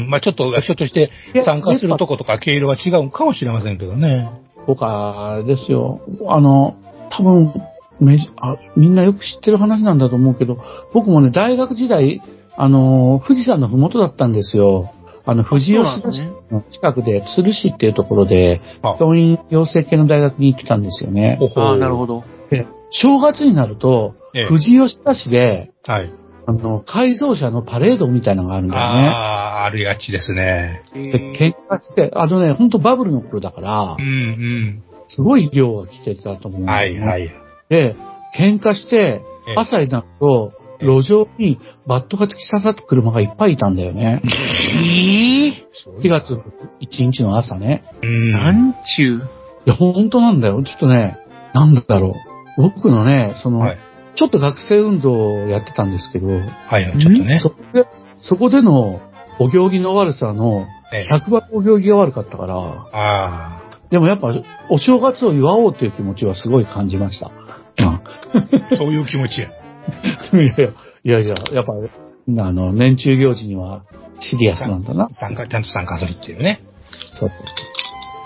[0.06, 0.10] ん。
[0.10, 1.12] まあ、ちょっと、ひょっとして
[1.44, 4.30] 参加するとことか経路は違うかもしれませんけどね。
[4.68, 6.00] とかですよ。
[6.28, 6.76] あの、
[7.10, 7.54] 多分、
[8.00, 10.58] メジあ、みんなよく知ってる話なんだと思うけど、
[10.94, 12.22] 僕もね、大学時代、
[12.56, 14.92] あの、富士山のふもとだったんですよ。
[15.26, 16.41] あの、富士吉田市ねの
[16.72, 21.40] 近くで、鶴市っていうところで、あ教員養成系の大学に行ってたんですよね。
[21.56, 22.24] ああ、なるほど。
[22.50, 26.14] で、正月になると、ええ富士吉田市で、はい。
[26.48, 29.08] あの、改造車のパレードみたいなのがあるんだよね。
[29.10, 30.82] ああ、ありがちですね。
[30.94, 36.68] で、喧嘩して、あのね、ほんとバブルの頃だからう、んすごい量が来てたと思うんうん。
[36.68, 37.00] だよね。
[37.08, 37.32] はいはい。
[37.70, 37.96] で、
[38.38, 44.22] 喧嘩してええ、朝になると、路上にバットが突き刺さった車がいっぱいいたんだよね。
[44.24, 45.68] ええ
[46.02, 46.40] 4月1
[47.12, 47.84] 日の朝ね。
[48.02, 48.32] うん。
[48.32, 49.18] なんちゅう？
[49.66, 50.64] いや、本当なんだよ。
[50.64, 51.18] ちょっとね、
[51.54, 52.16] なんだろ
[52.58, 52.62] う。
[52.62, 53.78] 僕のね、その、はい。
[54.16, 56.44] ちょっと学生運動をやってたんですけど、はい
[56.90, 57.40] はい、ちょっとね。
[57.40, 57.86] そこで、
[58.20, 59.00] そこでの
[59.40, 64.34] お行儀の悪さのええ100倍お行儀が悪かったから、あでもやっぱ
[64.70, 67.28] お正月を祝おうという気持ちはすごい感じました。
[67.28, 68.02] うんあ、
[68.78, 69.50] そういう気持ちや。
[70.34, 70.70] いやいや、
[71.04, 73.84] いやいや、やっぱ、あの、年中行事には
[74.20, 75.10] シリアスなんだな。
[75.10, 76.62] 参加、ちゃんと参加するっていうね。
[77.20, 77.40] そうそう。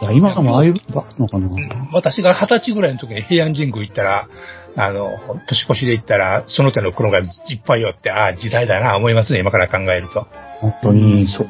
[0.01, 0.73] いや、今もああいう
[1.19, 1.49] のかな。
[1.93, 4.27] 私が二十歳ぐらいの時に平安神宮行ったら、
[4.77, 5.11] あの、
[5.47, 7.27] 年越しで行ったら、その手の黒がいっ
[7.65, 10.27] ぱい寄って、ああ、時代だな、思いますね、今から考えると。
[10.59, 11.47] 本当に、そう。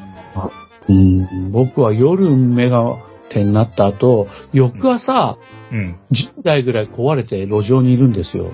[0.88, 2.98] うん、僕は夜目が
[3.30, 5.38] 手になった後、翌朝、
[5.72, 5.98] うん。
[6.12, 8.52] 10台ぐらい壊れて路上にいるんですよ。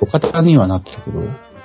[0.00, 1.20] うんお方にはなってたけど、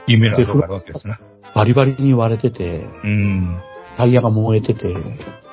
[0.07, 1.19] 夢の跡があるわけですな。
[1.55, 3.59] バリバリに割れてて、うん。
[3.97, 4.95] タイヤが燃えてて、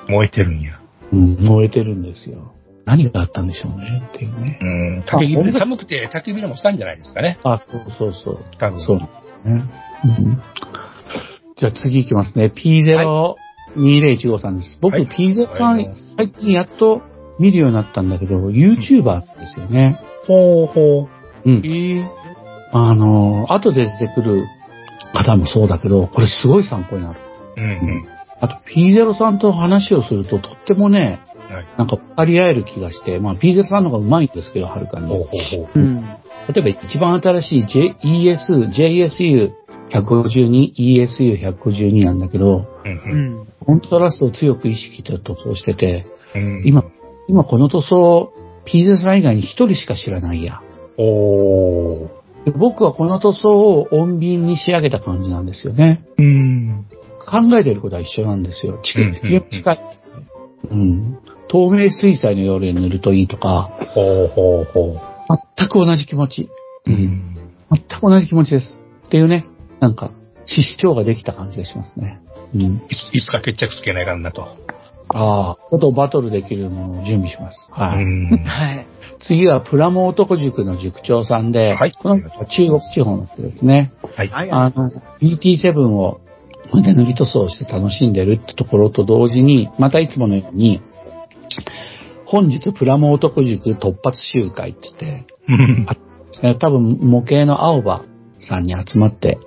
[0.07, 0.79] 燃えてるんや。
[1.11, 2.53] うん、燃えてるんですよ。
[2.85, 4.59] 何があったんでしょうね、っていうね。
[4.61, 5.03] うん。
[5.03, 7.39] 焚き火で寒くて焚き火でもしたんじゃないですかね。
[7.43, 8.39] あ、そうそうそう。
[8.57, 8.79] 多分。
[8.79, 9.09] そうね。
[9.43, 10.41] うん、
[11.57, 12.53] じゃあ次行きますね。
[12.55, 14.77] P02015 さんです。
[14.81, 17.01] 僕、はい P0 さん最近やっと
[17.39, 19.99] 見るようになったんだけど、YouTuber ですよね。
[20.25, 21.09] ほうほ
[21.45, 21.61] うん。
[21.65, 22.26] ええ
[22.71, 24.45] あの、後で出てくる
[25.13, 27.19] 方もそうだけど、これすごい参考になる。
[27.55, 27.61] う。
[27.61, 28.07] うんうん。
[28.39, 31.19] あと P0 さんと話をするととってもね、
[31.49, 31.65] はい。
[31.77, 35.07] なんか分かり合える気がして、まあ P0 さんの方が上手いんですけど、はるかに。
[35.07, 35.79] ほうほうほう。
[35.79, 36.01] うん。
[36.53, 38.69] 例えば一番新しい J ES、
[39.91, 43.47] JSU152、ESU152 なんだけど、うん。
[43.65, 46.63] コントラストを強く意識して塗装してて、うん。
[46.65, 46.83] 今、
[47.27, 48.33] 今この塗装、
[48.65, 50.61] P0 さん以外に一人しか知らないや。
[50.97, 52.16] おー。
[52.47, 56.05] で僕はこの塗装を穏便に仕上げた感じなんですよね。
[56.17, 56.85] うん。
[57.19, 58.75] 考えてることは一緒なんですよ。
[58.75, 59.99] うん地球近い。
[60.71, 61.19] うん。
[61.49, 64.95] 透明水彩のように塗るといいとか、ほうほうほ
[65.57, 66.49] 全く同じ気持ち。
[66.85, 66.89] う。
[66.89, 67.35] うん。
[67.69, 68.79] 全く同じ気持ちです。
[69.07, 69.45] っていうね、
[69.81, 70.11] なんか、
[70.45, 72.21] 失笑ができた感じがしますね。
[72.55, 72.61] うん。
[72.61, 74.47] いついつか決着つけないかんなと。
[75.09, 77.67] ああ、ちょっとバトルできるものを準備します。
[77.71, 78.03] はい。
[78.03, 78.43] うん。
[78.43, 78.87] はい。
[79.21, 83.93] 次はプラモ男塾の塾長さんで、はいこの人は中国地方の人ですね。
[84.15, 84.27] はい。
[84.29, 84.51] はい。
[84.51, 86.19] あの、BT7 を
[86.69, 90.81] それで塗り塗装して楽しんでるってところと同時に、またいつものように、
[92.25, 95.25] 本日プラモ男塾突発集会って言って、
[96.43, 98.03] え多分模型の青葉
[98.39, 99.37] さんに集まって、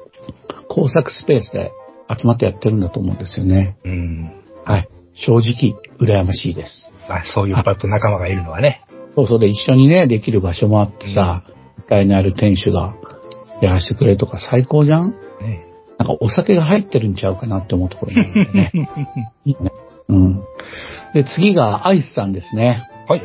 [0.68, 1.72] 工作スペースで
[2.08, 3.76] 集まってやってるんだと思うんですよね。
[3.84, 4.32] うん。
[4.64, 4.88] はい。
[5.24, 6.86] 正直、羨ましいです。
[7.08, 8.82] まあ、そういうパッと仲間がいるのはね。
[9.14, 11.42] そうそうで一緒にね、できる場所もあってさ、
[11.78, 12.94] 一階にある店主が
[13.60, 15.10] やらせてくれるとか最高じゃん？
[15.40, 15.64] ね
[15.98, 18.72] なんかお酒が入ってるんちゃうかなって思うところなんでね。
[19.44, 19.70] いいね。
[20.08, 20.42] うん。
[21.12, 22.82] で、次がアイスさんですね。
[23.08, 23.22] はい。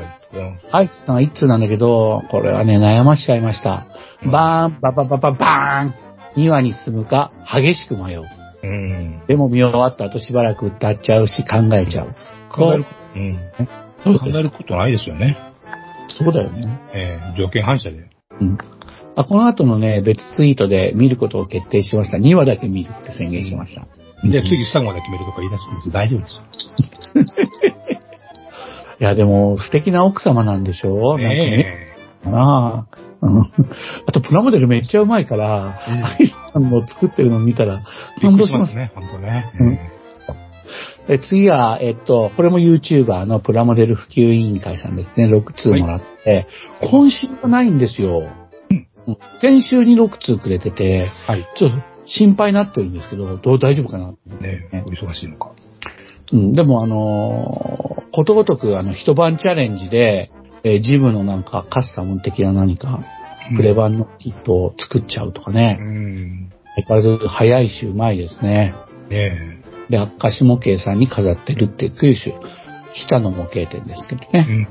[0.71, 3.85] アイスさんは一通なんだけど、これはね、悩ましちゃいました。
[4.29, 8.23] バーン、バババババーン !2 話に進むか、激しく迷う。
[8.65, 9.21] うん。
[9.27, 12.15] でも見終わった後しばらく歌っちゃうし考えちゃう。
[12.51, 12.85] 考える、
[13.15, 14.19] うん。
[14.19, 15.37] 考えることないですよね。
[16.17, 16.79] そうだよね。
[16.93, 18.09] ええ条件反射で。
[18.41, 18.57] うん。
[19.15, 22.17] あこの後のね、別ツイートで見ることを決定しました。
[22.17, 23.87] 2話だけ見るって宣言しました。
[24.23, 26.41] で、うん次最後まで決めるとか言い出すんです大丈夫ですよ。
[28.99, 31.87] いや、でも素敵な奥様なんでしょなんかね。
[32.25, 32.85] あ。
[32.99, 37.83] うんあと、プラモデルめっちゃうまいから、アイスさんの作ってるの見たら、
[38.21, 38.67] 感動しま。
[38.67, 39.51] すすね、本当ね。
[39.59, 39.79] うん
[41.07, 45.27] え次は、えっと、これも YouTuber のプラモデル普及委員会さんですね。
[45.27, 46.47] 6通もらって、
[46.81, 48.23] 今週はないんですよ。
[48.69, 48.87] うん
[49.39, 51.45] 先週に6通くれてて、はい。
[51.59, 51.77] ちょっと
[52.07, 55.51] 心配になってるんですけど、どう大丈夫かなねお忙しいのか。
[56.33, 60.31] うん、でもあのーことごとくあの一晩チャレンジで、
[60.65, 62.99] えージムのなんかカスタム的な何か、
[63.55, 65.73] プレ版のキットを作っちゃうとかうね。
[65.75, 66.49] ん。
[66.75, 68.73] 相変わらず早いしうまいですね。
[69.09, 72.33] ねで、明石模型さんに飾ってるっていう九州、
[72.95, 74.39] 北の模型店ですけどえ。
[74.39, 74.53] うね。
[74.53, 74.67] ん。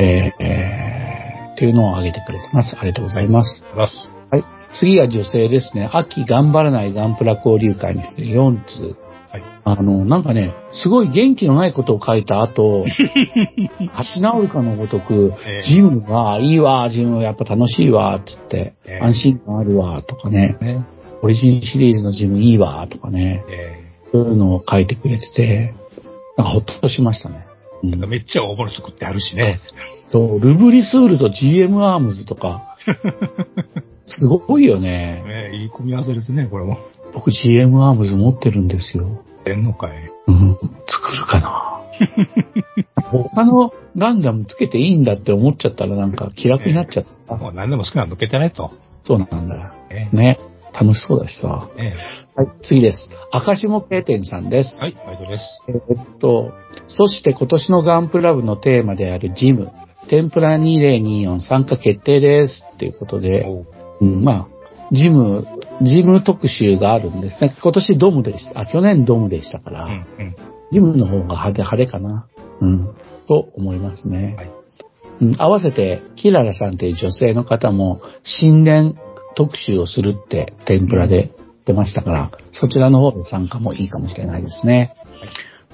[0.00, 1.18] えーえー
[1.52, 2.76] っていうのを挙げてくれてます。
[2.78, 3.64] ありがとうございます。
[3.74, 4.44] はい。
[4.78, 5.90] 次が女性ですね。
[5.92, 8.96] 秋頑張らないガンプラ交流会に来て4通。
[9.30, 9.42] はい。
[9.64, 12.84] あの、なんかね、すごい元気のないことを書いた後、
[13.80, 20.84] 立ち直るかのごとくええ、ジムがいいわ、ジムやっぱ楽しいわ、つってええ、安心感あるわ、とかね、ね。
[21.22, 25.74] オリジンシリーズのジムいいわ、とかね、えそういうのを書いてくれてて、
[26.36, 27.46] なんかほっとしましたね。
[27.82, 29.60] うえん、めっちゃ大物作ってあるしね。
[30.10, 32.76] そうルブリスールと GM アームズとか、
[34.06, 35.22] すごいよね。
[35.26, 36.78] ねいい組み合わせですね、これも。
[37.12, 39.24] 僕 GM アームズ持ってるんですよ。
[39.46, 39.90] えんのかい。
[40.26, 41.74] うん、作るかな。
[43.10, 47.36] 他のガンダムつけていいんだって思っちゃったらなんか気楽になっちゃった。
[47.36, 48.70] もう何でも好きなの抜けてねと。
[49.04, 49.70] そうなんだよ。
[49.90, 50.38] ええね。
[50.78, 51.68] 楽しそうだしさ。
[51.76, 51.92] え
[52.36, 53.08] はい、次です。
[53.32, 54.80] 赤下経店さんですえ。
[54.80, 55.44] はい、バイトです。
[55.68, 56.52] えーっと、
[56.86, 59.72] そして今年のガンプラブのテーマであるジム、
[60.08, 62.64] 天ぷら2024参加決定です。
[62.74, 63.44] っていうことで、
[64.00, 64.57] うん、まあ、
[64.92, 65.46] ジム、
[65.82, 67.56] ジム特集があるんですね。
[67.62, 68.60] 今年ドムでした。
[68.60, 70.36] あ、去年ドムでしたから、うん、うん。
[70.72, 72.26] ジムの方が派手、晴れかな。
[72.60, 72.94] うん。
[73.26, 74.34] と思いますね。
[74.36, 74.50] はい
[75.20, 78.96] うん、合わせて、キララさんという女性の方も、新年
[79.34, 84.94] 特集をするって、天ぷらで言ってましたから、そちらの方で参加もいいかもしれないですね。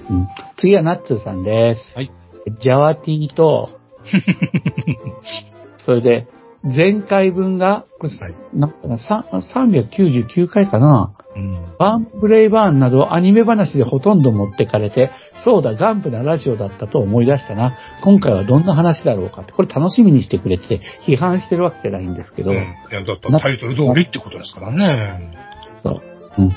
[0.09, 0.27] うん、
[0.57, 1.91] 次はナッツーさんです。
[1.95, 2.11] はい。
[2.59, 3.69] ジャワティと、
[5.85, 6.27] それで、
[6.65, 11.75] 前回分が、これ、はいなんかなさ399回かなうん。
[11.77, 15.11] バンプレイバーンなどアニメ話でほとんど持ってかれて、
[15.43, 17.77] そうだ、ガンプなラジオだったと思い出したな。
[18.03, 22.57] 今回はどんな話だろうかって、これ楽しみにしてくれて、批判してるわけじゃないんですけど、うん。
[22.57, 22.59] い
[22.91, 25.35] や、だってタイトル通りってことですからね。
[25.83, 26.01] そう。
[26.37, 26.51] うん。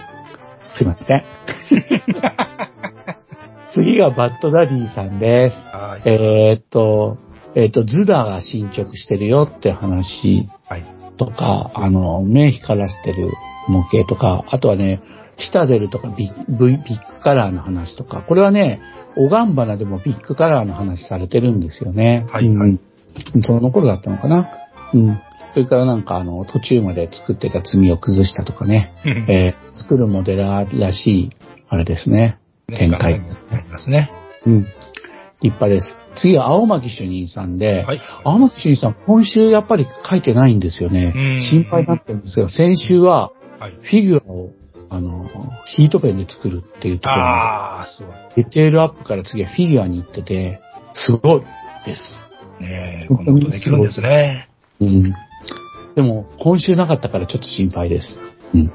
[0.73, 1.25] すいません。
[3.75, 5.57] 次がバッドダディさんです。
[5.77, 6.03] はい。
[6.09, 7.19] えーっと、
[7.55, 10.85] えーっと、ズダが進捗してるよって話はい。
[11.17, 13.33] とか、あの、目光らせてる
[13.69, 15.01] 模型とか、あとはね、
[15.37, 18.81] シタデルとかビッグビッグカラーの話とか、これはね、
[19.17, 22.27] オガンバナでもビッグカラーの話されてるんですよね。
[22.31, 22.81] はいはいうん
[23.45, 24.49] その頃だったのかな。
[24.95, 25.21] うん。
[25.53, 28.93] それからなんかあの、途中まで作ってた積みを崩したとかね、
[29.29, 31.31] えー作るモデラーらしい、
[31.69, 32.39] あれですね。
[32.69, 34.13] 展開ありますね。
[34.47, 34.63] うん。
[35.43, 35.98] 立派です。
[36.17, 38.01] 次は青巻主任さんで、はい。
[38.25, 41.43] 青巻主任さん、今週やっぱり書いてないんですよねうん。
[41.43, 43.73] 心配になってるんですが、先週ははい。
[43.73, 44.53] フィギュアを、
[44.89, 45.29] あの、
[45.67, 48.15] ヒートペンで作るっていうところああ、すごい。
[48.37, 50.61] で、ディテールアップから次はフィギュアに行ってて、
[50.95, 51.41] すごい
[51.85, 52.03] です。
[52.61, 54.49] ねえ、なことできるんですね。
[54.81, 55.15] うん。
[55.97, 58.21] でも、今週なかったからちょっと心配です。
[58.55, 58.73] うん。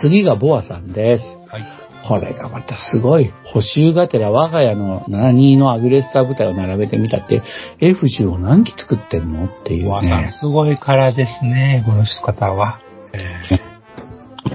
[0.00, 1.24] 次がボアさんです。
[1.50, 1.85] はい。
[2.08, 3.32] これがまたすごい。
[3.44, 7.42] 補修がてら我が家の72のアグレッサー部隊を並べてみたって、
[7.80, 10.30] F10 を何機作ってんのっていう和さん、ね。
[10.40, 12.80] すごいからですね、この方は。
[13.12, 13.40] え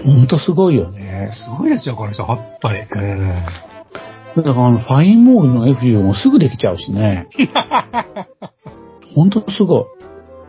[0.04, 1.32] ほんとすごいよね。
[1.34, 2.80] すごいですよ、この人、本当に。
[2.80, 3.46] うん。
[4.38, 7.28] だからあの、ファインモールの F10 もすぐできちゃうしね。
[9.16, 9.86] ほんとすごい。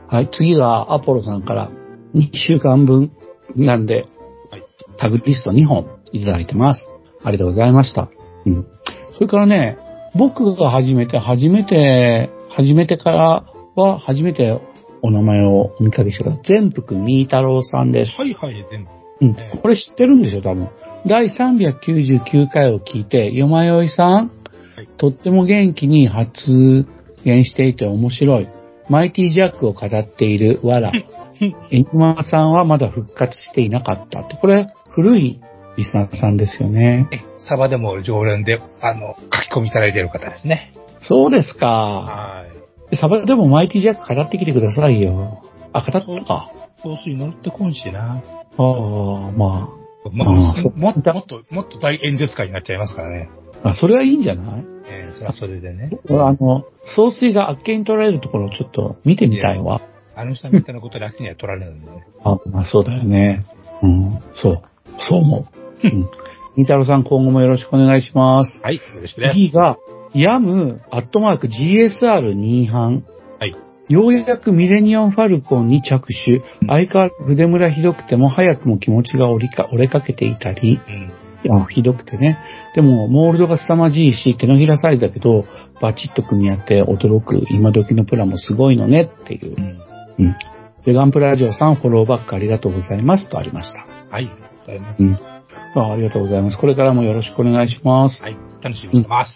[0.09, 1.71] はい、次がアポロさんから
[2.15, 3.13] 2週間分
[3.57, 4.03] なんで、
[4.51, 4.63] はい
[4.99, 6.89] タグリスト2本いただいてます。
[7.25, 8.11] ありがとうございました。
[8.47, 8.67] うん。
[9.15, 9.79] それからね、
[10.15, 13.45] 僕が初めて、初めて、初めてから
[13.77, 14.61] は、初めて
[15.03, 18.15] お名前をお見かけした全福みーたろうさんです。
[18.19, 18.91] はいはい、全部。
[19.21, 19.61] うん。
[19.61, 20.69] これ知ってるんでしょ、多分。
[21.07, 26.87] 第399回を聞いて、よまよいさん、はいとっても元気に発
[27.25, 28.49] 言していて面白い。
[28.89, 30.93] マイティジャックを語っているわら。
[31.71, 34.37] エニマさんはまだ復活していなかったって。
[34.37, 35.41] これ、古い
[35.77, 37.09] リスナーさんですよね。
[37.13, 40.75] え、サバでも常連で、あの、書き込みいただいている方ですね。
[41.03, 41.67] そうですか。
[41.67, 42.45] は
[42.93, 42.97] い。
[42.97, 45.43] サバでもマイティジャック語ってきてくださいよ。
[45.73, 46.51] あ、語ったか。
[46.83, 48.23] 香水乗ってこんしな。
[48.59, 49.69] ああ、ま
[50.13, 53.31] まあーそもっと、もっと、もっと大演説会になっちゃいますからね。
[53.63, 53.71] あ。
[53.71, 55.91] あ、それはいいんじゃないえーそれはそれでね。
[56.11, 56.65] あの、
[56.97, 59.81] 総水があっけに取られるところをちょっと見てみたいわ。
[60.15, 62.05] あの人みたいなこと楽には取られるんでね。
[62.25, 63.45] あ、まあそうだよね。
[63.83, 64.63] うん、そう。
[64.99, 65.62] そう思う。
[65.85, 66.11] うん。
[66.57, 68.61] み太郎さん今後もよろしくお願いします。
[68.63, 69.35] はい、よろしくです。
[69.35, 69.79] 次が、
[70.15, 73.05] ヤム、アットマーク GSR2 班。
[73.41, 73.57] はい。
[73.89, 76.43] ようやくミレニアムファルコンに着手。
[76.67, 80.81] 相変わらず筆ムラひどくても早くも気持ちが折りか折れかけていたり。
[80.87, 81.13] うん。
[81.45, 82.39] いや、ひどくてね。
[82.75, 85.45] でも、モールドが凄まじいし、手のひらサイズだけど、
[85.81, 89.61] バチッと組み合って驚く今時のプラもすごいのねっていうう。
[89.61, 90.27] ん。
[90.27, 90.37] うん。
[90.85, 93.81] ベガンプラジオさんフォローバックありがとうございますとありました。
[93.81, 95.03] はい、ありがとうございます。
[95.03, 95.32] うん。
[95.75, 96.59] あありがとうございます。
[96.59, 98.23] これからもよろしくお願いします。
[98.23, 99.33] はい、楽しみにます。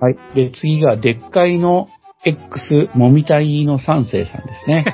[0.00, 0.16] はい。
[0.34, 1.88] で、次が、でっかいの
[2.24, 4.84] X、もみたいの三世さんですね。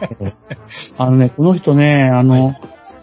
[0.96, 2.54] あのね、この人ね、あの、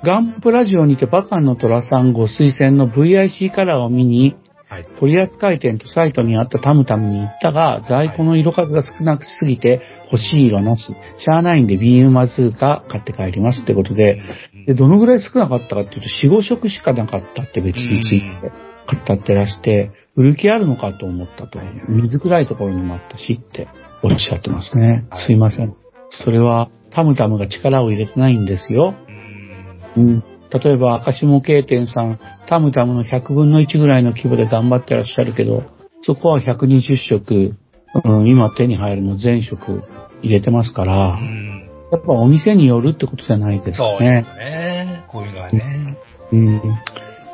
[0.03, 4.36] ガンプラジオにてバカンの虎さんご推薦の VIC カラーを見に、
[4.68, 4.86] はい。
[5.00, 9.82] 取扱店とサイトにあったタムタムに行ったが、在庫の色数が少なすぎて
[10.12, 10.96] 欲しい色なし。
[11.20, 14.22] シャーナインでビームマズーカ買って帰りますってことで、
[14.66, 18.52] で、どのぐらい少なかったかっていうと、4、5色しかなかったって別について
[19.08, 21.60] 語ってらして、売る気あるのかと思ったと。
[21.90, 23.68] 水暗いところにもあったしって
[24.04, 25.06] おっしゃってますね。
[25.10, 25.76] はいすいません。
[26.10, 28.96] それは、タムタムが力を入れてないんですよ。
[29.98, 30.24] うん。
[30.56, 30.60] うん。
[30.61, 35.64] 例えば、赤下経店さん、タムタムの100分の1ぐらいの規模で頑張ってらっしゃるけど、
[36.02, 37.53] そこは120色、
[38.03, 39.84] うん、今手に入るの全色
[40.22, 41.69] 入れてますからう、ん。
[41.91, 44.23] やっぱお店によるってことじゃないですかそうでね。
[44.23, 45.06] すね。
[45.07, 45.98] こういうのはね。
[46.32, 46.61] うん。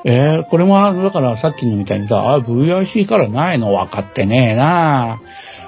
[0.04, 5.22] えー、これも、だからさっきのみたいにさ、あ、VIC カラーないの分かってねえな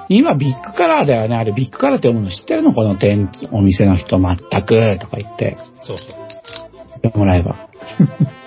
[0.09, 1.35] 今ビッグカラーだよね。
[1.35, 2.73] あれビッグカラーって読むの知ってるの？
[2.73, 5.57] この店、お店の人全く、とか言って、
[5.87, 6.22] そうそう。
[7.03, 7.69] 言ってもらえば。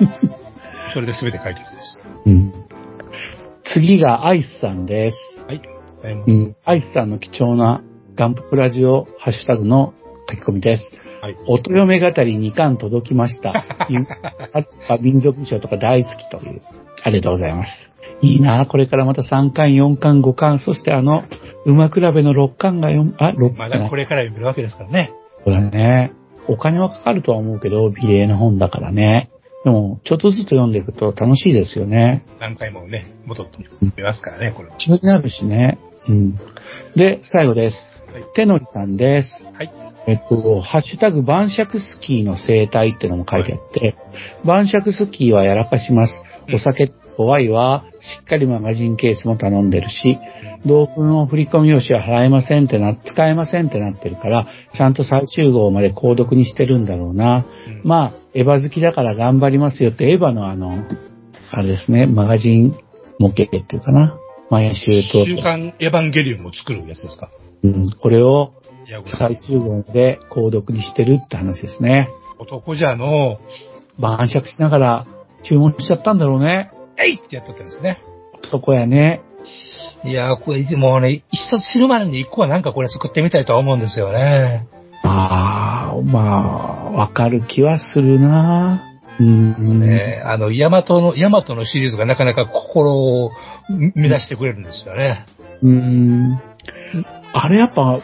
[0.94, 2.02] それで全て解決です。
[2.24, 2.52] うん。
[3.64, 5.18] 次がアイスさんです。
[5.46, 5.60] はい。
[6.26, 6.56] うん。
[6.64, 7.82] アイスさんの貴重な
[8.14, 9.92] ガンププラジオハッシュタグの
[10.30, 10.90] 書き込みです。
[11.20, 11.36] はい。
[11.46, 12.12] 音嫁語り
[12.50, 13.64] 2巻届きました。
[13.90, 14.06] ゆ
[14.88, 16.62] あ民族衣装とか大好きという。
[17.02, 17.90] ありがとうございます。
[18.22, 21.24] いいなこれからまた3巻、4巻、5巻、そしてあの、
[21.66, 25.12] 馬比べの6巻が4、あ、6巻まだこれから読めるわけですからね。
[25.44, 26.12] そうだね。
[26.48, 29.30] お金はかかるとは思うけど、美麗な本だからね。
[29.64, 32.24] でも、ちょっとずつ読んでいくと楽しいですよね。
[32.38, 34.76] 何回もね、戻ってみますからね、これは。
[34.76, 35.78] 気になるしね。
[36.08, 36.36] うん。
[36.94, 37.76] で、最後です。
[38.12, 39.36] はい手のりさんです。
[39.52, 39.72] はい。
[40.06, 43.96] えっと、ハッシュタグ晩酌スキーの生態ってのも書いてあって、
[44.44, 46.22] 晩酌スキーはやらかします。
[46.54, 46.86] お酒
[47.16, 50.18] 怖いは、しっかりマガジンケースも頼んでるし、
[50.64, 57.46] 同封の振り込み用紙は払えませんってな、使えませんってなってるから、ちゃんと最終号まで購読にしてるんだろうな。
[57.68, 60.84] うんまあ、エヴァ好きだから頑張りますよって、エヴァのあの、
[61.50, 62.76] あれですね、マガジン
[63.18, 64.18] 模型っていうかな。
[64.50, 67.30] 毎週と、週刊エヴァンゲリオンを作るやつですか？
[67.64, 68.52] うん、これを
[69.18, 72.08] 最終号で購読にしてるって話ですね。
[72.38, 73.38] 男じゃの、
[73.98, 75.06] 晩酌しながら
[75.42, 76.70] 注文しちゃったんだろうね。
[76.98, 78.02] えいってやっとったんですね。
[78.50, 79.20] そこやね。
[80.04, 84.66] いや、これ、もうね、一冊死ぬまでに一個はなんかこれ作ってみたいとは思うんですよね。
[85.02, 88.82] ああ、まあ、わかる気はするな。
[89.18, 89.80] うん。
[89.80, 93.30] ねあの、ヤマトの、ヤマトのシリーズがなかなか心を
[93.94, 95.26] 乱してくれるんですよね。
[95.62, 96.40] うん。
[97.32, 98.00] あれやっぱ、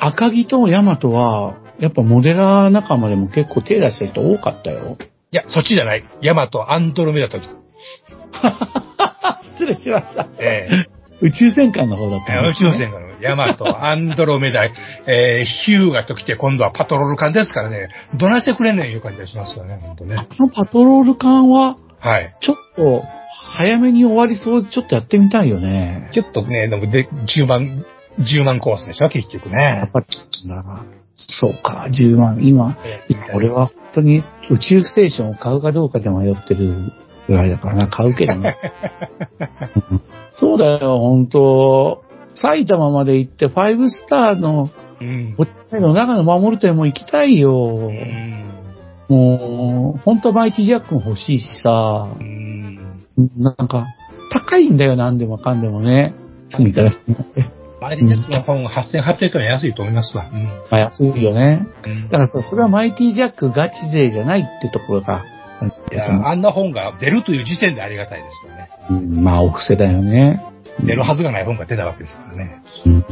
[0.00, 4.96] 赤木とヤマトは、やっぱモデラー仲間でも結構手出してる人多かったよ。
[5.32, 6.04] いや、そっちじゃない。
[6.22, 7.38] ヤマト、アンドロメダと、
[9.54, 10.26] 失礼しました。
[10.38, 14.64] ええ宇宙戦艦の方だったん宇ですね宙船がヤマト、 アンドロメダ、
[15.06, 20.16] えー、ヒューガと来て今度はパトロール艦ですからね、どないしてくれんねんいう感じがしますよね、本当ね。
[20.16, 22.34] このパトロール艦は、はい。
[22.40, 23.04] ちょっと、
[23.56, 26.10] 早めに終わりそうでちょっとやってみたいよね。
[26.12, 27.84] ちょっとね、でもで、10万、
[28.18, 29.56] 10万コースでしょ、結局ね。
[29.56, 30.02] やっぱ
[31.28, 32.38] そうか、10万。
[32.42, 32.76] 今、
[33.32, 36.92] 俺は本当に宇宙ステーションを買うかどうかで迷ってる
[37.26, 38.56] ぐらいだからな、買うけどね。
[39.90, 40.02] う ん
[40.36, 44.70] そうだよ、本当埼玉まで行って、ファイブスターの、
[45.00, 45.36] うん。
[45.72, 47.88] の中の守る店も行きたいよ。
[47.88, 48.44] うん。
[49.08, 52.78] もう、本当マイティジャックも欲しいしさう、ん。
[53.36, 53.86] なんか、
[54.32, 56.14] 高いんだよ、なんでもかんでもね。
[56.50, 57.64] 隅から隅まで。
[57.80, 60.30] マイリジャックの本8800円安いと思いますわ。
[60.32, 60.44] うん。
[60.44, 61.66] まあ安いよね。
[61.84, 65.22] うんだからさそれはマイティジャックガチ勢じゃないってところが、
[65.92, 68.68] いや、あんな本が出るという時点でありがたいですよね。
[68.90, 70.42] うんまあ、お布施だよね。
[70.84, 72.62] 出るはずがない本が出たわけですからね。
[72.86, 73.04] うん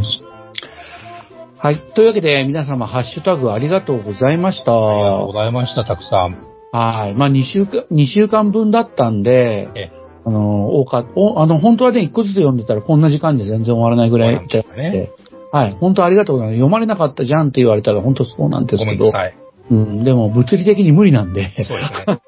[1.62, 1.76] はい。
[1.94, 4.72] というわけで、皆様、ハッシュタグありがとうございました。
[4.72, 6.36] ありがとうございました、たくさん。
[6.72, 7.14] はい。
[7.14, 9.92] まあ、2週間、2週間分だったんでええ、
[10.24, 15.10] あの、多かお、あの、本当はね、1個ずつ読んでたらこんな時間で全然終わらないぐらいそうなんですよね
[15.52, 15.76] はい。
[15.78, 16.56] 本当ありがとうございます。
[16.56, 19.41] 読まれなかったじゃんって言われたら本当そうなんですけどごめんな、さい。
[19.72, 22.20] うん、でも物理的に無理なんで、そうですね。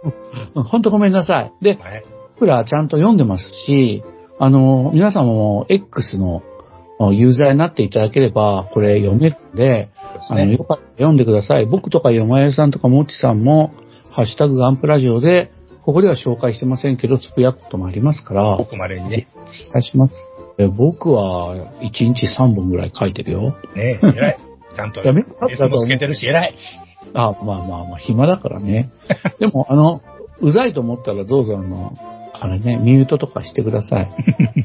[0.70, 1.52] 本当ごめんなさい。
[1.62, 2.02] で、はい。
[2.36, 4.02] 僕らちゃんと読んでますし、
[4.38, 6.42] あの、皆様も X の
[7.12, 9.90] ユーザーになっていただければ、これ読めるんで、
[10.28, 11.66] あの、よかったら読んでください。
[11.66, 13.72] 僕とかよまやさんとかもっちさんも、
[14.10, 15.50] ハッシュタグガンプラジオで、
[15.84, 19.28] ここでは紹介してませんけど、つぶやくこともありますから、お僕までにね。
[19.70, 20.14] 願いします。
[20.56, 23.56] え僕は、1日3本ぐらい書いてるよ。
[23.74, 24.38] ねえ、偉い。
[24.74, 26.54] ちゃんと、やめレスもつけてるし、偉い。
[27.14, 28.90] あ、まあまあまあ、暇だからね。
[29.38, 30.02] でも、あの、
[30.40, 31.96] うざいと思ったらどうぞあの、
[32.32, 34.10] あれね、ミュートとかしてください。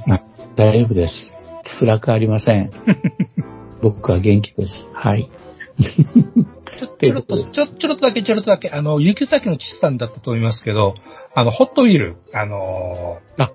[0.07, 0.23] は い
[0.55, 1.31] 大丈夫です。
[1.79, 2.71] 辛くありません。
[3.81, 4.89] 僕は元気です。
[4.93, 5.29] はい。
[5.79, 10.95] ちょちょろっと、ちょ、ちょろっとだけ、ちょろっとだけ、あの、行き先の父さんだったと思いますけど、
[11.35, 13.49] あの、ホットウィール、あのあ、ー、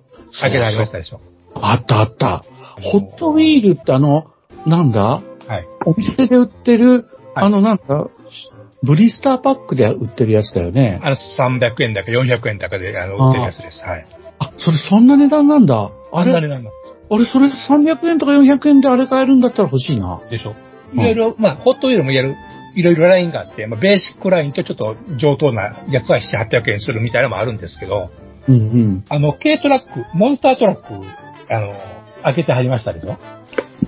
[0.47, 1.21] あげられましたでしょ。
[1.55, 2.45] あったあった。
[2.83, 4.27] ホットウィールってあの、
[4.67, 5.23] なんだ？
[5.47, 5.67] はい。
[5.85, 6.91] お店で売ってる、
[7.35, 8.07] はいあのなんだ、
[8.85, 11.01] ブリスターパックで売ってるやつだよね。
[11.03, 13.83] あの、300円だか400円だかで、あの、売ってるやつです。
[13.85, 14.07] はい。
[14.39, 15.91] あ、それそんな値段なんだ。
[16.13, 16.33] あれ？
[16.35, 16.73] あんな値段なん
[17.11, 20.21] あれ、それ300円とか400円であれ買えるんだったら欲しいな。
[20.31, 20.55] でしょ？
[20.95, 22.35] いろいろ、まあ、ホットウィールもやる、
[22.77, 28.11] いろいろラインがあって、まあ、ベーシックラインとちょっと上等なやつは7、800円するみたいなのもあるんですけど、
[28.49, 29.05] うんうん。
[29.09, 30.83] あの、軽トラック、モンスタートラック、
[31.51, 31.75] あの、
[32.23, 33.17] 開けてはりましたでしょ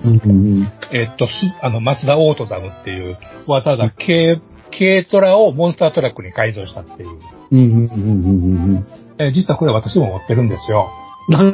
[0.03, 0.33] うんう
[0.63, 3.17] んえっと、す、あの、マツダオートザムっていう、
[3.47, 4.41] わざわざ軽、
[4.77, 7.09] 軽トラをモンスタートラックに改造したっていう。
[7.51, 7.59] うん。
[7.59, 8.87] うんうんうんうんうん。
[9.19, 10.89] えー実はこれ私も持ってるんですよ。
[11.29, 11.51] 何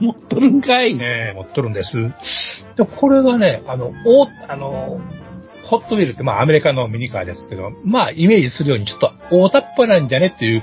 [0.00, 0.94] 持っとるんかい？
[0.94, 1.90] ねえ持っとるんです。
[2.76, 5.00] で、これがね、あの、お、あの、
[5.64, 10.62] ホットウィールってまあアメリカのミニカーですけど、まあイメージするようにちょっと大雑把なんじゃねっていう、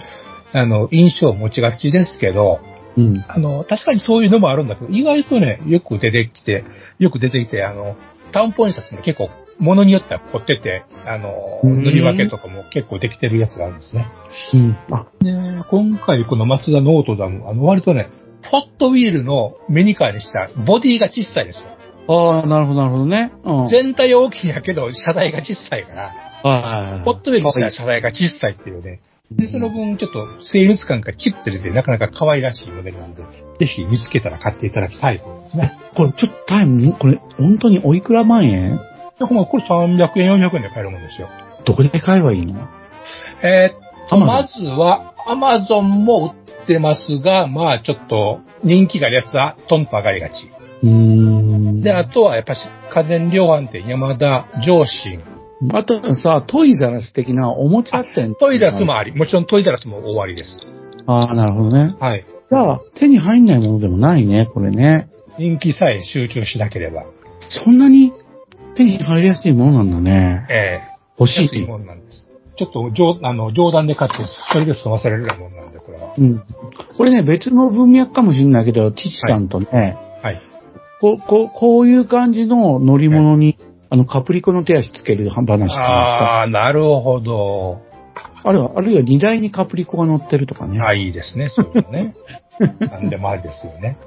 [0.54, 2.60] あの、印象を持ちがちですけど、
[2.96, 3.26] うん。
[3.28, 6.64] あの、確かにそういうのもあるんだけど、意外とね、よく出てきて、
[6.98, 7.98] よく出てきて、あの、
[8.32, 9.30] タウンポインシャツも結構、
[9.60, 11.34] ものによっては凝ってて、あの、
[11.64, 14.08] うん塗り分けとかも結構できてるやつがあるんですね。
[14.54, 14.78] うん。
[14.92, 15.32] あ、で、
[15.70, 18.10] 今回このマツダノートダム、あの、割とね、
[18.52, 21.66] ホットウィールのミニカーにしたボディが小さいですよ。
[22.08, 23.32] ああ、なるほど、なるほどね。
[23.44, 23.68] うん。
[23.70, 26.14] 全体大きいんやけど、車体が小さいから、
[26.44, 27.04] はい。
[27.04, 29.00] ホットウィールにしたら車体が小さいっていうね。
[29.32, 33.24] で、その分ちょっと精密感がキュッと出て、なかなか可愛らしいモデルなんで、
[33.60, 35.78] ぜひ見つけたら買っていただきたいと思いますね。
[35.96, 38.80] これ、ちょっとタイム、これ、本当においくら万円？
[39.20, 41.30] で、ほんまこれ300円、400円で買えるもんですよ。
[41.66, 42.68] どこで買えばいいの？
[43.44, 50.34] えーっと、まずは、アマゾンも売ってますが、まあちょっと人気があるやつはトンと上がりがち。
[50.84, 51.82] うーん。
[51.82, 52.60] で、あとはやっぱし
[52.94, 55.22] 家電量販店、山田、上信、
[55.74, 58.36] あとさ、トイザラス的なおもちゃ店。
[58.36, 60.60] トイザラスもあり、もちろんトイザラスも終わりです。
[61.08, 61.96] ああ、なるほどね。
[62.00, 62.26] はい。
[62.50, 65.10] じゃあ、手に入んないものでもないね、これね。
[65.40, 67.06] 人気さえ集中しなければ。
[67.50, 68.14] そんなに
[68.76, 70.46] 手に入りやすいものなんだね。
[70.50, 72.26] ええ欲しいって安いもんなんです。
[72.58, 74.18] ちょっと冗あの冗談で買って、
[74.52, 76.14] それで済ませられるようなもんなんで、これは。
[76.18, 76.44] うん。
[76.98, 80.42] これね、別の文脈かもしれないけど、父さんとね、はい。
[81.02, 83.58] こう、こう、こういう感じの乗り物に、
[83.90, 85.82] あの、カプリコの手足つける話してました。
[85.82, 87.82] ああ、なるほど。
[88.44, 90.80] あるいは、あるいは荷台にカプリコが乗ってるとかね。
[90.80, 92.16] あいいですね、そういうのね。
[92.80, 93.98] なんでもありですよね。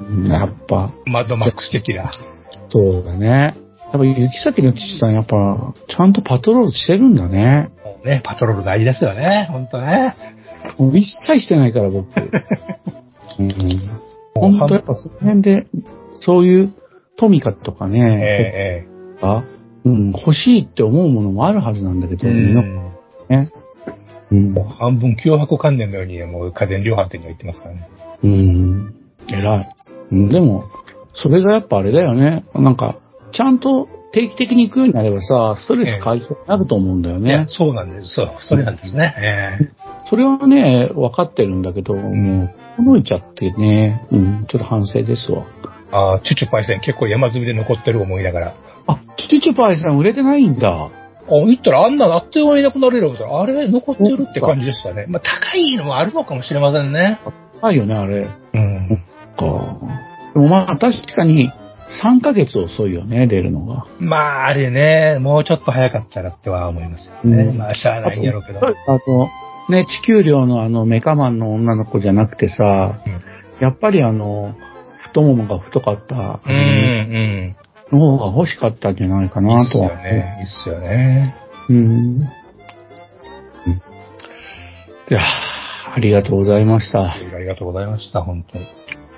[0.00, 2.10] うんやっぱ、マッドマックス的な。
[2.68, 3.54] そうだね。
[3.92, 7.70] やっぱ、行き先の父さん、やっぱ、ちゃんとパトロールしてるんだね。
[7.84, 10.16] もうね、パトロール大事ですよね、ほんとね。
[10.78, 12.08] もう一切してないから、僕。
[13.38, 13.90] うん。
[14.34, 15.66] 本当やっぱ、その辺で、
[16.20, 16.72] そういう
[17.16, 18.86] トミカとかえね、え
[19.20, 19.44] あ
[19.84, 22.62] うん、欲しいって思うものもあるはずなんだけど、ええみんな
[23.28, 23.50] ね。
[24.30, 24.52] うん。
[24.52, 27.88] もう半分脅迫観念のように、もう家電量販店には行ってますからね。
[28.22, 28.94] うん。
[29.28, 29.68] 偉い。
[30.12, 30.64] うんでも、
[31.14, 32.44] それがやっぱあれだよね。
[32.54, 32.98] なんか、
[33.32, 37.46] ちゃんと定期的に行くようになればさ、ストレス解消になると思うんだよね。
[37.48, 38.08] そうなんです。
[38.14, 39.14] そう、それなんですね。
[39.18, 39.72] え
[40.08, 45.46] それはね、分かってるんだけど、もう、届いちゃってね、うん、ちょっと反省ですわ。
[45.46, 48.54] えああ、チュチュパイセン結構山積みで残ってる思いながら。
[48.86, 48.98] あ、
[49.28, 50.68] チュチュパイさん売れてないんだ。
[50.68, 50.90] あ、
[51.28, 55.06] 行ったらあんなのあっという間にいなくなれるあれ残ってるって感じでしたね。
[55.08, 57.20] まあ、高いのもあるのかもしれませんね。
[57.62, 58.28] ないよね、あれ。
[58.54, 59.02] うん。
[59.36, 59.44] か。
[60.34, 61.50] でもまあ、確かに、
[62.04, 63.86] 3ヶ月遅いよね、出るのが。
[64.00, 67.44] まあ、あれね、もうちょっと早かったらっては思いますよね。
[67.44, 68.60] うんまあ、しゃあないんやろうけど。
[68.60, 69.28] あと、
[69.70, 73.32] ね、地球寮のあのメカマンの女の子じゃなくてさ、うん
[73.62, 74.56] やっぱりあの、
[75.04, 77.56] 太ももが太かったうん、うん。
[77.92, 79.90] の方が欲しかったんじゃないかいいっすなとは。
[79.92, 80.36] よね。
[80.38, 81.36] いいっすよね。
[81.68, 81.76] うん。
[81.76, 82.22] うん。
[82.22, 82.24] い
[85.10, 85.22] やー
[85.94, 87.12] ありがとうございました。
[87.12, 88.66] ありがとうございました、本当に。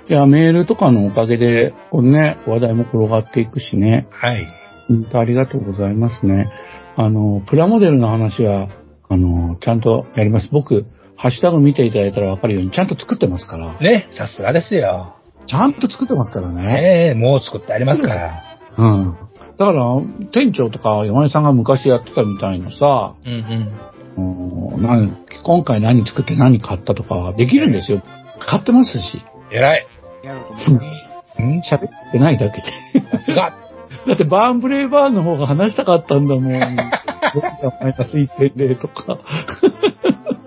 [0.07, 4.07] いや、メールとかのおかげで、これね、話題も転がっていくしね。
[4.11, 4.47] はい。
[4.87, 6.49] 本当ありがとうございますね。
[6.95, 8.69] あの、プラモデルの話は、
[9.09, 10.49] あの、ちゃんとやります。
[10.51, 10.85] 僕、
[11.17, 13.79] ハッシュタグ見ていただいたらわかるように、ちゃんと作ってますから。
[13.79, 15.15] ね、さすがですよ。
[15.47, 16.63] ちゃんと作ってますからね。
[16.63, 18.43] ねえ、もう作ってありますから。
[18.77, 19.17] うん。
[19.57, 19.85] だから、
[20.33, 23.77] 店長とか山根さんが昔やってたみたいなさ、うん
[24.17, 28.01] うん、なん今回何作って何買ったとかできるんですよ。
[28.39, 29.23] 買ってますし。
[29.51, 29.55] うん。
[29.55, 29.87] 偉い。
[30.25, 30.91] やると思うね。
[31.39, 31.61] うん？
[31.61, 32.67] 喋ってないだけで。
[33.11, 33.53] さすが。
[34.07, 36.43] だってバーンブレイバーンの方が話したかったんだもん。
[36.43, 39.19] 僕がマイナス1.0とか。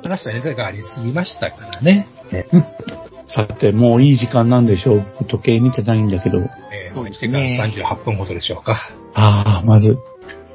[0.03, 2.07] 話したネタがありすぎましたからね。
[3.27, 5.05] さて、もういい時間なんでしょう。
[5.29, 6.39] 時計見てないんだけど。
[6.39, 8.91] えー、そう1ですね時間38分ほどでしょうか。
[9.15, 9.99] ああ、まず。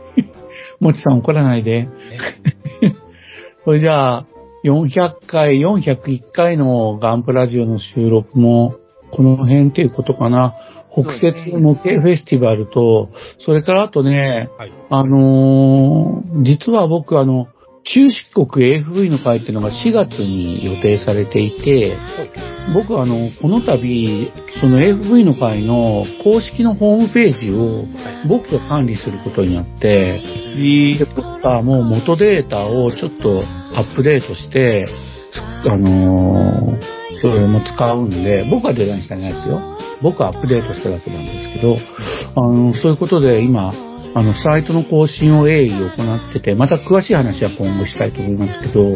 [0.80, 1.88] もちさん怒らないで。
[3.66, 4.26] それじゃあ、
[4.66, 8.76] 400回、401回のガンプラジオの収録も、
[9.16, 10.56] この辺っていうことかな。
[10.92, 13.10] 北節模型フェスティバルと、
[13.40, 14.72] それからあとね、はい。
[14.90, 17.48] あのー実は僕あの、
[17.86, 21.98] 中四国 AFV の会っていうのが4月に予定されていて、
[22.74, 24.32] 僕あの、この度、
[24.62, 27.86] その AFV の会の公式のホームページを
[28.28, 30.22] 僕が管理することになって、
[30.98, 33.44] で僕はもう元データをちょっと
[33.76, 34.88] アップデートして、
[35.32, 36.93] つあのー
[37.24, 39.62] それも使うんで、僕はデザインしてないですよ。
[40.02, 41.78] 僕はアップデートしただけなんですけど、
[42.36, 43.74] あの、そういうことで今、
[44.14, 48.90] あの、サイトの更新を鋭意行ってて、また詳しい話は今後したいと思いますけど、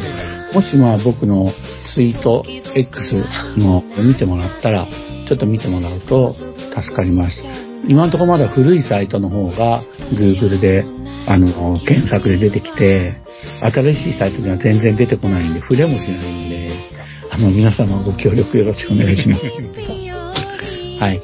[0.53, 1.53] もしまあ僕の
[1.95, 2.43] ツイート
[2.75, 3.15] X
[3.57, 4.87] の見てもらったら、
[5.29, 6.35] ちょっと見てもらうと
[6.75, 7.41] 助かります。
[7.87, 10.83] 今のところまだ古いサイトの方が Google で、
[11.27, 13.15] あの、検索で出てきて、
[13.61, 16.96] 新しいサイトには全然出てこないんで、触れもしないんで、
[17.37, 19.43] あの、皆様ご協力よろしくお願いします。
[20.99, 21.21] はい。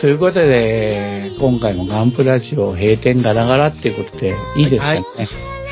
[0.00, 5.02] ということで、今回もガンプラジオ閉店ガラガラっていうことでいいですかね？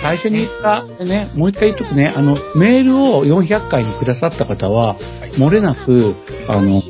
[0.02, 4.96] 最初に言った、ね、もう一回言っとくね、あの、メールを400回にくださった方は、
[5.38, 6.14] 漏れなく、
[6.48, 6.82] あの、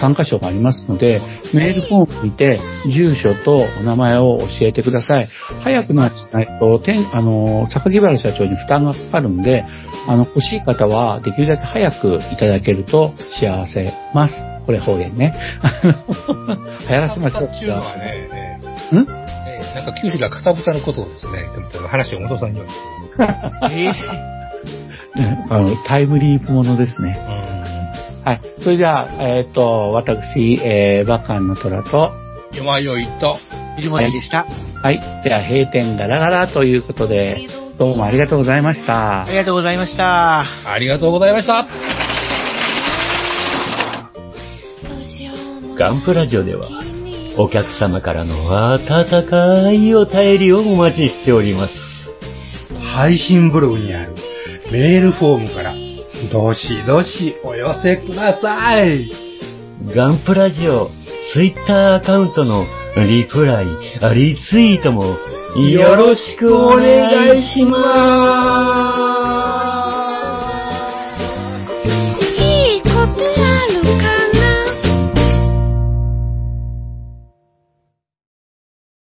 [0.00, 1.20] 参加賞がありますので、
[1.52, 5.28] メールフォーム見て、住所とお名前を教えてください。
[5.62, 9.64] 早くなっしないと、てんあの、榊原社長に負担がかかるんで、
[10.06, 14.38] あの、欲しい方は、できるだけ早くいただけると幸せます。
[14.66, 15.34] これ方言ね。
[16.88, 17.50] 流行らせましょう。
[17.64, 18.28] うのはね、
[18.92, 19.23] んえー
[19.74, 21.48] なんか九州がかさぶたのことをですね、
[21.88, 23.76] 話を元さんにより。
[23.76, 23.94] ね
[25.50, 27.18] あの、タイムリープものですね。
[28.24, 28.40] はい。
[28.62, 32.12] それじゃあ、えっ、と、私、えー、バカンの虎と、
[32.52, 33.36] よまよいと、
[33.76, 34.46] 藤本でした。
[34.82, 35.00] はい。
[35.24, 37.48] では、閉店ガラガラということで、
[37.78, 39.30] どうもありがとうございましたあ。
[39.30, 40.40] りがとうございました。
[40.40, 41.66] ありがとうございました。
[45.76, 46.68] ガンプラジオでは、
[47.36, 48.34] お客様からの
[48.74, 51.74] 温かいお便りをお待ちしております。
[52.94, 54.14] 配信ブログにある
[54.70, 55.74] メールフォームから、
[56.32, 59.10] どしどしお寄せください。
[59.96, 60.88] ガンプラジオ、
[61.32, 62.66] ツイッターアカウントの
[62.96, 63.66] リプライ、
[64.14, 65.16] リツイートも
[65.56, 68.83] よろしくお願いします。